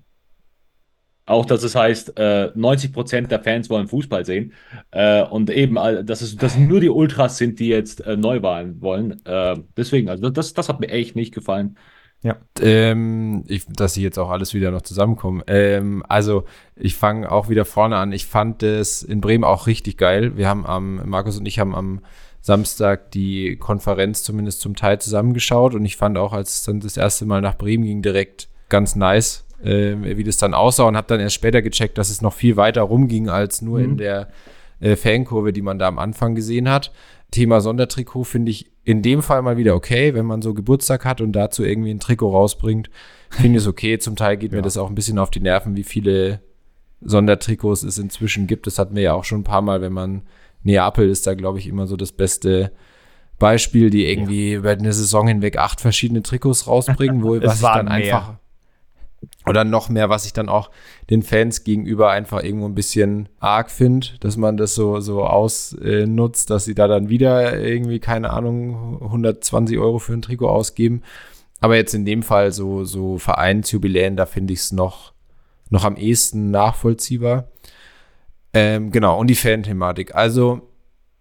Auch, 1.25 1.45
dass 1.45 1.63
es 1.63 1.73
heißt, 1.73 2.19
äh, 2.19 2.51
90% 2.53 3.27
der 3.27 3.39
Fans 3.39 3.69
wollen 3.69 3.87
Fußball 3.87 4.25
sehen. 4.25 4.53
Äh, 4.91 5.23
und 5.23 5.49
eben, 5.49 5.75
dass 6.05 6.21
es 6.21 6.35
dass 6.35 6.57
nur 6.57 6.81
die 6.81 6.89
Ultras 6.89 7.37
sind, 7.37 7.59
die 7.59 7.69
jetzt 7.69 8.01
äh, 8.01 8.17
Neuwahlen 8.17 8.81
wollen. 8.81 9.25
Äh, 9.25 9.55
deswegen, 9.77 10.09
also 10.09 10.29
das, 10.29 10.53
das 10.53 10.67
hat 10.67 10.81
mir 10.81 10.89
echt 10.89 11.15
nicht 11.15 11.33
gefallen. 11.33 11.77
Ja. 12.23 12.37
Ähm, 12.61 13.43
ich, 13.47 13.65
dass 13.67 13.93
sie 13.93 14.01
jetzt 14.01 14.17
auch 14.17 14.29
alles 14.29 14.53
wieder 14.53 14.71
noch 14.71 14.81
zusammenkommen. 14.81 15.43
Ähm, 15.47 16.03
also, 16.07 16.45
ich 16.75 16.95
fange 16.95 17.31
auch 17.31 17.49
wieder 17.49 17.65
vorne 17.65 17.97
an. 17.97 18.11
Ich 18.11 18.25
fand 18.25 18.63
es 18.63 19.03
in 19.03 19.21
Bremen 19.21 19.43
auch 19.43 19.67
richtig 19.67 19.97
geil. 19.97 20.37
Wir 20.37 20.47
haben 20.47 20.65
am, 20.65 21.01
Markus 21.07 21.37
und 21.37 21.45
ich 21.45 21.59
haben 21.59 21.75
am 21.75 21.99
Samstag 22.41 23.11
die 23.11 23.57
Konferenz 23.57 24.23
zumindest 24.23 24.61
zum 24.61 24.75
Teil 24.75 24.99
zusammengeschaut 24.99 25.75
und 25.75 25.85
ich 25.85 25.97
fand 25.97 26.17
auch, 26.17 26.33
als 26.33 26.57
es 26.57 26.63
dann 26.63 26.79
das 26.79 26.97
erste 26.97 27.25
Mal 27.25 27.41
nach 27.41 27.57
Bremen 27.57 27.83
ging, 27.83 28.01
direkt 28.01 28.49
ganz 28.69 28.95
nice 28.95 29.45
äh, 29.63 30.17
wie 30.17 30.23
das 30.23 30.37
dann 30.37 30.53
aussah 30.53 30.83
und 30.83 30.97
habe 30.97 31.07
dann 31.07 31.19
erst 31.19 31.35
später 31.35 31.61
gecheckt, 31.61 31.97
dass 31.97 32.09
es 32.09 32.21
noch 32.21 32.33
viel 32.33 32.57
weiter 32.57 32.81
rumging 32.81 33.29
als 33.29 33.61
nur 33.61 33.79
mhm. 33.79 33.85
in 33.85 33.97
der 33.97 34.27
äh, 34.79 34.95
Fankurve, 34.95 35.53
die 35.53 35.61
man 35.61 35.79
da 35.79 35.87
am 35.87 35.99
Anfang 35.99 36.35
gesehen 36.35 36.69
hat. 36.69 36.91
Thema 37.33 37.59
Sondertrikot 37.59 38.23
finde 38.23 38.51
ich 38.51 38.71
in 38.83 39.01
dem 39.01 39.21
Fall 39.21 39.41
mal 39.41 39.57
wieder 39.57 39.75
okay, 39.75 40.13
wenn 40.13 40.25
man 40.25 40.41
so 40.41 40.53
Geburtstag 40.53 41.03
hat 41.03 41.19
und 41.19 41.33
dazu 41.33 41.63
irgendwie 41.63 41.91
ein 41.91 41.99
Trikot 41.99 42.29
rausbringt, 42.29 42.89
finde 43.29 43.57
ich 43.57 43.63
es 43.63 43.67
okay. 43.67 43.97
Zum 43.97 44.15
Teil 44.15 44.37
geht 44.37 44.51
ja. 44.51 44.57
mir 44.57 44.61
das 44.61 44.77
auch 44.77 44.87
ein 44.87 44.95
bisschen 44.95 45.19
auf 45.19 45.31
die 45.31 45.39
Nerven, 45.39 45.75
wie 45.75 45.83
viele 45.83 46.41
Sondertrikots 47.01 47.83
es 47.83 47.97
inzwischen 47.97 48.47
gibt. 48.47 48.67
Das 48.67 48.79
hatten 48.79 48.95
wir 48.95 49.01
ja 49.01 49.13
auch 49.13 49.23
schon 49.23 49.41
ein 49.41 49.45
paar 49.45 49.61
Mal, 49.61 49.81
wenn 49.81 49.93
man 49.93 50.21
Neapel 50.63 51.09
ist 51.09 51.27
da, 51.27 51.33
glaube 51.33 51.59
ich, 51.59 51.67
immer 51.67 51.87
so 51.87 51.97
das 51.97 52.11
beste 52.11 52.71
Beispiel, 53.39 53.89
die 53.89 54.05
irgendwie 54.05 54.51
ja. 54.51 54.59
über 54.59 54.71
eine 54.71 54.93
Saison 54.93 55.27
hinweg 55.27 55.57
acht 55.57 55.81
verschiedene 55.81 56.23
Trikots 56.23 56.67
rausbringen, 56.67 57.23
wo 57.23 57.41
was 57.41 57.55
ich 57.61 57.61
dann 57.61 57.85
mehr. 57.85 57.95
einfach 57.95 58.35
oder 59.45 59.63
noch 59.63 59.89
mehr, 59.89 60.09
was 60.09 60.25
ich 60.25 60.33
dann 60.33 60.49
auch 60.49 60.69
den 61.09 61.23
Fans 61.23 61.63
gegenüber 61.63 62.09
einfach 62.09 62.43
irgendwo 62.43 62.65
ein 62.65 62.75
bisschen 62.75 63.29
arg 63.39 63.71
finde, 63.71 64.07
dass 64.19 64.37
man 64.37 64.57
das 64.57 64.75
so, 64.75 64.99
so 64.99 65.23
ausnutzt, 65.25 66.49
dass 66.49 66.65
sie 66.65 66.75
da 66.75 66.87
dann 66.87 67.09
wieder 67.09 67.59
irgendwie, 67.59 67.99
keine 67.99 68.31
Ahnung, 68.31 69.01
120 69.01 69.77
Euro 69.77 69.99
für 69.99 70.13
ein 70.13 70.21
Trikot 70.21 70.49
ausgeben. 70.49 71.01
Aber 71.59 71.75
jetzt 71.75 71.93
in 71.93 72.05
dem 72.05 72.23
Fall 72.23 72.51
so, 72.51 72.83
so 72.83 73.17
Vereinsjubiläen, 73.17 74.17
da 74.17 74.25
finde 74.25 74.53
ich 74.53 74.59
es 74.59 74.71
noch, 74.71 75.13
noch 75.69 75.85
am 75.85 75.95
ehesten 75.95 76.51
nachvollziehbar. 76.51 77.47
Ähm, 78.53 78.91
genau, 78.91 79.19
und 79.19 79.27
die 79.27 79.35
Fan-Thematik. 79.35 80.13
Also, 80.13 80.69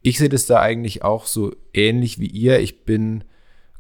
ich 0.03 0.19
sehe 0.19 0.29
das 0.29 0.47
da 0.47 0.61
eigentlich 0.61 1.03
auch 1.03 1.27
so 1.27 1.55
ähnlich 1.73 2.19
wie 2.19 2.27
ihr. 2.27 2.59
Ich 2.61 2.85
bin 2.85 3.25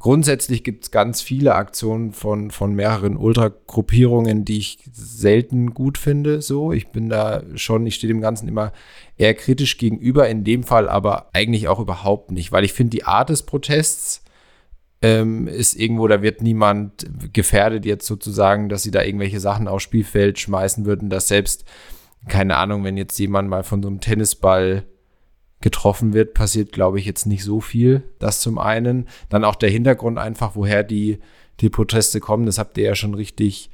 Grundsätzlich 0.03 0.65
gibt 0.65 0.83
es 0.83 0.91
ganz 0.91 1.23
viele 1.23 1.55
Aktionen 1.55 2.11
von, 2.11 2.51
von 2.51 2.75
mehreren 2.75 3.17
Ultragruppierungen, 3.17 4.45
die 4.45 4.59
ich 4.59 4.79
selten 4.93 5.75
gut 5.75 5.97
finde. 5.97 6.43
So, 6.43 6.73
ich 6.73 6.89
bin 6.89 7.09
da 7.09 7.45
schon, 7.55 7.87
ich 7.87 7.95
stehe 7.95 8.13
dem 8.13 8.21
Ganzen 8.21 8.49
immer 8.49 8.73
eher 9.17 9.33
kritisch 9.35 9.79
gegenüber, 9.79 10.29
in 10.29 10.43
dem 10.43 10.65
Fall 10.65 10.89
aber 10.89 11.29
eigentlich 11.33 11.69
auch 11.69 11.79
überhaupt 11.79 12.33
nicht, 12.33 12.51
weil 12.51 12.65
ich 12.65 12.73
finde, 12.73 12.91
die 12.91 13.05
Art 13.05 13.31
des 13.31 13.45
Protests 13.45 14.25
ähm, 15.03 15.47
ist 15.47 15.77
irgendwo, 15.77 16.09
da 16.09 16.21
wird 16.21 16.43
niemand 16.43 17.07
gefährdet 17.33 17.85
jetzt 17.85 18.09
sozusagen, 18.09 18.69
dass 18.69 18.83
sie 18.83 18.91
da 18.91 19.05
irgendwelche 19.05 19.39
Sachen 19.39 19.69
aufs 19.69 19.85
Spielfeld 19.85 20.41
schmeißen 20.41 20.85
würden, 20.85 21.11
dass 21.11 21.29
selbst, 21.29 21.65
keine 22.27 22.57
Ahnung, 22.57 22.83
wenn 22.83 22.97
jetzt 22.97 23.17
jemand 23.21 23.49
mal 23.49 23.63
von 23.63 23.81
so 23.81 23.89
einem 23.89 24.01
Tennisball 24.01 24.85
getroffen 25.63 26.13
wird, 26.13 26.35
passiert, 26.35 26.73
glaube 26.73 26.99
ich, 26.99 27.07
jetzt 27.07 27.27
nicht 27.27 27.45
so 27.45 27.61
viel. 27.61 28.03
Das 28.19 28.41
zum 28.41 28.59
einen. 28.59 29.09
Dann 29.29 29.45
auch 29.45 29.55
der 29.55 29.71
Hintergrund 29.71 30.19
einfach, 30.19 30.55
woher 30.55 30.83
die, 30.83 31.19
die 31.61 31.71
Proteste 31.71 32.21
kommen, 32.21 32.47
das 32.47 32.59
habt 32.59 32.77
ihr 32.79 32.85
ja 32.85 32.95
schon 32.95 33.15
richtig 33.15 33.71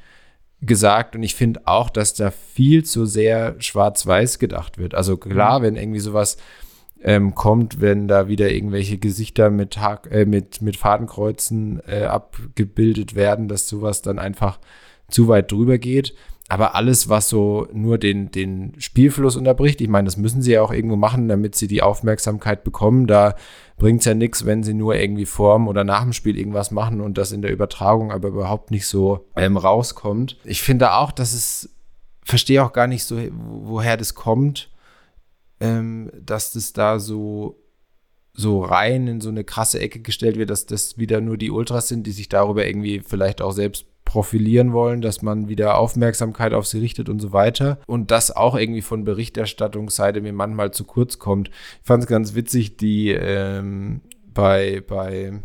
gesagt. 0.61 1.17
Und 1.17 1.23
ich 1.23 1.35
finde 1.35 1.63
auch, 1.67 1.91
dass 1.91 2.15
da 2.15 2.31
viel 2.31 2.85
zu 2.85 3.07
sehr 3.07 3.57
schwarz-weiß 3.59 4.39
gedacht 4.39 4.79
wird. 4.79 4.95
Also 4.95 5.17
klar, 5.17 5.59
mhm. 5.59 5.63
wenn 5.65 5.77
irgendwie 5.77 6.01
sowas 6.01 6.37
ähm, 7.03 7.35
kommt, 7.35 7.81
wenn 7.81 8.09
da 8.09 8.29
wieder 8.29 8.51
irgendwelche 8.51 8.99
Gesichter 8.99 9.51
mit, 9.51 9.79
Hack, 9.79 10.09
äh, 10.11 10.27
mit, 10.27 10.63
mit 10.63 10.77
Fadenkreuzen 10.77 11.81
äh, 11.87 12.05
abgebildet 12.05 13.15
werden, 13.15 13.49
dass 13.49 13.69
sowas 13.69 14.03
dann 14.03 14.19
einfach 14.19 14.59
zu 15.09 15.29
weit 15.29 15.53
drüber 15.53 15.79
geht. 15.79 16.15
Aber 16.51 16.75
alles, 16.75 17.11
was 17.11 17.29
so 17.29 17.69
nur 17.75 17.99
den, 17.99 18.31
den 18.31 18.73
Spielfluss 18.79 19.37
unterbricht, 19.37 19.83
ich 19.83 19.89
meine, 19.89 20.07
das 20.07 20.17
müssen 20.17 20.41
sie 20.41 20.53
ja 20.53 20.63
auch 20.63 20.73
irgendwo 20.73 20.97
machen, 20.97 21.29
damit 21.29 21.55
sie 21.55 21.69
die 21.69 21.83
Aufmerksamkeit 21.83 22.65
bekommen. 22.65 23.07
Da 23.07 23.35
bringt 23.77 24.01
es 24.01 24.07
ja 24.07 24.15
nichts, 24.15 24.47
wenn 24.47 24.63
sie 24.63 24.73
nur 24.73 24.97
irgendwie 24.97 25.27
vorm 25.27 25.69
oder 25.69 25.85
nach 25.85 26.03
dem 26.03 26.15
Spiel 26.15 26.39
irgendwas 26.39 26.71
machen 26.71 27.03
und 27.03 27.19
das 27.19 27.33
in 27.33 27.43
der 27.43 27.53
Übertragung 27.53 28.13
aber 28.13 28.29
überhaupt 28.29 28.71
nicht 28.71 28.87
so 28.87 29.27
ähm, 29.37 29.59
rauskommt. 29.59 30.39
Ich 30.45 30.63
finde 30.63 30.95
auch, 30.95 31.13
dass 31.13 31.35
es, 31.35 31.69
verstehe 32.25 32.65
auch 32.65 32.73
gar 32.73 32.87
nicht 32.87 33.05
so, 33.05 33.19
woher 33.31 33.99
das 33.99 34.15
kommt, 34.15 34.71
ähm, 35.61 36.11
dass 36.19 36.53
das 36.53 36.73
da 36.73 36.99
so 36.99 37.57
so 38.39 38.63
rein 38.63 39.09
in 39.09 39.21
so 39.21 39.31
eine 39.31 39.43
krasse 39.43 39.81
Ecke 39.81 39.99
gestellt 39.99 40.39
wird, 40.39 40.51
dass 40.51 40.65
das 40.65 40.97
wieder 40.97 41.21
nur 41.21 41.37
die 41.37 41.51
Ultras 41.51 41.89
sind, 41.89 42.07
die 42.07 42.13
sich 42.13 42.29
darüber 42.29 42.65
irgendwie 42.65 43.01
vielleicht 43.01 43.43
auch 43.43 43.51
selbst 43.51 43.87
profilieren 44.09 44.73
wollen, 44.73 45.03
dass 45.03 45.21
man 45.21 45.51
wieder 45.51 45.77
Aufmerksamkeit 45.77 46.55
auf 46.55 46.67
sie 46.67 46.79
richtet 46.79 47.11
und 47.11 47.21
so 47.21 47.35
weiter. 47.35 47.79
Und 47.87 48.11
das 48.11 48.35
auch 48.35 48.57
irgendwie 48.57 48.81
von 48.81 49.05
Berichterstattungsseite 49.05 50.23
mir 50.23 50.33
manchmal 50.33 50.71
zu 50.71 50.85
kurz 50.85 51.19
kommt. 51.19 51.49
Ich 51.51 51.87
fand 51.87 52.05
es 52.05 52.09
ganz 52.09 52.35
witzig, 52.35 52.79
die 52.79 53.11
ähm, 53.11 54.01
bei, 54.33 54.83
bei 54.89 55.43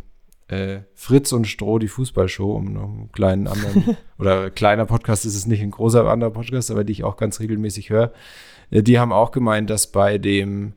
äh, 0.47 0.79
Fritz 0.95 1.33
und 1.33 1.45
Stroh, 1.45 1.77
die 1.77 1.89
Fußballshow, 1.89 2.53
um 2.53 2.71
noch 2.71 2.83
einen 2.83 3.11
kleinen 3.11 3.47
anderen, 3.47 3.97
oder 4.17 4.49
kleiner 4.49 4.85
Podcast 4.85 5.25
ist 5.25 5.35
es 5.35 5.45
nicht, 5.45 5.61
ein 5.61 5.71
großer 5.71 6.09
anderer 6.09 6.31
Podcast, 6.31 6.71
aber 6.71 6.85
die 6.85 6.93
ich 6.93 7.03
auch 7.03 7.17
ganz 7.17 7.41
regelmäßig 7.41 7.89
höre. 7.89 8.13
Äh, 8.71 8.81
die 8.81 8.97
haben 8.97 9.11
auch 9.11 9.31
gemeint, 9.31 9.69
dass 9.69 9.91
bei 9.91 10.17
dem 10.17 10.75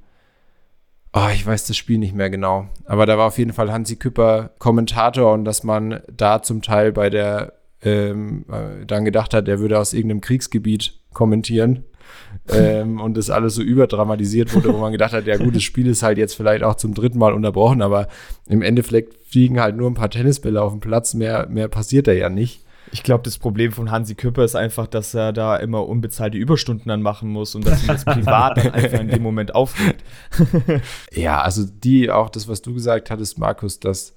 Oh, 1.14 1.28
ich 1.32 1.46
weiß 1.46 1.66
das 1.66 1.78
Spiel 1.78 1.96
nicht 1.96 2.14
mehr 2.14 2.28
genau. 2.28 2.68
Aber 2.84 3.06
da 3.06 3.16
war 3.16 3.28
auf 3.28 3.38
jeden 3.38 3.54
Fall 3.54 3.72
Hansi 3.72 3.96
Küpper 3.96 4.50
Kommentator 4.58 5.32
und 5.32 5.46
dass 5.46 5.62
man 5.62 6.00
da 6.12 6.42
zum 6.42 6.60
Teil 6.60 6.92
bei 6.92 7.08
der 7.08 7.54
ähm, 7.86 8.44
äh, 8.50 8.84
dann 8.84 9.04
gedacht 9.04 9.32
hat, 9.32 9.46
er 9.46 9.60
würde 9.60 9.78
aus 9.78 9.92
irgendeinem 9.92 10.20
Kriegsgebiet 10.20 10.98
kommentieren. 11.12 11.84
ähm, 12.48 13.00
und 13.00 13.16
das 13.16 13.30
alles 13.30 13.54
so 13.54 13.62
überdramatisiert 13.62 14.54
wurde, 14.54 14.72
wo 14.72 14.78
man 14.78 14.92
gedacht 14.92 15.12
hat, 15.12 15.26
ja 15.26 15.36
gut, 15.36 15.54
das 15.56 15.62
Spiel 15.62 15.86
ist 15.86 16.02
halt 16.02 16.18
jetzt 16.18 16.34
vielleicht 16.34 16.62
auch 16.62 16.74
zum 16.74 16.94
dritten 16.94 17.18
Mal 17.18 17.32
unterbrochen, 17.32 17.82
aber 17.82 18.08
im 18.48 18.62
Endeffekt 18.62 19.26
fliegen 19.26 19.60
halt 19.60 19.76
nur 19.76 19.90
ein 19.90 19.94
paar 19.94 20.10
Tennisbälle 20.10 20.62
auf 20.62 20.72
den 20.72 20.80
Platz, 20.80 21.14
mehr, 21.14 21.48
mehr 21.48 21.68
passiert 21.68 22.06
da 22.06 22.12
ja 22.12 22.28
nicht. 22.28 22.62
Ich 22.92 23.02
glaube, 23.02 23.24
das 23.24 23.38
Problem 23.38 23.72
von 23.72 23.90
Hansi 23.90 24.14
Küpper 24.14 24.44
ist 24.44 24.54
einfach, 24.54 24.86
dass 24.86 25.14
er 25.14 25.32
da 25.32 25.56
immer 25.56 25.86
unbezahlte 25.88 26.38
Überstunden 26.38 26.88
dann 26.88 27.02
machen 27.02 27.28
muss 27.28 27.54
und 27.54 27.66
dass 27.66 27.82
ihm 27.82 27.88
das 27.88 28.04
privat 28.04 28.58
dann 28.58 28.70
einfach 28.72 29.00
in 29.00 29.08
dem 29.08 29.22
Moment 29.22 29.54
aufregt. 29.54 30.04
ja, 31.12 31.40
also 31.40 31.64
die, 31.64 32.10
auch 32.10 32.30
das, 32.30 32.46
was 32.48 32.62
du 32.62 32.74
gesagt 32.74 33.10
hattest, 33.10 33.38
Markus, 33.38 33.80
dass 33.80 34.14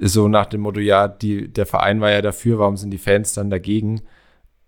so 0.00 0.28
nach 0.28 0.46
dem 0.46 0.62
Motto, 0.62 0.80
ja, 0.80 1.08
die, 1.08 1.52
der 1.52 1.66
Verein 1.66 2.00
war 2.00 2.10
ja 2.10 2.22
dafür, 2.22 2.58
warum 2.58 2.76
sind 2.76 2.90
die 2.90 2.98
Fans 2.98 3.34
dann 3.34 3.50
dagegen? 3.50 4.02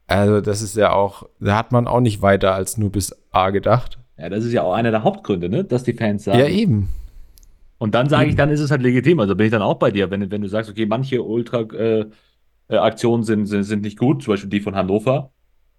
Also, 0.07 0.41
das 0.41 0.63
ist 0.63 0.77
ja 0.77 0.93
auch, 0.93 1.29
da 1.41 1.57
hat 1.57 1.73
man 1.73 1.87
auch 1.87 2.01
nicht 2.01 2.23
weiter 2.23 2.55
als 2.55 2.77
nur 2.77 2.91
bis 2.91 3.17
A 3.31 3.51
gedacht. 3.51 3.99
Ja, 4.19 4.29
das 4.29 4.45
ist 4.45 4.53
ja 4.53 4.63
auch 4.63 4.75
einer 4.75 4.91
der 4.91 5.05
Hauptgründe, 5.05 5.49
ne? 5.49 5.65
dass 5.65 5.85
die 5.85 5.95
Fans 5.95 6.25
sagen. 6.25 6.39
Ja, 6.39 6.47
eben. 6.47 6.91
Und 7.79 7.95
dann 7.95 8.09
sage 8.09 8.29
ich, 8.29 8.37
dann 8.37 8.51
ist 8.51 8.61
es 8.61 8.71
halt 8.71 8.83
legitim. 8.83 9.19
Also 9.19 9.35
bin 9.35 9.47
ich 9.47 9.53
dann 9.53 9.63
auch 9.63 9.75
bei 9.75 9.91
dir, 9.91 10.11
wenn, 10.11 10.31
wenn 10.31 10.43
du 10.43 10.49
sagst, 10.49 10.71
okay, 10.71 10.87
manche 10.87 11.23
Ultra-Aktionen 11.23 13.23
äh, 13.23 13.27
sind, 13.27 13.47
sind, 13.47 13.65
sind 13.65 13.83
nicht 13.83 13.99
gut, 13.99 14.23
zum 14.23 14.35
Beispiel 14.35 14.51
die 14.51 14.61
von 14.61 14.77
Hannover. 14.77 15.33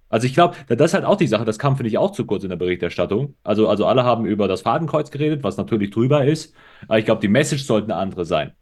Also 0.09 0.27
ich 0.27 0.33
glaube, 0.33 0.55
das 0.67 0.91
ist 0.91 0.95
halt 0.95 1.05
auch 1.05 1.15
die 1.15 1.27
Sache, 1.27 1.45
das 1.45 1.57
kam, 1.57 1.77
finde 1.77 1.87
ich, 1.87 1.97
auch 1.97 2.11
zu 2.11 2.25
kurz 2.25 2.43
in 2.43 2.49
der 2.49 2.57
Berichterstattung. 2.57 3.35
Also, 3.43 3.69
also 3.69 3.85
alle 3.85 4.03
haben 4.03 4.25
über 4.25 4.47
das 4.47 4.61
Fadenkreuz 4.61 5.11
geredet, 5.11 5.43
was 5.43 5.57
natürlich 5.57 5.91
drüber 5.91 6.25
ist. 6.25 6.53
Aber 6.87 6.99
ich 6.99 7.05
glaube, 7.05 7.21
die 7.21 7.29
Message 7.29 7.63
sollte 7.63 7.85
eine 7.85 7.95
andere 7.95 8.25
sein. 8.25 8.53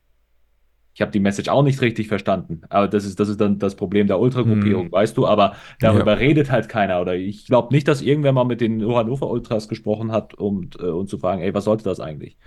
Ich 0.94 1.02
habe 1.02 1.12
die 1.12 1.20
Message 1.20 1.50
auch 1.50 1.64
nicht 1.64 1.82
richtig 1.82 2.08
verstanden. 2.08 2.62
Aber 2.70 2.88
das 2.88 3.06
ist, 3.06 3.20
das 3.20 3.30
ist 3.30 3.40
dann 3.40 3.60
das 3.60 3.76
Problem 3.76 4.08
der 4.08 4.20
Ultragruppierung, 4.20 4.86
hm. 4.86 4.92
weißt 4.92 5.18
du? 5.18 5.26
Aber 5.26 5.56
darüber 5.80 6.14
ja. 6.14 6.18
redet 6.18 6.52
halt 6.52 6.68
keiner. 6.68 7.00
Oder 7.02 7.16
ich 7.16 7.46
glaube 7.46 7.74
nicht, 7.74 7.88
dass 7.88 8.02
irgendwer 8.02 8.34
mal 8.34 8.44
mit 8.44 8.60
den 8.60 8.86
Hannover 8.86 9.30
Ultras 9.30 9.70
gesprochen 9.70 10.12
hat, 10.12 10.34
um, 10.34 10.70
äh, 10.80 10.86
um 10.86 11.08
zu 11.08 11.18
fragen, 11.18 11.42
ey, 11.42 11.54
was 11.54 11.64
sollte 11.64 11.84
das 11.84 12.00
eigentlich? 12.00 12.38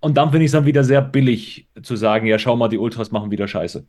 Und 0.00 0.16
dann 0.16 0.30
finde 0.30 0.44
ich 0.44 0.48
es 0.48 0.52
dann 0.52 0.64
wieder 0.64 0.84
sehr 0.84 1.02
billig 1.02 1.68
zu 1.82 1.96
sagen, 1.96 2.26
ja, 2.26 2.38
schau 2.38 2.56
mal, 2.56 2.68
die 2.68 2.78
Ultras 2.78 3.10
machen 3.10 3.30
wieder 3.30 3.46
Scheiße. 3.46 3.84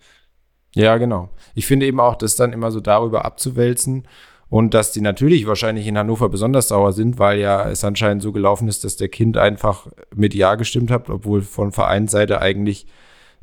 Ja, 0.75 0.97
genau. 0.97 1.29
Ich 1.55 1.65
finde 1.65 1.85
eben 1.85 1.99
auch, 1.99 2.15
das 2.15 2.35
dann 2.35 2.53
immer 2.53 2.71
so 2.71 2.79
darüber 2.79 3.25
abzuwälzen 3.25 4.07
und 4.49 4.73
dass 4.73 4.91
die 4.91 5.01
natürlich 5.01 5.47
wahrscheinlich 5.47 5.87
in 5.87 5.97
Hannover 5.97 6.27
besonders 6.27 6.67
sauer 6.67 6.91
sind, 6.91 7.19
weil 7.19 7.39
ja 7.39 7.69
es 7.69 7.85
anscheinend 7.85 8.21
so 8.21 8.33
gelaufen 8.33 8.67
ist, 8.67 8.83
dass 8.83 8.97
der 8.97 9.07
Kind 9.07 9.37
einfach 9.37 9.87
mit 10.13 10.33
Ja 10.33 10.55
gestimmt 10.55 10.91
hat, 10.91 11.09
obwohl 11.09 11.41
von 11.41 11.71
Vereinsseite 11.71 12.41
eigentlich 12.41 12.85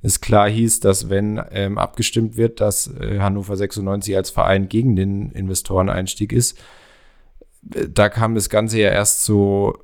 es 0.02 0.20
klar 0.20 0.48
hieß, 0.48 0.80
dass 0.80 1.10
wenn 1.10 1.40
ähm, 1.50 1.76
abgestimmt 1.76 2.36
wird, 2.36 2.60
dass 2.60 2.86
äh, 2.86 3.18
Hannover 3.18 3.56
96 3.56 4.16
als 4.16 4.30
Verein 4.30 4.68
gegen 4.68 4.94
den 4.94 5.30
Investoreneinstieg 5.30 6.32
ist, 6.32 6.58
äh, 7.74 7.88
da 7.88 8.08
kam 8.08 8.34
das 8.34 8.48
Ganze 8.48 8.78
ja 8.78 8.90
erst 8.90 9.24
so 9.24 9.76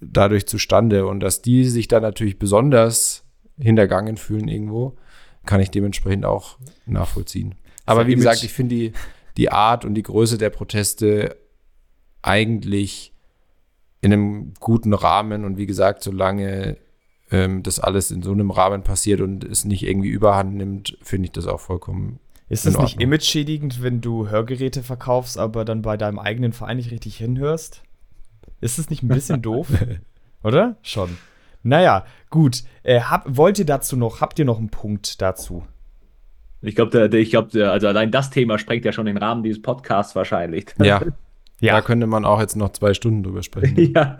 dadurch 0.00 0.46
zustande. 0.46 1.06
Und 1.06 1.20
dass 1.20 1.40
die 1.40 1.64
sich 1.64 1.88
da 1.88 2.00
natürlich 2.00 2.38
besonders 2.38 3.24
hintergangen 3.58 4.16
fühlen 4.16 4.48
irgendwo, 4.48 4.96
kann 5.46 5.60
ich 5.60 5.70
dementsprechend 5.70 6.24
auch 6.26 6.58
nachvollziehen. 6.86 7.54
Aber 7.86 8.06
wie 8.06 8.14
gesagt, 8.14 8.42
ich 8.42 8.52
finde 8.52 8.74
die, 8.74 8.92
die 9.36 9.50
Art 9.50 9.84
und 9.84 9.94
die 9.94 10.02
Größe 10.02 10.38
der 10.38 10.50
Proteste 10.50 11.36
eigentlich 12.22 13.12
in 14.00 14.12
einem 14.12 14.54
guten 14.60 14.92
Rahmen. 14.92 15.44
Und 15.44 15.56
wie 15.56 15.66
gesagt, 15.66 16.02
solange 16.02 16.76
ähm, 17.34 17.62
das 17.62 17.80
alles 17.80 18.10
in 18.10 18.22
so 18.22 18.32
einem 18.32 18.50
Rahmen 18.50 18.82
passiert 18.82 19.20
und 19.20 19.44
es 19.44 19.64
nicht 19.64 19.82
irgendwie 19.82 20.08
überhand 20.08 20.54
nimmt, 20.54 20.96
finde 21.02 21.26
ich 21.26 21.32
das 21.32 21.46
auch 21.46 21.60
vollkommen. 21.60 22.20
Ist 22.48 22.66
es 22.66 22.78
nicht 22.78 23.00
image-schädigend, 23.00 23.82
wenn 23.82 24.00
du 24.00 24.28
Hörgeräte 24.28 24.82
verkaufst, 24.82 25.38
aber 25.38 25.64
dann 25.64 25.82
bei 25.82 25.96
deinem 25.96 26.18
eigenen 26.18 26.52
Verein 26.52 26.76
nicht 26.76 26.90
richtig 26.90 27.16
hinhörst? 27.16 27.82
Ist 28.60 28.78
es 28.78 28.90
nicht 28.90 29.02
ein 29.02 29.08
bisschen 29.08 29.42
doof? 29.42 29.68
Oder? 30.42 30.76
Schon. 30.82 31.16
Naja, 31.62 32.04
gut. 32.30 32.62
Äh, 32.82 33.00
hab, 33.00 33.24
wollt 33.36 33.58
ihr 33.58 33.64
dazu 33.64 33.96
noch, 33.96 34.20
habt 34.20 34.38
ihr 34.38 34.44
noch 34.44 34.58
einen 34.58 34.68
Punkt 34.68 35.22
dazu? 35.22 35.64
Ich 36.60 36.74
glaube, 36.76 37.08
ich 37.18 37.30
glaub, 37.30 37.54
also 37.54 37.88
allein 37.88 38.10
das 38.10 38.30
Thema 38.30 38.58
sprengt 38.58 38.84
ja 38.84 38.92
schon 38.92 39.06
den 39.06 39.16
Rahmen 39.16 39.42
dieses 39.42 39.60
Podcasts 39.60 40.14
wahrscheinlich. 40.14 40.66
Ja. 40.80 41.02
ja. 41.60 41.74
Da 41.74 41.82
könnte 41.82 42.06
man 42.06 42.24
auch 42.24 42.40
jetzt 42.40 42.56
noch 42.56 42.70
zwei 42.70 42.94
Stunden 42.94 43.22
drüber 43.22 43.42
sprechen. 43.42 43.92
ja. 43.94 44.16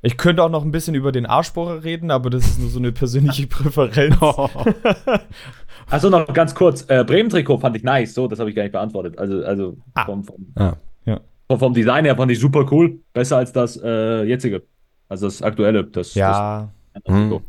Ich 0.00 0.16
könnte 0.16 0.42
auch 0.44 0.48
noch 0.48 0.64
ein 0.64 0.70
bisschen 0.70 0.94
über 0.94 1.10
den 1.10 1.26
Arschbohrer 1.26 1.82
reden, 1.82 2.10
aber 2.10 2.30
das 2.30 2.46
ist 2.46 2.60
nur 2.60 2.68
so 2.68 2.78
eine 2.78 2.92
persönliche 2.92 3.46
Präferenz. 3.48 4.16
Oh. 4.20 4.48
Achso, 5.90 6.10
noch 6.10 6.32
ganz 6.32 6.54
kurz. 6.54 6.84
Äh, 6.88 7.04
Bremen-Trikot 7.04 7.58
fand 7.58 7.76
ich 7.76 7.82
nice. 7.82 8.14
So, 8.14 8.28
das 8.28 8.38
habe 8.38 8.50
ich 8.50 8.56
gar 8.56 8.62
nicht 8.62 8.72
beantwortet. 8.72 9.18
Also, 9.18 9.44
also 9.44 9.76
ah. 9.94 10.04
vom, 10.04 10.22
vom, 10.22 10.46
ah. 10.54 10.74
ja. 11.04 11.20
vom, 11.48 11.58
vom, 11.58 11.74
Design 11.74 12.04
her 12.04 12.14
fand 12.16 12.30
ich 12.30 12.38
super 12.38 12.66
cool. 12.70 13.00
Besser 13.12 13.38
als 13.38 13.52
das 13.52 13.80
äh, 13.82 14.22
jetzige. 14.24 14.62
Also 15.08 15.26
das 15.26 15.42
aktuelle. 15.42 15.84
Das, 15.84 16.14
ja. 16.14 16.70
Das, 16.94 17.14
hm. 17.14 17.40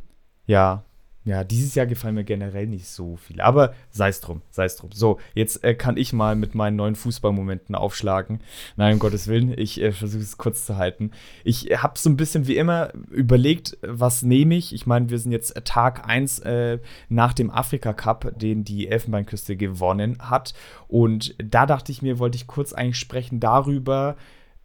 Ja. 0.47 0.83
Ja, 1.29 1.43
dieses 1.43 1.75
Jahr 1.75 1.85
gefallen 1.85 2.15
mir 2.15 2.23
generell 2.23 2.65
nicht 2.65 2.87
so 2.87 3.15
viel. 3.15 3.39
Aber 3.39 3.75
sei 3.91 4.09
es 4.09 4.19
drum, 4.19 4.41
sei 4.49 4.65
es 4.65 4.77
drum. 4.77 4.89
So, 4.91 5.19
jetzt 5.35 5.63
äh, 5.63 5.75
kann 5.75 5.95
ich 5.95 6.11
mal 6.11 6.35
mit 6.35 6.55
meinen 6.55 6.75
neuen 6.75 6.95
Fußballmomenten 6.95 7.75
aufschlagen. 7.75 8.39
Nein, 8.77 8.93
um 8.93 8.99
Gottes 8.99 9.27
Willen, 9.27 9.53
ich 9.55 9.79
äh, 9.79 9.91
versuche 9.91 10.23
es 10.23 10.39
kurz 10.39 10.65
zu 10.65 10.77
halten. 10.77 11.11
Ich 11.43 11.69
äh, 11.69 11.77
habe 11.77 11.99
so 11.99 12.09
ein 12.09 12.17
bisschen 12.17 12.47
wie 12.47 12.57
immer 12.57 12.91
überlegt, 13.11 13.77
was 13.83 14.23
nehme 14.23 14.55
ich. 14.55 14.73
Ich 14.73 14.87
meine, 14.87 15.11
wir 15.11 15.19
sind 15.19 15.31
jetzt 15.31 15.53
Tag 15.65 16.09
1 16.09 16.39
äh, 16.39 16.79
nach 17.09 17.33
dem 17.33 17.51
Afrika 17.51 17.93
Cup, 17.93 18.33
den 18.39 18.63
die 18.63 18.87
Elfenbeinküste 18.87 19.55
gewonnen 19.55 20.17
hat. 20.17 20.55
Und 20.87 21.35
da 21.37 21.67
dachte 21.67 21.91
ich 21.91 22.01
mir, 22.01 22.17
wollte 22.17 22.37
ich 22.37 22.47
kurz 22.47 22.73
eigentlich 22.73 22.97
sprechen 22.97 23.39
darüber, 23.39 24.15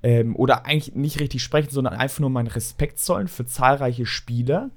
ähm, 0.03 0.35
oder 0.35 0.65
eigentlich 0.65 0.95
nicht 0.95 1.21
richtig 1.21 1.43
sprechen, 1.43 1.71
sondern 1.71 1.93
einfach 1.93 2.21
nur 2.21 2.31
meinen 2.31 2.47
Respekt 2.47 3.01
zollen 3.01 3.29
für 3.29 3.45
zahlreiche 3.45 4.07
Spieler 4.07 4.71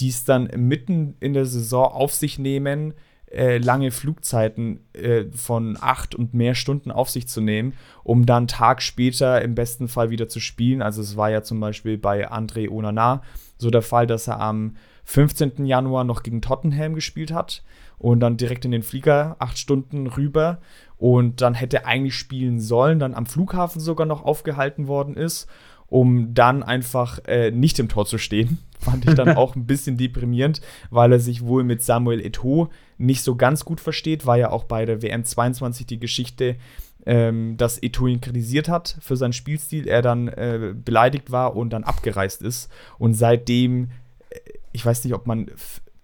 die 0.00 0.08
es 0.08 0.24
dann 0.24 0.50
mitten 0.56 1.16
in 1.20 1.34
der 1.34 1.46
Saison 1.46 1.86
auf 1.86 2.14
sich 2.14 2.38
nehmen, 2.38 2.94
äh, 3.30 3.58
lange 3.58 3.90
Flugzeiten 3.92 4.80
äh, 4.92 5.24
von 5.32 5.78
acht 5.80 6.14
und 6.14 6.34
mehr 6.34 6.54
Stunden 6.54 6.90
auf 6.90 7.10
sich 7.10 7.28
zu 7.28 7.40
nehmen, 7.40 7.74
um 8.02 8.26
dann 8.26 8.48
Tag 8.48 8.82
später 8.82 9.40
im 9.42 9.54
besten 9.54 9.86
Fall 9.86 10.10
wieder 10.10 10.28
zu 10.28 10.40
spielen. 10.40 10.82
Also 10.82 11.00
es 11.00 11.16
war 11.16 11.30
ja 11.30 11.42
zum 11.42 11.60
Beispiel 11.60 11.96
bei 11.96 12.30
André 12.30 12.68
Onana 12.68 13.22
so 13.56 13.70
der 13.70 13.82
Fall, 13.82 14.06
dass 14.06 14.26
er 14.26 14.40
am 14.40 14.76
15. 15.04 15.64
Januar 15.66 16.04
noch 16.04 16.22
gegen 16.22 16.42
Tottenham 16.42 16.94
gespielt 16.94 17.32
hat 17.32 17.62
und 17.98 18.20
dann 18.20 18.36
direkt 18.36 18.64
in 18.64 18.70
den 18.70 18.82
Flieger 18.82 19.36
acht 19.38 19.58
Stunden 19.58 20.06
rüber 20.06 20.60
und 20.96 21.40
dann 21.40 21.54
hätte 21.54 21.86
eigentlich 21.86 22.16
spielen 22.16 22.60
sollen, 22.60 22.98
dann 22.98 23.14
am 23.14 23.26
Flughafen 23.26 23.80
sogar 23.80 24.06
noch 24.06 24.24
aufgehalten 24.24 24.88
worden 24.88 25.16
ist 25.16 25.48
um 25.90 26.32
dann 26.32 26.62
einfach 26.62 27.18
äh, 27.26 27.50
nicht 27.50 27.78
im 27.78 27.88
Tor 27.88 28.06
zu 28.06 28.16
stehen. 28.16 28.58
Fand 28.78 29.06
ich 29.06 29.14
dann 29.14 29.36
auch 29.36 29.56
ein 29.56 29.66
bisschen 29.66 29.98
deprimierend, 29.98 30.62
weil 30.88 31.12
er 31.12 31.20
sich 31.20 31.44
wohl 31.44 31.64
mit 31.64 31.82
Samuel 31.82 32.20
Eto'o 32.20 32.70
nicht 32.96 33.22
so 33.22 33.36
ganz 33.36 33.66
gut 33.66 33.78
versteht. 33.78 34.24
War 34.24 34.38
ja 34.38 34.50
auch 34.50 34.64
bei 34.64 34.86
der 34.86 35.02
WM 35.02 35.22
22 35.22 35.84
die 35.84 36.00
Geschichte, 36.00 36.56
ähm, 37.04 37.58
dass 37.58 37.82
Eto'o 37.82 38.08
ihn 38.08 38.22
kritisiert 38.22 38.70
hat 38.70 38.96
für 39.00 39.16
seinen 39.16 39.34
Spielstil, 39.34 39.86
er 39.86 40.00
dann 40.00 40.28
äh, 40.28 40.74
beleidigt 40.74 41.30
war 41.30 41.56
und 41.56 41.70
dann 41.70 41.84
abgereist 41.84 42.40
ist. 42.40 42.70
Und 42.98 43.12
seitdem, 43.12 43.90
äh, 44.30 44.38
ich 44.72 44.86
weiß 44.86 45.04
nicht, 45.04 45.12
ob 45.12 45.26
man 45.26 45.50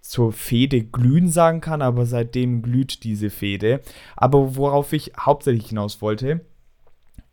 zur 0.01 0.31
Fehde 0.31 0.83
glühen 0.83 1.29
sagen 1.29 1.61
kann, 1.61 1.81
aber 1.81 2.05
seitdem 2.05 2.61
glüht 2.61 3.03
diese 3.03 3.29
Fehde. 3.29 3.81
Aber 4.15 4.55
worauf 4.55 4.93
ich 4.93 5.13
hauptsächlich 5.19 5.69
hinaus 5.69 6.01
wollte, 6.01 6.41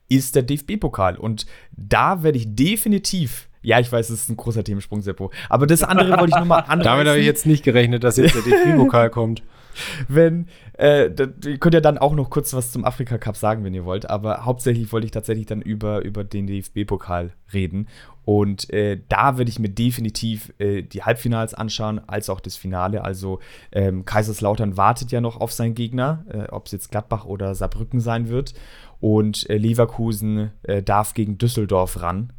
ist 0.09 0.35
der 0.35 0.43
DFB-Pokal. 0.43 1.17
Und 1.17 1.47
da 1.73 2.23
werde 2.23 2.39
ich 2.39 2.55
definitiv 2.55 3.49
ja, 3.65 3.81
ich 3.81 3.91
weiß, 3.91 4.11
es 4.11 4.21
ist 4.21 4.29
ein 4.29 4.37
großer 4.37 4.63
Themensprung, 4.63 5.01
Seppo. 5.01 5.31
Aber 5.49 5.67
das 5.67 5.83
andere 5.83 6.11
wollte 6.19 6.33
ich 6.33 6.37
nur 6.37 6.45
mal 6.45 6.59
anreißen. 6.59 6.83
Damit 6.85 7.09
habe 7.09 7.19
ich 7.19 7.25
jetzt 7.25 7.47
nicht 7.47 7.65
gerechnet, 7.65 8.05
dass 8.05 8.19
jetzt 8.19 8.35
der 8.35 8.43
DFB-Pokal 8.43 9.09
kommt. 9.09 9.43
Wenn, 10.09 10.49
äh, 10.79 11.11
ihr 11.45 11.59
könnt 11.59 11.75
ja 11.75 11.81
dann 11.81 11.99
auch 11.99 12.15
noch 12.15 12.31
kurz 12.31 12.53
was 12.55 12.73
zum 12.73 12.85
Afrika 12.85 13.19
Cup 13.19 13.37
sagen, 13.37 13.65
wenn 13.65 13.75
ihr 13.75 13.85
wollt. 13.85 14.09
Aber 14.09 14.45
hauptsächlich 14.45 14.93
wollte 14.93 15.07
ich 15.07 15.11
tatsächlich 15.11 15.47
dann 15.47 15.63
über, 15.63 16.03
über 16.05 16.25
den 16.25 16.47
DFB-Pokal 16.47 17.33
reden. 17.53 17.89
Und 18.25 18.73
äh, 18.73 19.01
da 19.09 19.37
werde 19.37 19.51
ich 19.51 19.59
mir 19.59 19.69
definitiv 19.69 20.53
äh, 20.59 20.83
die 20.83 21.03
Halbfinals 21.03 21.53
anschauen, 21.53 22.01
als 22.07 22.31
auch 22.31 22.41
das 22.41 22.57
Finale. 22.57 23.05
Also 23.05 23.41
ähm, 23.71 24.05
Kaiserslautern 24.05 24.77
wartet 24.77 25.13
ja 25.13 25.21
noch 25.21 25.41
auf 25.41 25.53
seinen 25.53 25.75
Gegner, 25.75 26.25
äh, 26.29 26.51
ob 26.51 26.67
es 26.67 26.73
jetzt 26.73 26.91
Gladbach 26.91 27.27
oder 27.27 27.55
Saarbrücken 27.55 28.01
sein 28.01 28.29
wird. 28.29 28.55
Und 29.01 29.49
äh, 29.51 29.59
Leverkusen 29.59 30.53
äh, 30.63 30.83
darf 30.83 31.15
gegen 31.15 31.39
Düsseldorf 31.39 32.01
ran. 32.01 32.33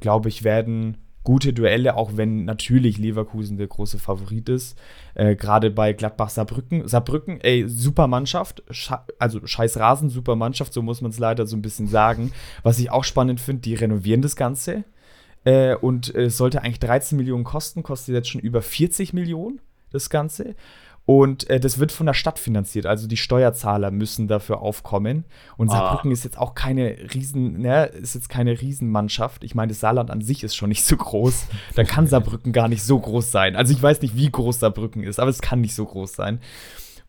Glaube 0.00 0.28
ich, 0.28 0.44
werden 0.44 0.98
gute 1.24 1.52
Duelle, 1.52 1.96
auch 1.96 2.12
wenn 2.16 2.44
natürlich 2.44 2.98
Leverkusen 2.98 3.56
der 3.56 3.66
große 3.66 3.98
Favorit 3.98 4.48
ist. 4.48 4.78
Äh, 5.14 5.34
Gerade 5.34 5.70
bei 5.70 5.92
Gladbach 5.94 6.28
Saarbrücken. 6.28 6.86
Saarbrücken, 6.86 7.40
ey, 7.40 7.66
super 7.66 8.06
Mannschaft. 8.06 8.62
Sche 8.70 9.00
also 9.18 9.44
scheiß 9.44 9.78
Rasen, 9.78 10.10
super 10.10 10.36
Mannschaft, 10.36 10.72
so 10.72 10.82
muss 10.82 11.00
man 11.00 11.10
es 11.10 11.18
leider 11.18 11.46
so 11.46 11.56
ein 11.56 11.62
bisschen 11.62 11.88
sagen. 11.88 12.30
Was 12.62 12.78
ich 12.78 12.90
auch 12.90 13.04
spannend 13.04 13.40
finde, 13.40 13.62
die 13.62 13.74
renovieren 13.74 14.22
das 14.22 14.36
Ganze. 14.36 14.84
Äh, 15.44 15.74
und 15.76 16.14
es 16.14 16.36
sollte 16.36 16.62
eigentlich 16.62 16.80
13 16.80 17.16
Millionen 17.16 17.44
kosten, 17.44 17.82
kostet 17.82 18.14
jetzt 18.14 18.28
schon 18.28 18.40
über 18.40 18.62
40 18.62 19.14
Millionen 19.14 19.60
das 19.90 20.10
Ganze. 20.10 20.54
Und 21.06 21.50
äh, 21.50 21.60
das 21.60 21.78
wird 21.78 21.92
von 21.92 22.06
der 22.06 22.14
Stadt 22.14 22.38
finanziert. 22.38 22.86
Also 22.86 23.06
die 23.06 23.18
Steuerzahler 23.18 23.90
müssen 23.90 24.26
dafür 24.26 24.62
aufkommen. 24.62 25.24
Und 25.56 25.68
ah. 25.68 25.72
Saarbrücken 25.72 26.10
ah. 26.10 26.14
ist 26.14 26.24
jetzt 26.24 26.38
auch 26.38 26.54
keine 26.54 26.96
Riesen, 27.12 27.60
ne, 27.60 27.86
ist 27.86 28.14
jetzt 28.14 28.30
keine 28.30 28.60
Riesenmannschaft. 28.60 29.44
Ich 29.44 29.54
meine, 29.54 29.68
das 29.68 29.80
Saarland 29.80 30.10
an 30.10 30.22
sich 30.22 30.42
ist 30.42 30.56
schon 30.56 30.70
nicht 30.70 30.84
so 30.84 30.96
groß. 30.96 31.46
Da 31.74 31.84
kann 31.84 32.06
Saarbrücken 32.08 32.52
gar 32.52 32.68
nicht 32.68 32.82
so 32.82 32.98
groß 32.98 33.30
sein. 33.30 33.54
Also 33.54 33.74
ich 33.74 33.82
weiß 33.82 34.00
nicht, 34.00 34.16
wie 34.16 34.30
groß 34.30 34.60
Saarbrücken 34.60 35.02
ist, 35.02 35.20
aber 35.20 35.30
es 35.30 35.42
kann 35.42 35.60
nicht 35.60 35.74
so 35.74 35.84
groß 35.84 36.14
sein. 36.14 36.40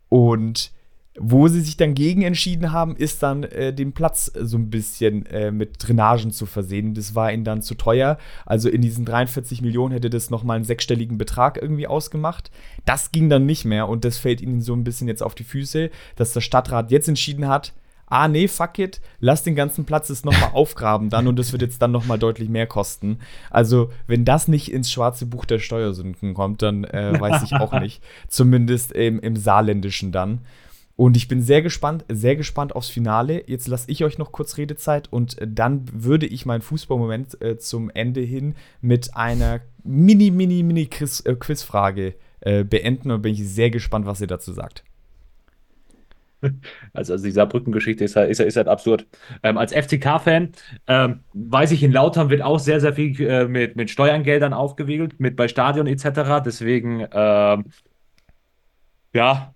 Und 0.09 0.71
wo 1.17 1.47
sie 1.47 1.61
sich 1.61 1.77
dann 1.77 1.93
gegen 1.93 2.23
entschieden 2.23 2.71
haben, 2.71 2.95
ist 2.95 3.23
dann 3.23 3.43
äh, 3.43 3.73
den 3.73 3.93
Platz 3.93 4.31
so 4.37 4.57
ein 4.57 4.69
bisschen 4.69 5.25
äh, 5.27 5.49
mit 5.51 5.75
Drainagen 5.79 6.31
zu 6.31 6.45
versehen. 6.45 6.93
Das 6.93 7.15
war 7.15 7.31
ihnen 7.31 7.45
dann 7.45 7.61
zu 7.61 7.75
teuer. 7.75 8.17
Also 8.45 8.67
in 8.69 8.81
diesen 8.81 9.05
43 9.05 9.61
Millionen 9.61 9.93
hätte 9.93 10.09
das 10.09 10.29
nochmal 10.29 10.57
einen 10.57 10.65
sechsstelligen 10.65 11.17
Betrag 11.17 11.57
irgendwie 11.61 11.87
ausgemacht. 11.87 12.51
Das 12.83 13.11
ging 13.11 13.29
dann 13.29 13.45
nicht 13.45 13.63
mehr 13.63 13.87
und 13.87 14.03
das 14.03 14.17
fällt 14.17 14.41
ihnen 14.41 14.61
so 14.61 14.73
ein 14.73 14.83
bisschen 14.83 15.07
jetzt 15.07 15.23
auf 15.23 15.35
die 15.35 15.45
Füße, 15.45 15.89
dass 16.17 16.33
der 16.33 16.41
Stadtrat 16.41 16.91
jetzt 16.91 17.07
entschieden 17.07 17.47
hat, 17.47 17.73
ah 18.07 18.27
nee, 18.27 18.47
fuck 18.47 18.77
it, 18.79 19.01
lass 19.19 19.43
den 19.43 19.55
ganzen 19.55 19.85
Platz 19.85 20.09
jetzt 20.09 20.25
nochmal 20.25 20.49
aufgraben 20.53 21.09
dann 21.09 21.27
und 21.27 21.39
das 21.39 21.51
wird 21.51 21.61
jetzt 21.61 21.81
dann 21.81 21.91
nochmal 21.91 22.19
deutlich 22.19 22.49
mehr 22.49 22.67
kosten. 22.67 23.19
Also, 23.49 23.91
wenn 24.07 24.25
das 24.25 24.47
nicht 24.47 24.71
ins 24.71 24.91
schwarze 24.91 25.25
Buch 25.25 25.45
der 25.45 25.59
Steuersünden 25.59 26.33
kommt, 26.33 26.61
dann 26.61 26.83
äh, 26.83 27.19
weiß 27.19 27.43
ich 27.43 27.53
auch 27.53 27.71
nicht. 27.79 28.03
Zumindest 28.27 28.91
im, 28.91 29.19
im 29.19 29.35
Saarländischen 29.35 30.11
dann. 30.11 30.41
Und 30.97 31.17
ich 31.17 31.27
bin 31.27 31.41
sehr 31.41 31.61
gespannt, 31.61 32.05
sehr 32.09 32.37
gespannt 32.37 32.73
aufs 32.73 32.89
Finale. 32.89 33.43
Jetzt 33.47 33.67
lasse 33.67 33.91
ich 33.91 34.03
euch 34.05 34.17
noch 34.17 34.31
kurz 34.31 34.57
Redezeit 34.57 35.11
und 35.11 35.35
dann 35.45 35.83
würde 35.91 36.25
ich 36.25 36.45
meinen 36.45 36.61
Fußballmoment 36.61 37.41
äh, 37.41 37.57
zum 37.57 37.89
Ende 37.89 38.21
hin 38.21 38.55
mit 38.81 39.15
einer 39.15 39.59
mini, 39.83 40.31
mini, 40.31 40.63
mini 40.63 40.85
Quiz, 40.85 41.21
äh, 41.25 41.35
Quizfrage 41.35 42.15
äh, 42.39 42.63
beenden 42.63 43.11
und 43.11 43.21
bin 43.21 43.33
ich 43.33 43.45
sehr 43.47 43.69
gespannt, 43.71 44.05
was 44.05 44.21
ihr 44.21 44.27
dazu 44.27 44.53
sagt. 44.53 44.83
Also, 46.93 47.13
also 47.13 47.25
die 47.25 47.31
Saarbrücken-Geschichte 47.31 48.03
ist 48.03 48.15
halt, 48.15 48.29
ist, 48.29 48.39
ist 48.39 48.55
halt 48.55 48.67
absurd. 48.67 49.07
Ähm, 49.41 49.57
als 49.57 49.73
FCK-Fan 49.73 50.51
ähm, 50.85 51.21
weiß 51.33 51.71
ich, 51.71 51.81
in 51.81 51.91
Lautern 51.91 52.29
wird 52.29 52.43
auch 52.43 52.59
sehr, 52.59 52.79
sehr 52.79 52.93
viel 52.93 53.19
äh, 53.21 53.47
mit, 53.47 53.75
mit 53.75 53.89
Steuergeldern 53.89 54.53
aufgewiegelt, 54.53 55.19
mit 55.19 55.35
bei 55.35 55.47
Stadion 55.47 55.87
etc. 55.87 56.43
Deswegen, 56.45 57.07
ähm, 57.11 57.65
ja, 59.13 59.54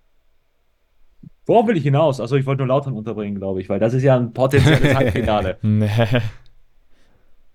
worauf 1.50 1.68
will 1.68 1.78
ich 1.78 1.84
hinaus? 1.84 2.22
Also 2.22 2.36
ich 2.36 2.46
wollte 2.46 2.60
nur 2.60 2.68
Lautern 2.68 2.94
unterbringen, 2.94 3.40
glaube 3.40 3.60
ich, 3.60 3.70
weil 3.70 3.80
das 3.80 3.96
ist 3.96 4.04
ja 4.04 4.16
ein 4.16 4.34
potenzielles 4.34 4.96
Halbfinale. 4.96 5.58
nee. 5.64 5.90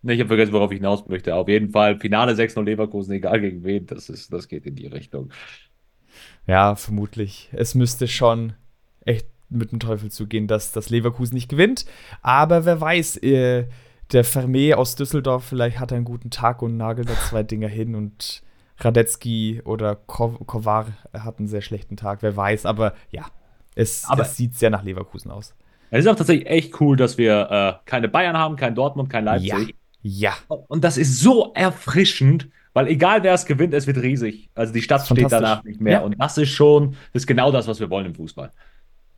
Ich 0.03 0.19
habe 0.19 0.27
vergessen, 0.27 0.53
worauf 0.53 0.73
ich 0.73 0.79
hinaus 0.79 1.07
möchte. 1.07 1.35
Auf 1.35 1.49
jeden 1.49 1.71
Fall 1.71 1.99
Finale 2.01 2.33
6-0 2.33 2.63
Leverkusen, 2.63 3.13
egal 3.13 3.41
gegen 3.41 3.63
wen, 3.63 3.87
das, 3.87 4.11
ist, 4.11 4.33
das 4.33 4.49
geht 4.49 4.67
in 4.67 4.75
die 4.75 4.89
Richtung. 4.89 5.31
Ja, 6.47 6.75
vermutlich. 6.75 7.49
Es 7.53 7.77
müsste 7.77 8.09
schon 8.09 8.55
echt 9.05 9.29
mit 9.49 9.71
dem 9.71 9.79
Teufel 9.79 10.11
zu 10.11 10.27
gehen, 10.27 10.49
dass 10.49 10.73
das 10.73 10.91
Leverkusen 10.91 11.35
nicht 11.35 11.49
gewinnt. 11.49 11.87
Aber 12.21 12.65
wer 12.65 12.81
weiß, 12.81 13.19
äh, 13.19 13.67
der 14.13 14.25
Vermee 14.25 14.75
aus 14.75 14.97
Düsseldorf 14.97 15.45
vielleicht 15.45 15.79
hat 15.79 15.93
einen 15.93 16.05
guten 16.05 16.31
Tag 16.31 16.63
und 16.63 16.77
nagelt 16.77 17.09
da 17.09 17.15
zwei 17.15 17.45
Dinger 17.45 17.69
hin 17.69 17.95
und 17.95 18.43
Radetzky 18.79 19.63
oder 19.65 19.95
Ko 19.95 20.31
Kovar 20.31 20.89
hat 21.13 21.39
einen 21.39 21.47
sehr 21.47 21.63
schlechten 21.63 21.97
Tag, 21.97 22.23
wer 22.23 22.37
weiß. 22.37 22.67
Aber 22.67 22.95
ja, 23.13 23.27
es, 23.75 24.05
aber 24.07 24.23
es 24.23 24.37
sieht 24.37 24.55
sehr 24.55 24.71
nach 24.71 24.83
Leverkusen 24.83 25.31
aus. 25.31 25.55
Es 25.91 26.05
ist 26.05 26.11
auch 26.11 26.17
tatsächlich 26.17 26.49
echt 26.49 26.81
cool, 26.81 26.97
dass 26.97 27.19
wir 27.19 27.51
äh, 27.51 27.89
keine 27.89 28.09
Bayern 28.09 28.37
haben, 28.37 28.57
kein 28.57 28.75
Dortmund, 28.75 29.11
kein 29.11 29.25
Leipzig. 29.25 29.77
Ja. 30.03 30.35
ja. 30.49 30.57
Und 30.69 30.83
das 30.83 30.97
ist 30.97 31.21
so 31.21 31.53
erfrischend, 31.55 32.49
weil 32.73 32.89
egal 32.89 33.23
wer 33.23 33.33
es 33.35 33.47
gewinnt, 33.47 33.75
es 33.75 33.87
wird 33.87 33.99
riesig. 33.99 34.51
Also 34.55 34.73
die 34.73 34.83
Stadt 34.83 35.07
steht 35.07 35.31
danach 35.31 35.63
nicht 35.63 35.81
mehr. 35.81 35.93
Ja. 35.93 36.01
Und 36.01 36.21
das 36.21 36.37
ist 36.39 36.51
schon, 36.51 36.97
das 37.13 37.23
ist 37.23 37.27
genau 37.27 37.53
das, 37.53 37.69
was 37.69 37.79
wir 37.79 37.91
wollen 37.91 38.07
im 38.07 38.15
Fußball. 38.15 38.51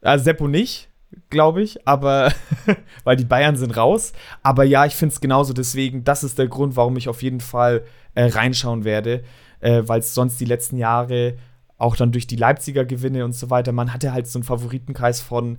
Also 0.02 0.24
Seppo 0.24 0.48
nicht, 0.48 0.90
glaube 1.30 1.62
ich, 1.62 1.86
aber 1.88 2.32
weil 3.04 3.16
die 3.16 3.24
Bayern 3.24 3.56
sind 3.56 3.76
raus. 3.76 4.12
Aber 4.42 4.64
ja, 4.64 4.84
ich 4.84 4.94
finde 4.94 5.14
es 5.14 5.20
genauso. 5.20 5.54
Deswegen, 5.54 6.04
das 6.04 6.24
ist 6.24 6.38
der 6.38 6.48
Grund, 6.48 6.76
warum 6.76 6.96
ich 6.98 7.08
auf 7.08 7.22
jeden 7.22 7.40
Fall 7.40 7.84
äh, 8.14 8.24
reinschauen 8.24 8.84
werde, 8.84 9.24
äh, 9.60 9.82
weil 9.86 10.00
es 10.00 10.14
sonst 10.14 10.38
die 10.40 10.44
letzten 10.44 10.76
Jahre 10.76 11.38
auch 11.78 11.96
dann 11.96 12.12
durch 12.12 12.26
die 12.26 12.36
Leipziger 12.36 12.84
Gewinne 12.84 13.24
und 13.24 13.32
so 13.32 13.50
weiter, 13.50 13.72
man 13.72 13.92
hatte 13.92 14.12
halt 14.12 14.26
so 14.26 14.38
einen 14.38 14.44
Favoritenkreis 14.44 15.20
von 15.20 15.58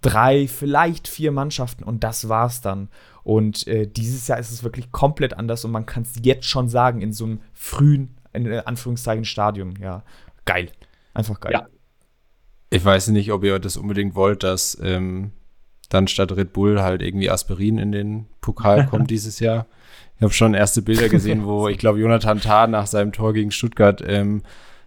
drei, 0.00 0.48
vielleicht 0.48 1.08
vier 1.08 1.32
Mannschaften 1.32 1.84
und 1.84 2.04
das 2.04 2.28
war's 2.28 2.60
dann. 2.60 2.88
Und 3.22 3.66
äh, 3.66 3.86
dieses 3.86 4.26
Jahr 4.28 4.38
ist 4.38 4.50
es 4.50 4.62
wirklich 4.62 4.92
komplett 4.92 5.34
anders 5.34 5.64
und 5.64 5.70
man 5.70 5.86
kann 5.86 6.02
es 6.02 6.14
jetzt 6.22 6.46
schon 6.46 6.68
sagen, 6.68 7.00
in 7.00 7.12
so 7.12 7.24
einem 7.24 7.40
frühen, 7.52 8.16
in 8.32 8.52
Anführungszeichen, 8.52 9.24
Stadium. 9.24 9.74
Ja, 9.80 10.02
geil. 10.44 10.70
Einfach 11.14 11.40
geil. 11.40 11.52
Ja, 11.52 11.68
ich 12.70 12.84
weiß 12.84 13.08
nicht, 13.08 13.32
ob 13.32 13.44
ihr 13.44 13.58
das 13.58 13.76
unbedingt 13.76 14.14
wollt, 14.14 14.42
dass 14.42 14.76
ähm, 14.82 15.30
dann 15.88 16.08
statt 16.08 16.32
Red 16.32 16.52
Bull 16.52 16.82
halt 16.82 17.02
irgendwie 17.02 17.30
Aspirin 17.30 17.78
in 17.78 17.92
den 17.92 18.26
Pokal 18.40 18.86
kommt 18.90 19.10
dieses 19.10 19.40
Jahr. 19.40 19.66
Ich 20.16 20.22
habe 20.22 20.32
schon 20.32 20.54
erste 20.54 20.82
Bilder 20.82 21.08
gesehen, 21.08 21.44
wo 21.44 21.68
ich 21.70 21.78
glaube, 21.78 22.00
Jonathan 22.00 22.40
Tah 22.40 22.66
nach 22.66 22.86
seinem 22.86 23.12
Tor 23.12 23.32
gegen 23.32 23.52
Stuttgart 23.52 24.02
ähm, 24.06 24.42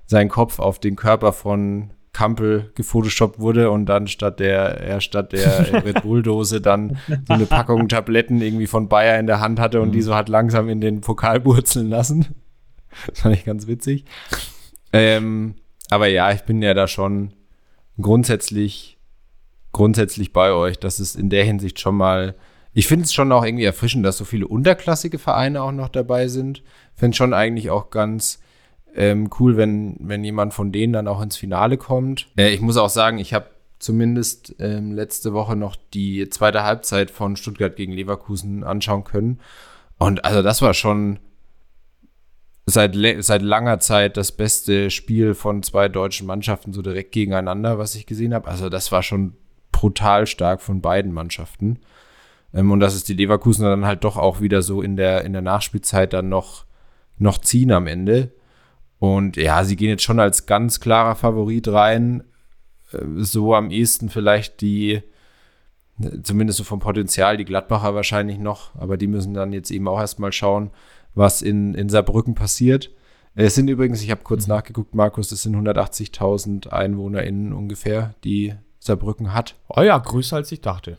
seinen 0.08 0.30
Kopf 0.30 0.58
auf 0.60 0.80
den 0.80 0.96
Körper 0.96 1.34
von 1.34 1.92
Kampel 2.14 2.72
gefotoshoppt 2.74 3.40
wurde 3.40 3.70
und 3.70 3.86
dann 3.86 4.08
statt 4.08 4.40
der, 4.40 4.82
er 4.82 5.02
statt 5.02 5.34
der 5.34 5.72
Red 5.86 6.02
Bull-Dose 6.02 6.62
dann 6.62 6.98
so 7.28 7.34
eine 7.34 7.46
Packung 7.46 7.88
Tabletten 7.88 8.42
irgendwie 8.42 8.66
von 8.66 8.90
Bayer 8.90 9.20
in 9.20 9.28
der 9.28 9.40
Hand 9.40 9.60
hatte 9.60 9.82
und 9.82 9.92
die 9.92 10.00
mhm. 10.00 10.04
so 10.04 10.16
hat 10.16 10.28
langsam 10.28 10.68
in 10.68 10.82
den 10.82 11.02
Pokal 11.02 11.40
burzeln 11.40 11.90
lassen. 11.90 12.26
Das 13.06 13.20
fand 13.20 13.36
ich 13.36 13.46
ganz 13.46 13.68
witzig. 13.68 14.06
Ähm, 14.92 15.54
aber 15.92 16.08
ja, 16.08 16.32
ich 16.32 16.42
bin 16.42 16.64
ja 16.64 16.74
da 16.74 16.88
schon 16.88 17.34
grundsätzlich, 18.02 18.98
grundsätzlich 19.72 20.34
bei 20.34 20.52
euch. 20.52 20.80
Das 20.80 21.00
ist 21.00 21.16
in 21.16 21.30
der 21.30 21.44
Hinsicht 21.44 21.80
schon 21.80 21.96
mal. 21.96 22.34
Ich 22.74 22.88
finde 22.88 23.06
es 23.06 23.14
schon 23.14 23.32
auch 23.32 23.46
irgendwie 23.46 23.66
erfrischend, 23.66 24.04
dass 24.04 24.18
so 24.18 24.26
viele 24.26 24.48
unterklassige 24.48 25.20
Vereine 25.20 25.62
auch 25.62 25.74
noch 25.74 25.90
dabei 25.90 26.28
sind. 26.28 26.64
Finde 26.96 27.12
es 27.12 27.18
schon 27.18 27.36
eigentlich 27.36 27.70
auch 27.70 27.92
ganz 27.92 28.40
ähm, 28.98 29.30
cool, 29.40 29.58
wenn, 29.58 29.96
wenn 30.00 30.24
jemand 30.24 30.54
von 30.54 30.72
denen 30.72 30.94
dann 30.94 31.08
auch 31.08 31.22
ins 31.22 31.38
Finale 31.38 31.78
kommt. 31.78 32.28
Äh, 32.38 32.50
ich 32.50 32.62
muss 32.62 32.78
auch 32.78 32.90
sagen, 32.90 33.20
ich 33.20 33.34
habe 33.34 33.46
zumindest 33.80 34.56
ähm, 34.60 34.92
letzte 34.92 35.34
Woche 35.34 35.56
noch 35.56 35.76
die 35.94 36.28
zweite 36.30 36.64
Halbzeit 36.64 37.12
von 37.12 37.36
Stuttgart 37.36 37.76
gegen 37.76 37.94
Leverkusen 37.94 38.64
anschauen 38.64 39.04
können. 39.04 39.40
Und 40.00 40.26
also 40.26 40.42
das 40.42 40.62
war 40.62 40.74
schon 40.74 41.20
seit, 42.66 42.96
seit 43.20 43.42
langer 43.42 43.80
Zeit 43.80 44.18
das 44.18 44.32
beste 44.32 44.90
Spiel 44.90 45.36
von 45.36 45.64
zwei 45.64 45.90
deutschen 45.90 46.28
Mannschaften 46.28 46.74
so 46.74 46.82
direkt 46.82 47.12
gegeneinander, 47.12 47.78
was 47.78 47.96
ich 47.96 48.08
gesehen 48.08 48.34
habe. 48.34 48.48
Also 48.48 48.70
das 48.70 48.92
war 48.92 49.04
schon 49.04 49.34
brutal 49.72 50.26
stark 50.26 50.62
von 50.62 50.82
beiden 50.82 51.14
Mannschaften. 51.14 51.80
Ähm, 52.54 52.72
und 52.72 52.80
dass 52.80 52.96
es 52.96 53.04
die 53.04 53.14
Leverkusen 53.14 53.64
dann 53.64 53.86
halt 53.86 54.04
doch 54.04 54.18
auch 54.18 54.42
wieder 54.42 54.64
so 54.64 54.82
in 54.82 54.96
der, 54.96 55.24
in 55.24 55.34
der 55.34 55.44
Nachspielzeit 55.44 56.14
dann 56.14 56.30
noch, 56.30 56.66
noch 57.20 57.38
ziehen 57.38 57.72
am 57.72 57.86
Ende. 57.86 58.32
Und 59.00 59.38
ja, 59.38 59.64
sie 59.64 59.76
gehen 59.76 59.90
jetzt 59.90 60.04
schon 60.04 60.20
als 60.20 60.46
ganz 60.46 60.80
klarer 60.80 61.16
Favorit 61.16 61.68
rein. 61.68 62.24
Äh, 62.92 63.00
so 63.18 63.54
am 63.56 63.70
ehesten 63.70 64.10
vielleicht 64.10 64.62
die, 64.62 65.02
zumindest 66.24 66.58
so 66.58 66.64
vom 66.64 66.80
Potenzial, 66.80 67.38
die 67.38 67.46
Gladbacher 67.46 67.96
wahrscheinlich 67.96 68.40
noch, 68.40 68.76
aber 68.76 68.98
die 68.98 69.08
müssen 69.08 69.34
dann 69.34 69.54
jetzt 69.54 69.72
eben 69.72 69.88
auch 69.88 70.00
erstmal 70.00 70.32
schauen, 70.32 70.72
was 71.16 71.42
in, 71.42 71.74
in 71.74 71.90
Saarbrücken 71.90 72.36
passiert. 72.36 72.92
Es 73.36 73.54
sind 73.54 73.68
übrigens, 73.68 74.02
ich 74.02 74.10
habe 74.10 74.24
kurz 74.24 74.48
mhm. 74.48 74.56
nachgeguckt, 74.56 74.96
Markus, 74.96 75.32
es 75.32 75.44
sind 75.44 75.56
180.000 75.56 76.70
EinwohnerInnen 76.70 77.54
ungefähr, 77.54 78.16
die 78.24 78.56
Saarbrücken 78.80 79.34
hat. 79.34 79.56
Oh 79.70 79.82
ja, 79.82 79.98
größer 79.98 80.38
als 80.38 80.52
ich 80.52 80.62
dachte. 80.62 80.98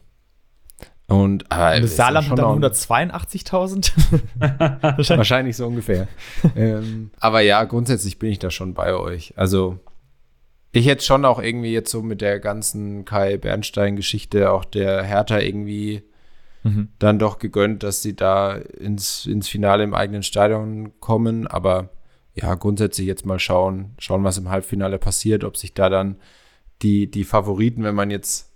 Und, 1.09 1.51
aber 1.51 1.81
das 1.81 1.97
Saarland 1.97 2.29
hat 2.29 2.39
dann 2.39 2.63
182.000? 2.63 3.93
Wahrscheinlich. 4.39 5.09
Wahrscheinlich 5.09 5.57
so 5.57 5.67
ungefähr. 5.67 6.07
ähm, 6.57 7.11
aber 7.19 7.41
ja, 7.41 7.65
grundsätzlich 7.65 8.19
bin 8.19 8.31
ich 8.31 8.39
da 8.39 8.51
schon 8.51 8.75
bei 8.75 8.95
euch. 8.95 9.33
Also, 9.37 9.79
ich 10.71 10.87
hätte 10.87 11.03
schon 11.03 11.25
auch 11.25 11.41
irgendwie 11.41 11.73
jetzt 11.73 11.91
so 11.91 12.03
mit 12.03 12.21
der 12.21 12.41
ganzen 12.41 13.07
Kai 13.07 13.39
Bernstein-Geschichte 13.39 14.53
auch 14.53 14.67
der 14.67 15.03
Hertha 15.03 15.39
irgendwie 15.39 16.03
mhm. 16.63 16.89
dann 16.99 17.19
doch 17.19 17.39
gegönnt, 17.39 17.83
dass 17.83 18.03
sie 18.03 18.15
da 18.15 18.57
ins, 18.57 19.25
ins 19.25 19.49
Finale 19.49 19.85
im 19.85 19.95
eigenen 19.95 20.23
Stadion 20.23 20.93
kommen. 21.01 21.47
Aber 21.47 21.89
ja, 22.35 22.55
grundsätzlich 22.55 23.07
jetzt 23.07 23.25
mal 23.25 23.39
schauen, 23.39 23.95
schauen, 23.99 24.25
was 24.25 24.37
im 24.37 24.51
Halbfinale 24.51 24.99
passiert, 24.99 25.43
ob 25.43 25.57
sich 25.57 25.73
da 25.73 25.89
dann 25.89 26.17
die, 26.83 27.11
die 27.11 27.25
Favoriten, 27.25 27.83
wenn 27.83 27.95
man 27.95 28.11
jetzt, 28.11 28.48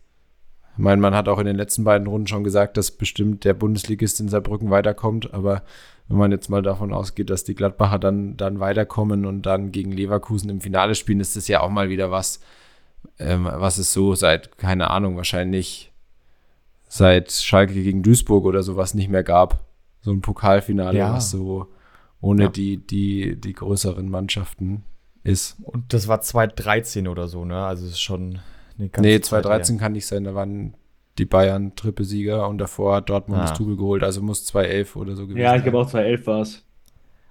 ich 0.72 0.78
meine, 0.78 1.00
man 1.00 1.14
hat 1.14 1.28
auch 1.28 1.38
in 1.38 1.46
den 1.46 1.56
letzten 1.56 1.84
beiden 1.84 2.06
Runden 2.06 2.26
schon 2.26 2.44
gesagt, 2.44 2.76
dass 2.76 2.90
bestimmt 2.90 3.44
der 3.44 3.54
Bundesligist 3.54 4.20
in 4.20 4.28
Saarbrücken 4.28 4.70
weiterkommt, 4.70 5.34
aber 5.34 5.62
wenn 6.08 6.16
man 6.16 6.32
jetzt 6.32 6.48
mal 6.48 6.62
davon 6.62 6.92
ausgeht, 6.92 7.30
dass 7.30 7.44
die 7.44 7.54
Gladbacher 7.54 7.98
dann, 7.98 8.36
dann 8.36 8.60
weiterkommen 8.60 9.26
und 9.26 9.42
dann 9.42 9.70
gegen 9.72 9.92
Leverkusen 9.92 10.50
im 10.50 10.60
Finale 10.60 10.94
spielen, 10.94 11.20
ist 11.20 11.36
das 11.36 11.48
ja 11.48 11.60
auch 11.60 11.70
mal 11.70 11.88
wieder 11.88 12.10
was, 12.10 12.40
ähm, 13.18 13.44
was 13.50 13.78
es 13.78 13.92
so 13.92 14.14
seit, 14.14 14.58
keine 14.58 14.90
Ahnung, 14.90 15.16
wahrscheinlich 15.16 15.92
seit 16.88 17.32
Schalke 17.32 17.74
gegen 17.74 18.02
Duisburg 18.02 18.44
oder 18.44 18.62
sowas 18.62 18.94
nicht 18.94 19.08
mehr 19.08 19.24
gab. 19.24 19.64
So 20.00 20.10
ein 20.10 20.20
Pokalfinale, 20.20 20.98
ja. 20.98 21.14
was 21.14 21.30
so 21.30 21.68
ohne 22.20 22.44
ja. 22.44 22.48
die, 22.48 22.76
die, 22.78 23.40
die 23.40 23.52
größeren 23.52 24.08
Mannschaften 24.08 24.84
ist. 25.24 25.56
Und 25.62 25.92
das 25.92 26.08
war 26.08 26.20
2013 26.20 27.08
oder 27.08 27.28
so, 27.28 27.44
ne? 27.44 27.64
Also 27.64 27.86
es 27.86 27.92
ist 27.92 28.00
schon 28.00 28.40
ganze 28.78 29.00
Nee, 29.00 29.20
2013 29.20 29.78
kann 29.78 29.92
nicht 29.92 30.06
sein, 30.06 30.24
da 30.24 30.34
waren 30.34 30.74
die 31.18 31.26
Bayern 31.26 31.76
Trippelsieger 31.76 32.48
und 32.48 32.58
davor 32.58 32.96
hat 32.96 33.10
Dortmund 33.10 33.40
ah. 33.40 33.44
das 33.44 33.54
Tugel 33.56 33.76
geholt, 33.76 34.02
also 34.02 34.22
muss 34.22 34.44
2011 34.46 34.96
oder 34.96 35.16
so 35.16 35.22
gewesen 35.26 35.36
sein. 35.36 35.44
Ja, 35.44 35.56
ich 35.56 35.62
glaube 35.62 35.78
auch 35.78 35.88
2011 35.88 36.26
war 36.26 36.40
es. 36.40 36.64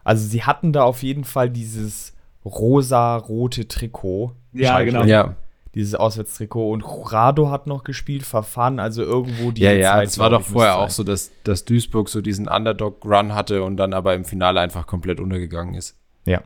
Also 0.04 0.28
sie 0.28 0.44
hatten 0.44 0.74
da 0.74 0.84
auf 0.84 1.04
jeden 1.04 1.24
Fall 1.24 1.50
dieses 1.50 2.14
rosa-rote 2.46 3.68
Trikot. 3.68 4.34
Ja, 4.54 4.70
Schalke. 4.70 4.92
genau. 4.92 5.06
Ja 5.06 5.36
dieses 5.76 5.96
Auswärtstrikot. 5.96 6.72
Und 6.72 6.82
Rado 6.82 7.50
hat 7.50 7.68
noch 7.68 7.84
gespielt, 7.84 8.24
verfahren, 8.24 8.80
also 8.80 9.04
irgendwo 9.04 9.52
die. 9.52 9.62
Ja, 9.62 9.72
ja, 9.72 10.02
es 10.02 10.20
war 10.20 10.30
doch 10.30 10.42
vorher 10.42 10.78
auch 10.78 10.90
so, 10.90 11.04
dass, 11.04 11.32
dass 11.44 11.66
Duisburg 11.66 12.10
so 12.10 12.22
diesen 12.22 12.48
Underdog-Run 12.48 13.34
hatte 13.34 13.64
und 13.64 13.78
dann 13.78 13.94
aber 13.94 14.14
im 14.14 14.26
Finale 14.26 14.60
einfach 14.60 14.88
komplett 14.88 15.20
untergegangen 15.20 15.76
ist. 15.76 15.98
Ja. 16.26 16.42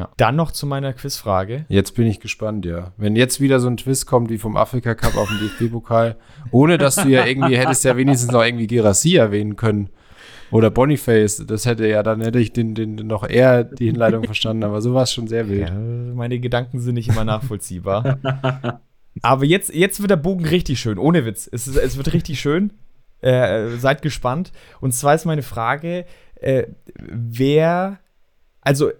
Ja. 0.00 0.08
Dann 0.16 0.34
noch 0.34 0.50
zu 0.50 0.66
meiner 0.66 0.94
Quizfrage. 0.94 1.66
Jetzt 1.68 1.94
bin 1.94 2.06
ich 2.06 2.20
gespannt, 2.20 2.64
ja. 2.64 2.92
Wenn 2.96 3.16
jetzt 3.16 3.38
wieder 3.38 3.60
so 3.60 3.68
ein 3.68 3.76
Twist 3.76 4.06
kommt 4.06 4.30
wie 4.30 4.38
vom 4.38 4.56
Afrika 4.56 4.94
Cup 4.94 5.14
auf 5.14 5.28
den 5.28 5.38
DFB-Pokal, 5.58 6.16
ohne 6.50 6.78
dass 6.78 6.96
du 6.96 7.08
ja 7.08 7.26
irgendwie 7.26 7.58
hättest 7.58 7.84
ja 7.84 7.98
wenigstens 7.98 8.32
noch 8.32 8.42
irgendwie 8.42 8.66
Girassi 8.66 9.16
erwähnen 9.16 9.56
können. 9.56 9.90
Oder 10.50 10.70
Boniface, 10.70 11.44
das 11.46 11.66
hätte 11.66 11.86
ja, 11.86 12.02
dann 12.02 12.22
hätte 12.22 12.40
ich 12.40 12.52
den, 12.52 12.74
den 12.74 12.94
noch 12.94 13.28
eher 13.28 13.62
die 13.62 13.86
Hinleitung 13.86 14.24
verstanden, 14.24 14.64
aber 14.64 14.80
so 14.80 14.94
war 14.94 15.02
es 15.02 15.12
schon 15.12 15.28
sehr 15.28 15.48
wild. 15.48 15.68
Ja, 15.68 15.74
meine 15.74 16.40
Gedanken 16.40 16.80
sind 16.80 16.94
nicht 16.94 17.08
immer 17.10 17.24
nachvollziehbar. 17.24 18.18
aber 19.22 19.44
jetzt, 19.44 19.72
jetzt 19.74 20.00
wird 20.00 20.10
der 20.10 20.16
Bogen 20.16 20.46
richtig 20.46 20.80
schön, 20.80 20.98
ohne 20.98 21.26
Witz. 21.26 21.48
Es, 21.52 21.68
ist, 21.68 21.76
es 21.76 21.98
wird 21.98 22.14
richtig 22.14 22.40
schön. 22.40 22.72
Äh, 23.20 23.76
seid 23.76 24.00
gespannt. 24.00 24.50
Und 24.80 24.92
zwar 24.92 25.14
ist 25.14 25.26
meine 25.26 25.42
Frage, 25.42 26.06
äh, 26.36 26.64
wer, 26.96 27.98
also 28.62 28.90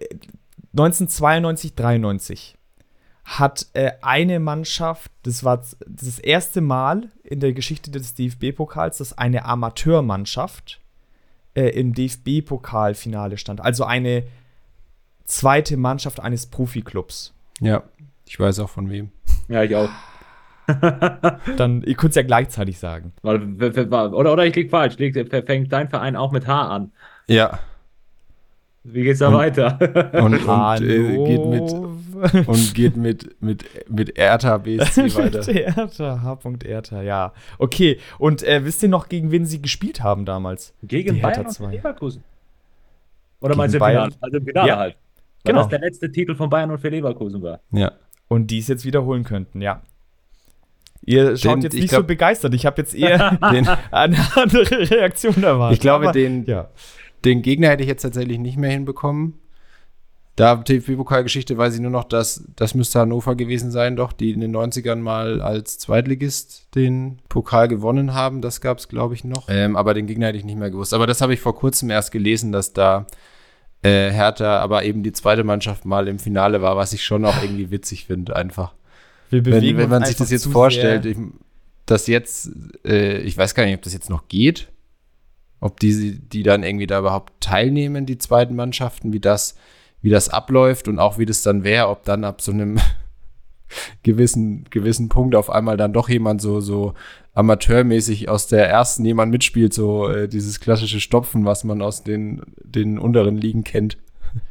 1992, 0.73 1.75
93 1.75 2.57
hat 3.25 3.67
äh, 3.75 3.93
eine 4.03 4.41
Mannschaft, 4.41 5.11
das 5.23 5.45
war 5.45 5.63
das 5.87 6.19
erste 6.19 6.61
Mal 6.61 7.11
in 7.23 7.41
der 7.41 7.53
Geschichte 7.53 7.91
des 7.91 8.15
DFB-Pokals, 8.15 8.99
dass 8.99 9.17
eine 9.17 9.45
Amateurmannschaft 9.45 10.81
äh, 11.55 11.69
im 11.69 11.95
DFB-Pokalfinale 11.95 13.37
stand. 13.37 13.61
Also 13.61 13.85
eine 13.85 14.25
zweite 15.27 15.77
Mannschaft 15.77 16.21
eines 16.21 16.47
Profiklubs. 16.47 17.35
Ja, 17.61 17.85
ich 18.27 18.39
weiß 18.39 18.59
auch 18.61 18.71
von 18.71 18.91
wem. 18.91 19.11
Ja, 19.49 19.63
ich 19.63 19.77
auch. 19.77 19.91
Dann, 21.57 21.83
ihr 21.83 21.95
könnt 21.95 22.11
es 22.11 22.17
ja 22.17 22.23
gleichzeitig 22.23 22.79
sagen. 22.79 23.13
Oder, 23.23 23.43
oder 24.33 24.47
ich 24.47 24.55
liege 24.55 24.71
falsch. 24.71 24.97
Fängt 24.97 25.73
dein 25.73 25.89
Verein 25.89 26.17
auch 26.17 26.33
mit 26.33 26.47
H 26.47 26.69
an? 26.69 26.93
Ja. 27.27 27.59
Wie 28.83 29.03
geht's 29.03 29.19
da 29.19 29.29
und, 29.29 29.35
weiter? 29.35 29.79
Und, 30.14 30.47
und 30.47 30.83
äh, 30.83 31.27
geht 31.27 31.47
mit 31.47 32.47
und 32.47 32.75
geht 32.75 32.97
mit 32.97 33.43
mit 33.43 33.64
mit 33.90 34.16
Erta 34.16 34.57
BSC 34.59 35.14
weiter. 35.14 35.38
mit 35.38 35.49
Erta, 35.49 36.23
H. 36.23 36.38
Erta, 36.64 37.03
ja. 37.03 37.33
Okay, 37.59 37.99
und 38.19 38.43
äh, 38.43 38.64
wisst 38.64 38.83
ihr 38.83 38.88
noch, 38.88 39.09
gegen 39.09 39.31
wen 39.31 39.45
sie 39.45 39.61
gespielt 39.61 40.03
haben 40.03 40.25
damals? 40.25 40.73
Gegen 40.83 41.14
Die 41.14 41.21
Bayern 41.21 41.47
und 41.47 41.73
Leverkusen. 41.73 42.25
Oder 43.40 43.51
gegen 43.51 43.59
meinst 43.59 43.75
du 43.75 43.79
Finale? 43.79 44.12
Also 44.21 44.37
im 44.38 44.45
Finale 44.45 44.69
ja. 44.69 44.77
halt. 44.79 44.97
Weil 45.45 45.53
genau. 45.53 45.61
das 45.61 45.69
der 45.69 45.81
letzte 45.81 46.12
Titel 46.12 46.35
von 46.35 46.51
Bayern 46.51 46.71
und 46.71 46.79
für 46.79 46.88
Leverkusen 46.88 47.43
war. 47.43 47.61
Ja. 47.73 47.93
Und 48.29 48.51
die 48.51 48.59
es 48.59 48.69
jetzt 48.69 48.85
wiederholen 48.85 49.25
könnten, 49.25 49.61
ja. 49.61 49.83
Ihr 51.03 51.37
schaut 51.37 51.57
den, 51.57 51.62
jetzt 51.62 51.75
nicht 51.75 51.88
glaub, 51.88 52.03
so 52.03 52.07
begeistert. 52.07 52.55
Ich 52.55 52.66
habe 52.66 52.81
jetzt 52.81 52.95
eher 52.95 53.31
den, 53.53 53.66
eine 53.90 54.19
andere 54.37 54.90
Reaktion 54.90 55.43
erwartet. 55.43 55.77
Ich 55.77 55.81
glaube, 55.81 56.05
Aber, 56.07 56.12
den, 56.12 56.45
ja. 56.45 56.69
Den 57.25 57.43
Gegner 57.43 57.69
hätte 57.69 57.83
ich 57.83 57.89
jetzt 57.89 58.03
tatsächlich 58.03 58.39
nicht 58.39 58.57
mehr 58.57 58.71
hinbekommen. 58.71 59.35
Da 60.37 60.57
TFB-Pokalgeschichte 60.57 61.59
weiß 61.59 61.75
ich 61.75 61.81
nur 61.81 61.91
noch, 61.91 62.05
dass 62.05 62.45
das 62.57 62.75
müsste 62.75 63.01
Hannover 63.01 63.35
gewesen 63.35 63.71
sein, 63.71 63.97
doch, 63.97 64.13
die 64.13 64.31
in 64.31 64.41
den 64.41 64.57
90ern 64.57 64.97
mal 64.97 65.43
als 65.43 65.79
Zweitligist 65.79 66.75
den 66.75 67.19
Pokal 67.29 67.69
gewonnen 67.69 68.15
haben. 68.15 68.41
Das 68.41 68.63
gab 68.63 68.79
es, 68.79 68.89
glaube 68.89 69.15
ich, 69.15 69.25
noch. 69.25 69.49
Ähm, 69.51 69.77
aber 69.77 69.93
den 69.93 70.07
Gegner 70.07 70.29
hätte 70.29 70.39
ich 70.39 70.45
nicht 70.45 70.59
mehr 70.59 70.71
gewusst. 70.71 70.95
Aber 70.95 71.07
das 71.07 71.21
habe 71.21 71.35
ich 71.35 71.41
vor 71.41 71.55
kurzem 71.55 71.91
erst 71.91 72.11
gelesen, 72.11 72.53
dass 72.53 72.73
da 72.73 73.07
äh, 73.83 74.11
Hertha 74.11 74.61
aber 74.61 74.85
eben 74.85 75.03
die 75.03 75.13
zweite 75.13 75.45
Mannschaft 75.45 75.85
mal 75.85 76.09
im 76.09 76.19
Finale 76.19 76.63
war, 76.63 76.77
was 76.77 76.93
ich 76.93 77.05
schon 77.05 77.25
auch 77.25 77.43
irgendwie 77.43 77.71
witzig 77.71 78.07
finde, 78.07 78.35
einfach. 78.35 78.75
wenn, 79.31 79.77
wenn 79.77 79.91
man 79.91 80.05
sich 80.05 80.17
das 80.17 80.31
jetzt 80.31 80.47
vorstellt, 80.47 81.05
ich, 81.07 81.17
dass 81.87 82.07
jetzt, 82.07 82.51
äh, 82.85 83.19
ich 83.19 83.37
weiß 83.37 83.55
gar 83.55 83.65
nicht, 83.65 83.75
ob 83.75 83.83
das 83.83 83.93
jetzt 83.93 84.11
noch 84.11 84.29
geht, 84.29 84.69
ob 85.61 85.79
die, 85.81 86.18
die 86.18 86.42
dann 86.42 86.62
irgendwie 86.62 86.87
da 86.87 86.99
überhaupt 86.99 87.33
teilnehmen, 87.40 88.07
die 88.07 88.18
zweiten 88.18 88.57
Mannschaften, 88.57 89.12
wie 89.12 89.20
das, 89.20 89.57
wie 90.03 90.11
das 90.11 90.29
abläuft 90.29 90.88
und 90.88 90.99
auch 90.99 91.18
wie 91.18 91.27
das 91.27 91.42
dann 91.42 91.64
wäre, 91.64 91.88
ob 91.88 92.05
dann 92.05 92.25
ab 92.25 92.40
so 92.40 92.53
einem 92.53 92.79
gewissen, 94.03 94.64
gewissen 94.70 95.09
Punkt 95.09 95.35
auf 95.35 95.51
einmal 95.51 95.77
dann 95.77 95.92
doch 95.92 96.09
jemand 96.09 96.40
so, 96.40 96.61
so 96.61 96.94
amateurmäßig 97.35 98.29
aus 98.29 98.46
der 98.49 98.68
ersten 98.68 99.05
jemand 99.05 99.31
mitspielt, 99.31 99.73
so 99.73 100.09
äh, 100.09 100.29
dieses 100.29 100.61
klassische 100.61 101.01
Stopfen, 101.01 101.44
was 101.44 101.64
man 101.64 101.83
aus 101.83 102.03
den, 102.03 102.42
den 102.62 102.99
unteren 102.99 103.37
Ligen 103.37 103.62
kennt. 103.62 103.99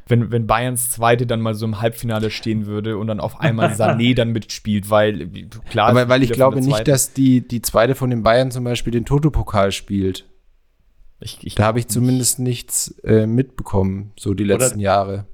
Wenn, 0.07 0.31
wenn 0.31 0.45
Bayerns 0.45 0.91
Zweite 0.91 1.25
dann 1.25 1.39
mal 1.39 1.55
so 1.55 1.65
im 1.65 1.81
Halbfinale 1.81 2.31
stehen 2.31 2.65
würde 2.65 2.97
und 2.97 3.07
dann 3.07 3.19
auf 3.19 3.39
einmal 3.39 3.69
Sané 3.71 4.13
dann 4.15 4.31
mitspielt, 4.31 4.89
weil 4.89 5.29
klar. 5.69 5.89
Aber 5.89 6.09
weil 6.09 6.23
ich 6.23 6.31
glaube 6.31 6.61
nicht, 6.61 6.87
dass 6.87 7.13
die, 7.13 7.47
die 7.47 7.61
Zweite 7.61 7.95
von 7.95 8.09
den 8.09 8.23
Bayern 8.23 8.51
zum 8.51 8.63
Beispiel 8.63 8.91
den 8.91 9.05
Toto-Pokal 9.05 9.71
spielt. 9.71 10.25
Ich, 11.19 11.39
ich 11.45 11.55
da 11.55 11.63
habe 11.63 11.79
ich 11.79 11.87
zumindest 11.87 12.39
nichts 12.39 12.97
äh, 13.03 13.27
mitbekommen, 13.27 14.11
so 14.17 14.33
die 14.33 14.45
letzten 14.45 14.75
oder, 14.75 14.83
Jahre. 14.83 15.25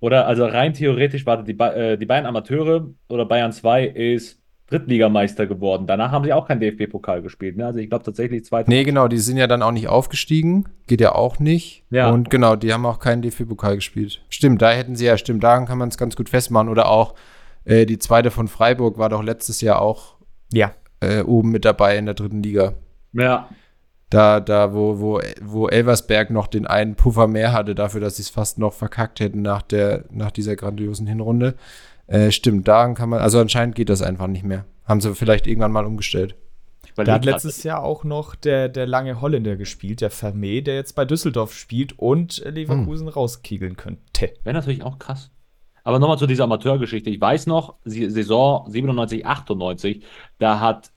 Oder 0.00 0.26
also 0.26 0.44
rein 0.44 0.74
theoretisch, 0.74 1.26
warte, 1.26 1.44
die, 1.44 1.58
äh, 1.58 1.96
die 1.96 2.06
Bayern 2.06 2.26
Amateure 2.26 2.88
oder 3.08 3.24
Bayern 3.24 3.52
2 3.52 3.86
ist 3.86 4.40
Drittligameister 4.70 5.46
geworden. 5.46 5.86
Danach 5.86 6.12
haben 6.12 6.24
sie 6.24 6.32
auch 6.32 6.46
keinen 6.46 6.60
DFB-Pokal 6.60 7.22
gespielt. 7.22 7.56
Ne? 7.56 7.66
Also 7.66 7.80
ich 7.80 7.88
glaube 7.88 8.04
tatsächlich 8.04 8.44
zweite. 8.44 8.70
Nee, 8.70 8.84
genau, 8.84 9.08
die 9.08 9.18
sind 9.18 9.36
ja 9.36 9.48
dann 9.48 9.62
auch 9.62 9.72
nicht 9.72 9.88
aufgestiegen. 9.88 10.68
Geht 10.86 11.00
ja 11.00 11.14
auch 11.14 11.38
nicht. 11.40 11.84
Ja. 11.90 12.10
Und 12.10 12.30
genau, 12.30 12.54
die 12.54 12.72
haben 12.72 12.86
auch 12.86 13.00
keinen 13.00 13.20
DFB-Pokal 13.22 13.74
gespielt. 13.74 14.22
Stimmt, 14.28 14.62
da 14.62 14.70
hätten 14.70 14.94
sie 14.94 15.06
ja, 15.06 15.18
stimmt, 15.18 15.42
daran 15.42 15.66
kann 15.66 15.78
man 15.78 15.88
es 15.88 15.98
ganz 15.98 16.14
gut 16.14 16.28
festmachen. 16.28 16.68
Oder 16.68 16.88
auch 16.88 17.14
äh, 17.64 17.84
die 17.84 17.98
zweite 17.98 18.30
von 18.30 18.46
Freiburg 18.46 18.96
war 18.96 19.08
doch 19.08 19.24
letztes 19.24 19.60
Jahr 19.60 19.82
auch 19.82 20.14
ja. 20.52 20.72
äh, 21.00 21.22
oben 21.22 21.50
mit 21.50 21.64
dabei 21.64 21.98
in 21.98 22.06
der 22.06 22.14
dritten 22.14 22.42
Liga. 22.42 22.74
Ja. 23.12 23.48
Da, 24.10 24.40
da, 24.40 24.74
wo, 24.74 24.98
wo, 24.98 25.20
wo 25.40 25.68
Elversberg 25.68 26.30
noch 26.30 26.48
den 26.48 26.66
einen 26.66 26.96
Puffer 26.96 27.28
mehr 27.28 27.52
hatte, 27.52 27.76
dafür, 27.76 28.00
dass 28.00 28.16
sie 28.16 28.22
es 28.22 28.28
fast 28.28 28.58
noch 28.58 28.72
verkackt 28.72 29.20
hätten 29.20 29.40
nach, 29.40 29.62
der, 29.62 30.04
nach 30.10 30.32
dieser 30.32 30.56
grandiosen 30.56 31.06
Hinrunde. 31.06 31.54
Äh, 32.08 32.32
stimmt, 32.32 32.66
daran 32.66 32.96
kann 32.96 33.08
man, 33.08 33.20
also 33.20 33.38
anscheinend 33.38 33.76
geht 33.76 33.88
das 33.88 34.02
einfach 34.02 34.26
nicht 34.26 34.44
mehr. 34.44 34.64
Haben 34.84 35.00
sie 35.00 35.14
vielleicht 35.14 35.46
irgendwann 35.46 35.70
mal 35.70 35.86
umgestellt. 35.86 36.34
Da 36.96 37.14
hat 37.14 37.24
letztes 37.24 37.62
Jahr 37.62 37.82
auch 37.82 38.04
noch 38.04 38.34
der, 38.34 38.68
der 38.68 38.86
lange 38.86 39.20
Holländer 39.20 39.56
gespielt, 39.56 40.00
der 40.00 40.10
Vermee, 40.10 40.60
der 40.60 40.74
jetzt 40.74 40.94
bei 40.94 41.04
Düsseldorf 41.04 41.54
spielt 41.54 41.98
und 41.98 42.42
Leverkusen 42.44 43.06
hm. 43.06 43.14
rauskegeln 43.14 43.76
könnte. 43.76 44.32
Wäre 44.42 44.54
natürlich 44.54 44.82
auch 44.82 44.98
krass. 44.98 45.30
Aber 45.84 45.98
nochmal 45.98 46.18
zu 46.18 46.26
dieser 46.26 46.44
Amateurgeschichte. 46.44 47.10
Ich 47.10 47.20
weiß 47.20 47.46
noch, 47.46 47.76
Saison 47.84 48.70
97, 48.70 49.24
98, 49.24 50.02
da 50.38 50.60
hat 50.60 50.90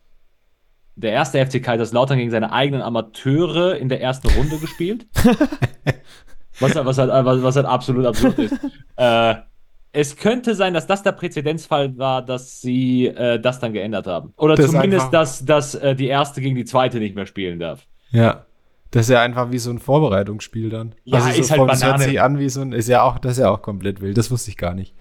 der 0.95 1.11
erste 1.11 1.43
FC 1.45 1.61
Kaiserslautern 1.61 2.17
gegen 2.17 2.31
seine 2.31 2.51
eigenen 2.51 2.81
Amateure 2.81 3.77
in 3.77 3.89
der 3.89 4.01
ersten 4.01 4.29
Runde 4.29 4.57
gespielt. 4.57 5.07
was, 6.59 6.75
was, 6.75 6.97
halt, 6.97 7.25
was, 7.25 7.43
was 7.43 7.55
halt 7.55 7.65
absolut 7.65 8.05
absurd 8.05 8.39
ist. 8.39 8.55
äh, 8.97 9.35
es 9.91 10.17
könnte 10.17 10.55
sein, 10.55 10.73
dass 10.73 10.87
das 10.87 11.03
der 11.03 11.11
Präzedenzfall 11.11 11.97
war, 11.97 12.23
dass 12.23 12.61
sie 12.61 13.07
äh, 13.07 13.39
das 13.39 13.59
dann 13.59 13.73
geändert 13.73 14.07
haben. 14.07 14.33
Oder 14.37 14.55
das 14.55 14.71
zumindest, 14.71 15.13
dass, 15.13 15.45
dass 15.45 15.75
äh, 15.75 15.95
die 15.95 16.07
erste 16.07 16.41
gegen 16.41 16.55
die 16.55 16.65
zweite 16.65 16.97
nicht 16.99 17.15
mehr 17.15 17.27
spielen 17.27 17.59
darf. 17.59 17.85
Ja. 18.11 18.45
Das 18.89 19.07
ist 19.07 19.09
ja 19.09 19.21
einfach 19.21 19.51
wie 19.51 19.57
so 19.57 19.71
ein 19.71 19.79
Vorbereitungsspiel 19.79 20.69
dann. 20.69 20.93
Ja, 21.03 21.17
also 21.17 21.29
ist 21.29 21.47
so 21.47 21.57
halt 21.57 21.67
Banane. 21.67 21.85
hört 21.85 22.01
sich 22.01 22.21
an 22.21 22.37
wie 22.37 22.49
so 22.49 22.61
ein, 22.61 22.73
ist 22.73 22.87
ja 22.87 23.01
auch, 23.01 23.17
das 23.17 23.33
ist 23.33 23.37
ja 23.39 23.49
auch 23.49 23.63
komplett 23.63 24.01
wild. 24.01 24.17
Das 24.17 24.29
wusste 24.29 24.51
ich 24.51 24.57
gar 24.57 24.75
nicht. 24.75 24.93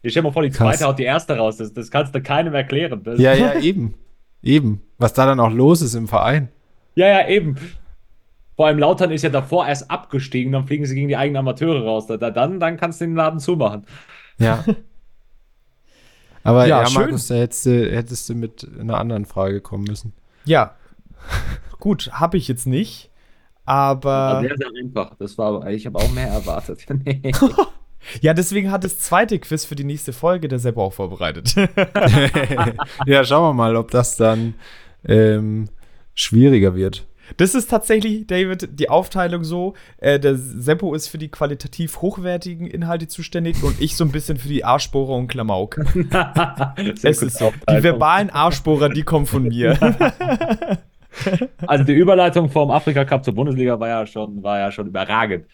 Ich 0.00 0.12
stell 0.12 0.22
mal 0.22 0.32
vor, 0.32 0.42
die 0.42 0.50
zweite 0.50 0.78
Krass. 0.78 0.86
haut 0.86 0.98
die 0.98 1.04
erste 1.04 1.36
raus. 1.36 1.58
Das, 1.58 1.72
das 1.72 1.90
kannst 1.90 2.14
du 2.14 2.22
keinem 2.22 2.54
erklären. 2.54 3.02
Das 3.02 3.18
ja, 3.18 3.34
ja, 3.34 3.58
eben. 3.60 3.94
Eben. 4.44 4.82
Was 4.98 5.14
da 5.14 5.26
dann 5.26 5.40
auch 5.40 5.50
los 5.50 5.82
ist 5.82 5.94
im 5.94 6.06
Verein. 6.06 6.50
Ja, 6.94 7.08
ja, 7.08 7.28
eben. 7.28 7.56
Vor 8.56 8.66
allem 8.66 8.78
Lautern 8.78 9.10
ist 9.10 9.22
ja 9.22 9.30
davor 9.30 9.66
erst 9.66 9.90
abgestiegen, 9.90 10.52
dann 10.52 10.66
fliegen 10.66 10.86
sie 10.86 10.94
gegen 10.94 11.08
die 11.08 11.16
eigenen 11.16 11.38
Amateure 11.38 11.82
raus. 11.82 12.06
Da, 12.06 12.16
dann, 12.16 12.60
dann 12.60 12.76
kannst 12.76 13.00
du 13.00 13.06
den 13.06 13.16
Laden 13.16 13.40
zumachen. 13.40 13.84
Ja. 14.38 14.64
Aber 16.44 16.66
ja, 16.68 16.84
ja 16.84 16.90
Markus, 16.90 17.26
da 17.26 17.34
hättest 17.34 17.66
du, 17.66 17.90
hättest 17.90 18.28
du 18.28 18.34
mit 18.34 18.68
einer 18.78 18.98
anderen 18.98 19.24
Frage 19.24 19.60
kommen 19.60 19.84
müssen. 19.84 20.12
Ja. 20.44 20.76
Gut, 21.80 22.10
habe 22.12 22.36
ich 22.36 22.46
jetzt 22.46 22.66
nicht. 22.66 23.10
Aber. 23.64 24.40
sehr, 24.42 24.56
sehr 24.56 24.68
einfach. 24.78 25.14
Das 25.18 25.36
war, 25.38 25.66
ich 25.68 25.86
habe 25.86 25.98
auch 25.98 26.12
mehr 26.12 26.28
erwartet. 26.28 26.84
nee. 27.04 27.22
Ja, 28.20 28.34
deswegen 28.34 28.70
hat 28.70 28.84
das 28.84 28.98
zweite 28.98 29.38
Quiz 29.38 29.64
für 29.64 29.74
die 29.74 29.84
nächste 29.84 30.12
Folge 30.12 30.48
der 30.48 30.58
Sepp 30.58 30.76
auch 30.76 30.92
vorbereitet. 30.92 31.54
ja, 33.06 33.24
schauen 33.24 33.50
wir 33.50 33.54
mal, 33.54 33.76
ob 33.76 33.90
das 33.90 34.16
dann 34.16 34.54
ähm, 35.06 35.68
schwieriger 36.14 36.74
wird. 36.74 37.06
Das 37.36 37.54
ist 37.54 37.70
tatsächlich, 37.70 38.26
David, 38.26 38.78
die 38.78 38.90
Aufteilung 38.90 39.44
so. 39.44 39.74
Äh, 39.98 40.20
der 40.20 40.36
Seppo 40.36 40.94
ist 40.94 41.08
für 41.08 41.18
die 41.18 41.28
qualitativ 41.30 42.02
hochwertigen 42.02 42.66
Inhalte 42.66 43.08
zuständig 43.08 43.62
und 43.62 43.80
ich 43.80 43.96
so 43.96 44.04
ein 44.04 44.12
bisschen 44.12 44.36
für 44.36 44.48
die 44.48 44.64
Arschbohrer 44.64 45.14
und 45.14 45.28
Klamauk. 45.28 45.78
es 47.02 47.22
ist 47.22 47.38
so. 47.38 47.52
Die 47.68 47.82
verbalen 47.82 48.30
Arschbohrer, 48.30 48.90
die 48.90 49.02
kommen 49.02 49.26
von 49.26 49.44
mir. 49.44 49.78
also 51.66 51.84
die 51.84 51.94
Überleitung 51.94 52.50
vom 52.50 52.70
Afrika 52.70 53.04
Cup 53.04 53.24
zur 53.24 53.34
Bundesliga 53.34 53.78
war 53.80 53.88
ja 53.88 54.06
schon, 54.06 54.42
war 54.42 54.58
ja 54.58 54.70
schon 54.70 54.86
überragend. 54.88 55.46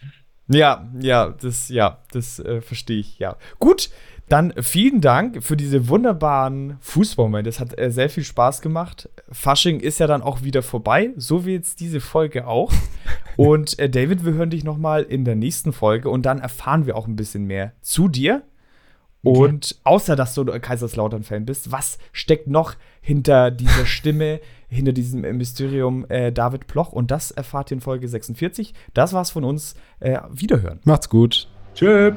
Ja, 0.51 0.89
ja, 1.01 1.31
das, 1.41 1.69
ja, 1.69 1.99
das 2.13 2.39
äh, 2.41 2.61
verstehe 2.61 2.99
ich, 2.99 3.19
ja. 3.19 3.37
Gut, 3.59 3.91
Dann 4.31 4.53
vielen 4.63 5.01
Dank 5.01 5.43
für 5.43 5.57
diese 5.57 5.89
wunderbaren 5.89 6.77
Fußballmomente. 6.83 7.51
Es 7.51 7.59
hat 7.59 7.77
äh, 7.77 7.91
sehr 7.91 8.09
viel 8.09 8.23
Spaß 8.23 8.63
gemacht. 8.63 9.09
Fasching 9.33 9.81
ist 9.81 9.99
ja 9.99 10.07
dann 10.07 10.23
auch 10.23 10.43
wieder 10.43 10.63
vorbei, 10.63 11.11
so 11.17 11.45
wie 11.47 11.55
jetzt 11.55 11.81
diese 11.81 12.01
Folge 12.01 12.47
auch. 12.47 12.73
Und 13.37 13.77
äh, 13.81 13.91
David, 13.91 14.25
wir 14.25 14.35
hören 14.35 14.51
dich 14.51 14.63
noch 14.63 14.79
mal 14.79 15.03
in 15.03 15.25
der 15.25 15.35
nächsten 15.35 15.73
Folge 15.73 16.11
und 16.11 16.27
dann 16.27 16.39
erfahren 16.41 16.87
wir 16.87 16.95
auch 16.97 17.07
ein 17.09 17.17
bisschen 17.17 17.45
mehr 17.45 17.73
zu 17.81 18.07
dir. 18.09 18.43
Und 19.23 19.81
außer 19.85 20.15
dass 20.15 20.35
du 20.35 20.45
Kaiserslautern-Fan 20.45 21.45
bist, 21.45 21.73
was 21.73 21.99
steckt 22.13 22.47
noch 22.49 22.75
hinter 23.01 23.51
dieser 23.51 23.87
Stimme, 23.87 24.41
hinter 24.71 24.93
diesem 24.93 25.21
Mysterium 25.21 26.07
äh, 26.09 26.33
David 26.33 26.67
Ploch? 26.67 26.93
Und 26.93 27.11
das 27.11 27.31
erfahrt 27.31 27.71
ihr 27.71 27.77
in 27.77 27.81
Folge 27.81 28.09
46. 28.09 28.75
Das 28.95 29.13
war's 29.13 29.31
von 29.31 29.45
uns. 29.45 29.75
Äh, 30.01 30.21
wiederhören. 30.31 30.81
Macht's 30.85 31.09
gut. 31.09 31.49
Tschüss. 31.75 32.15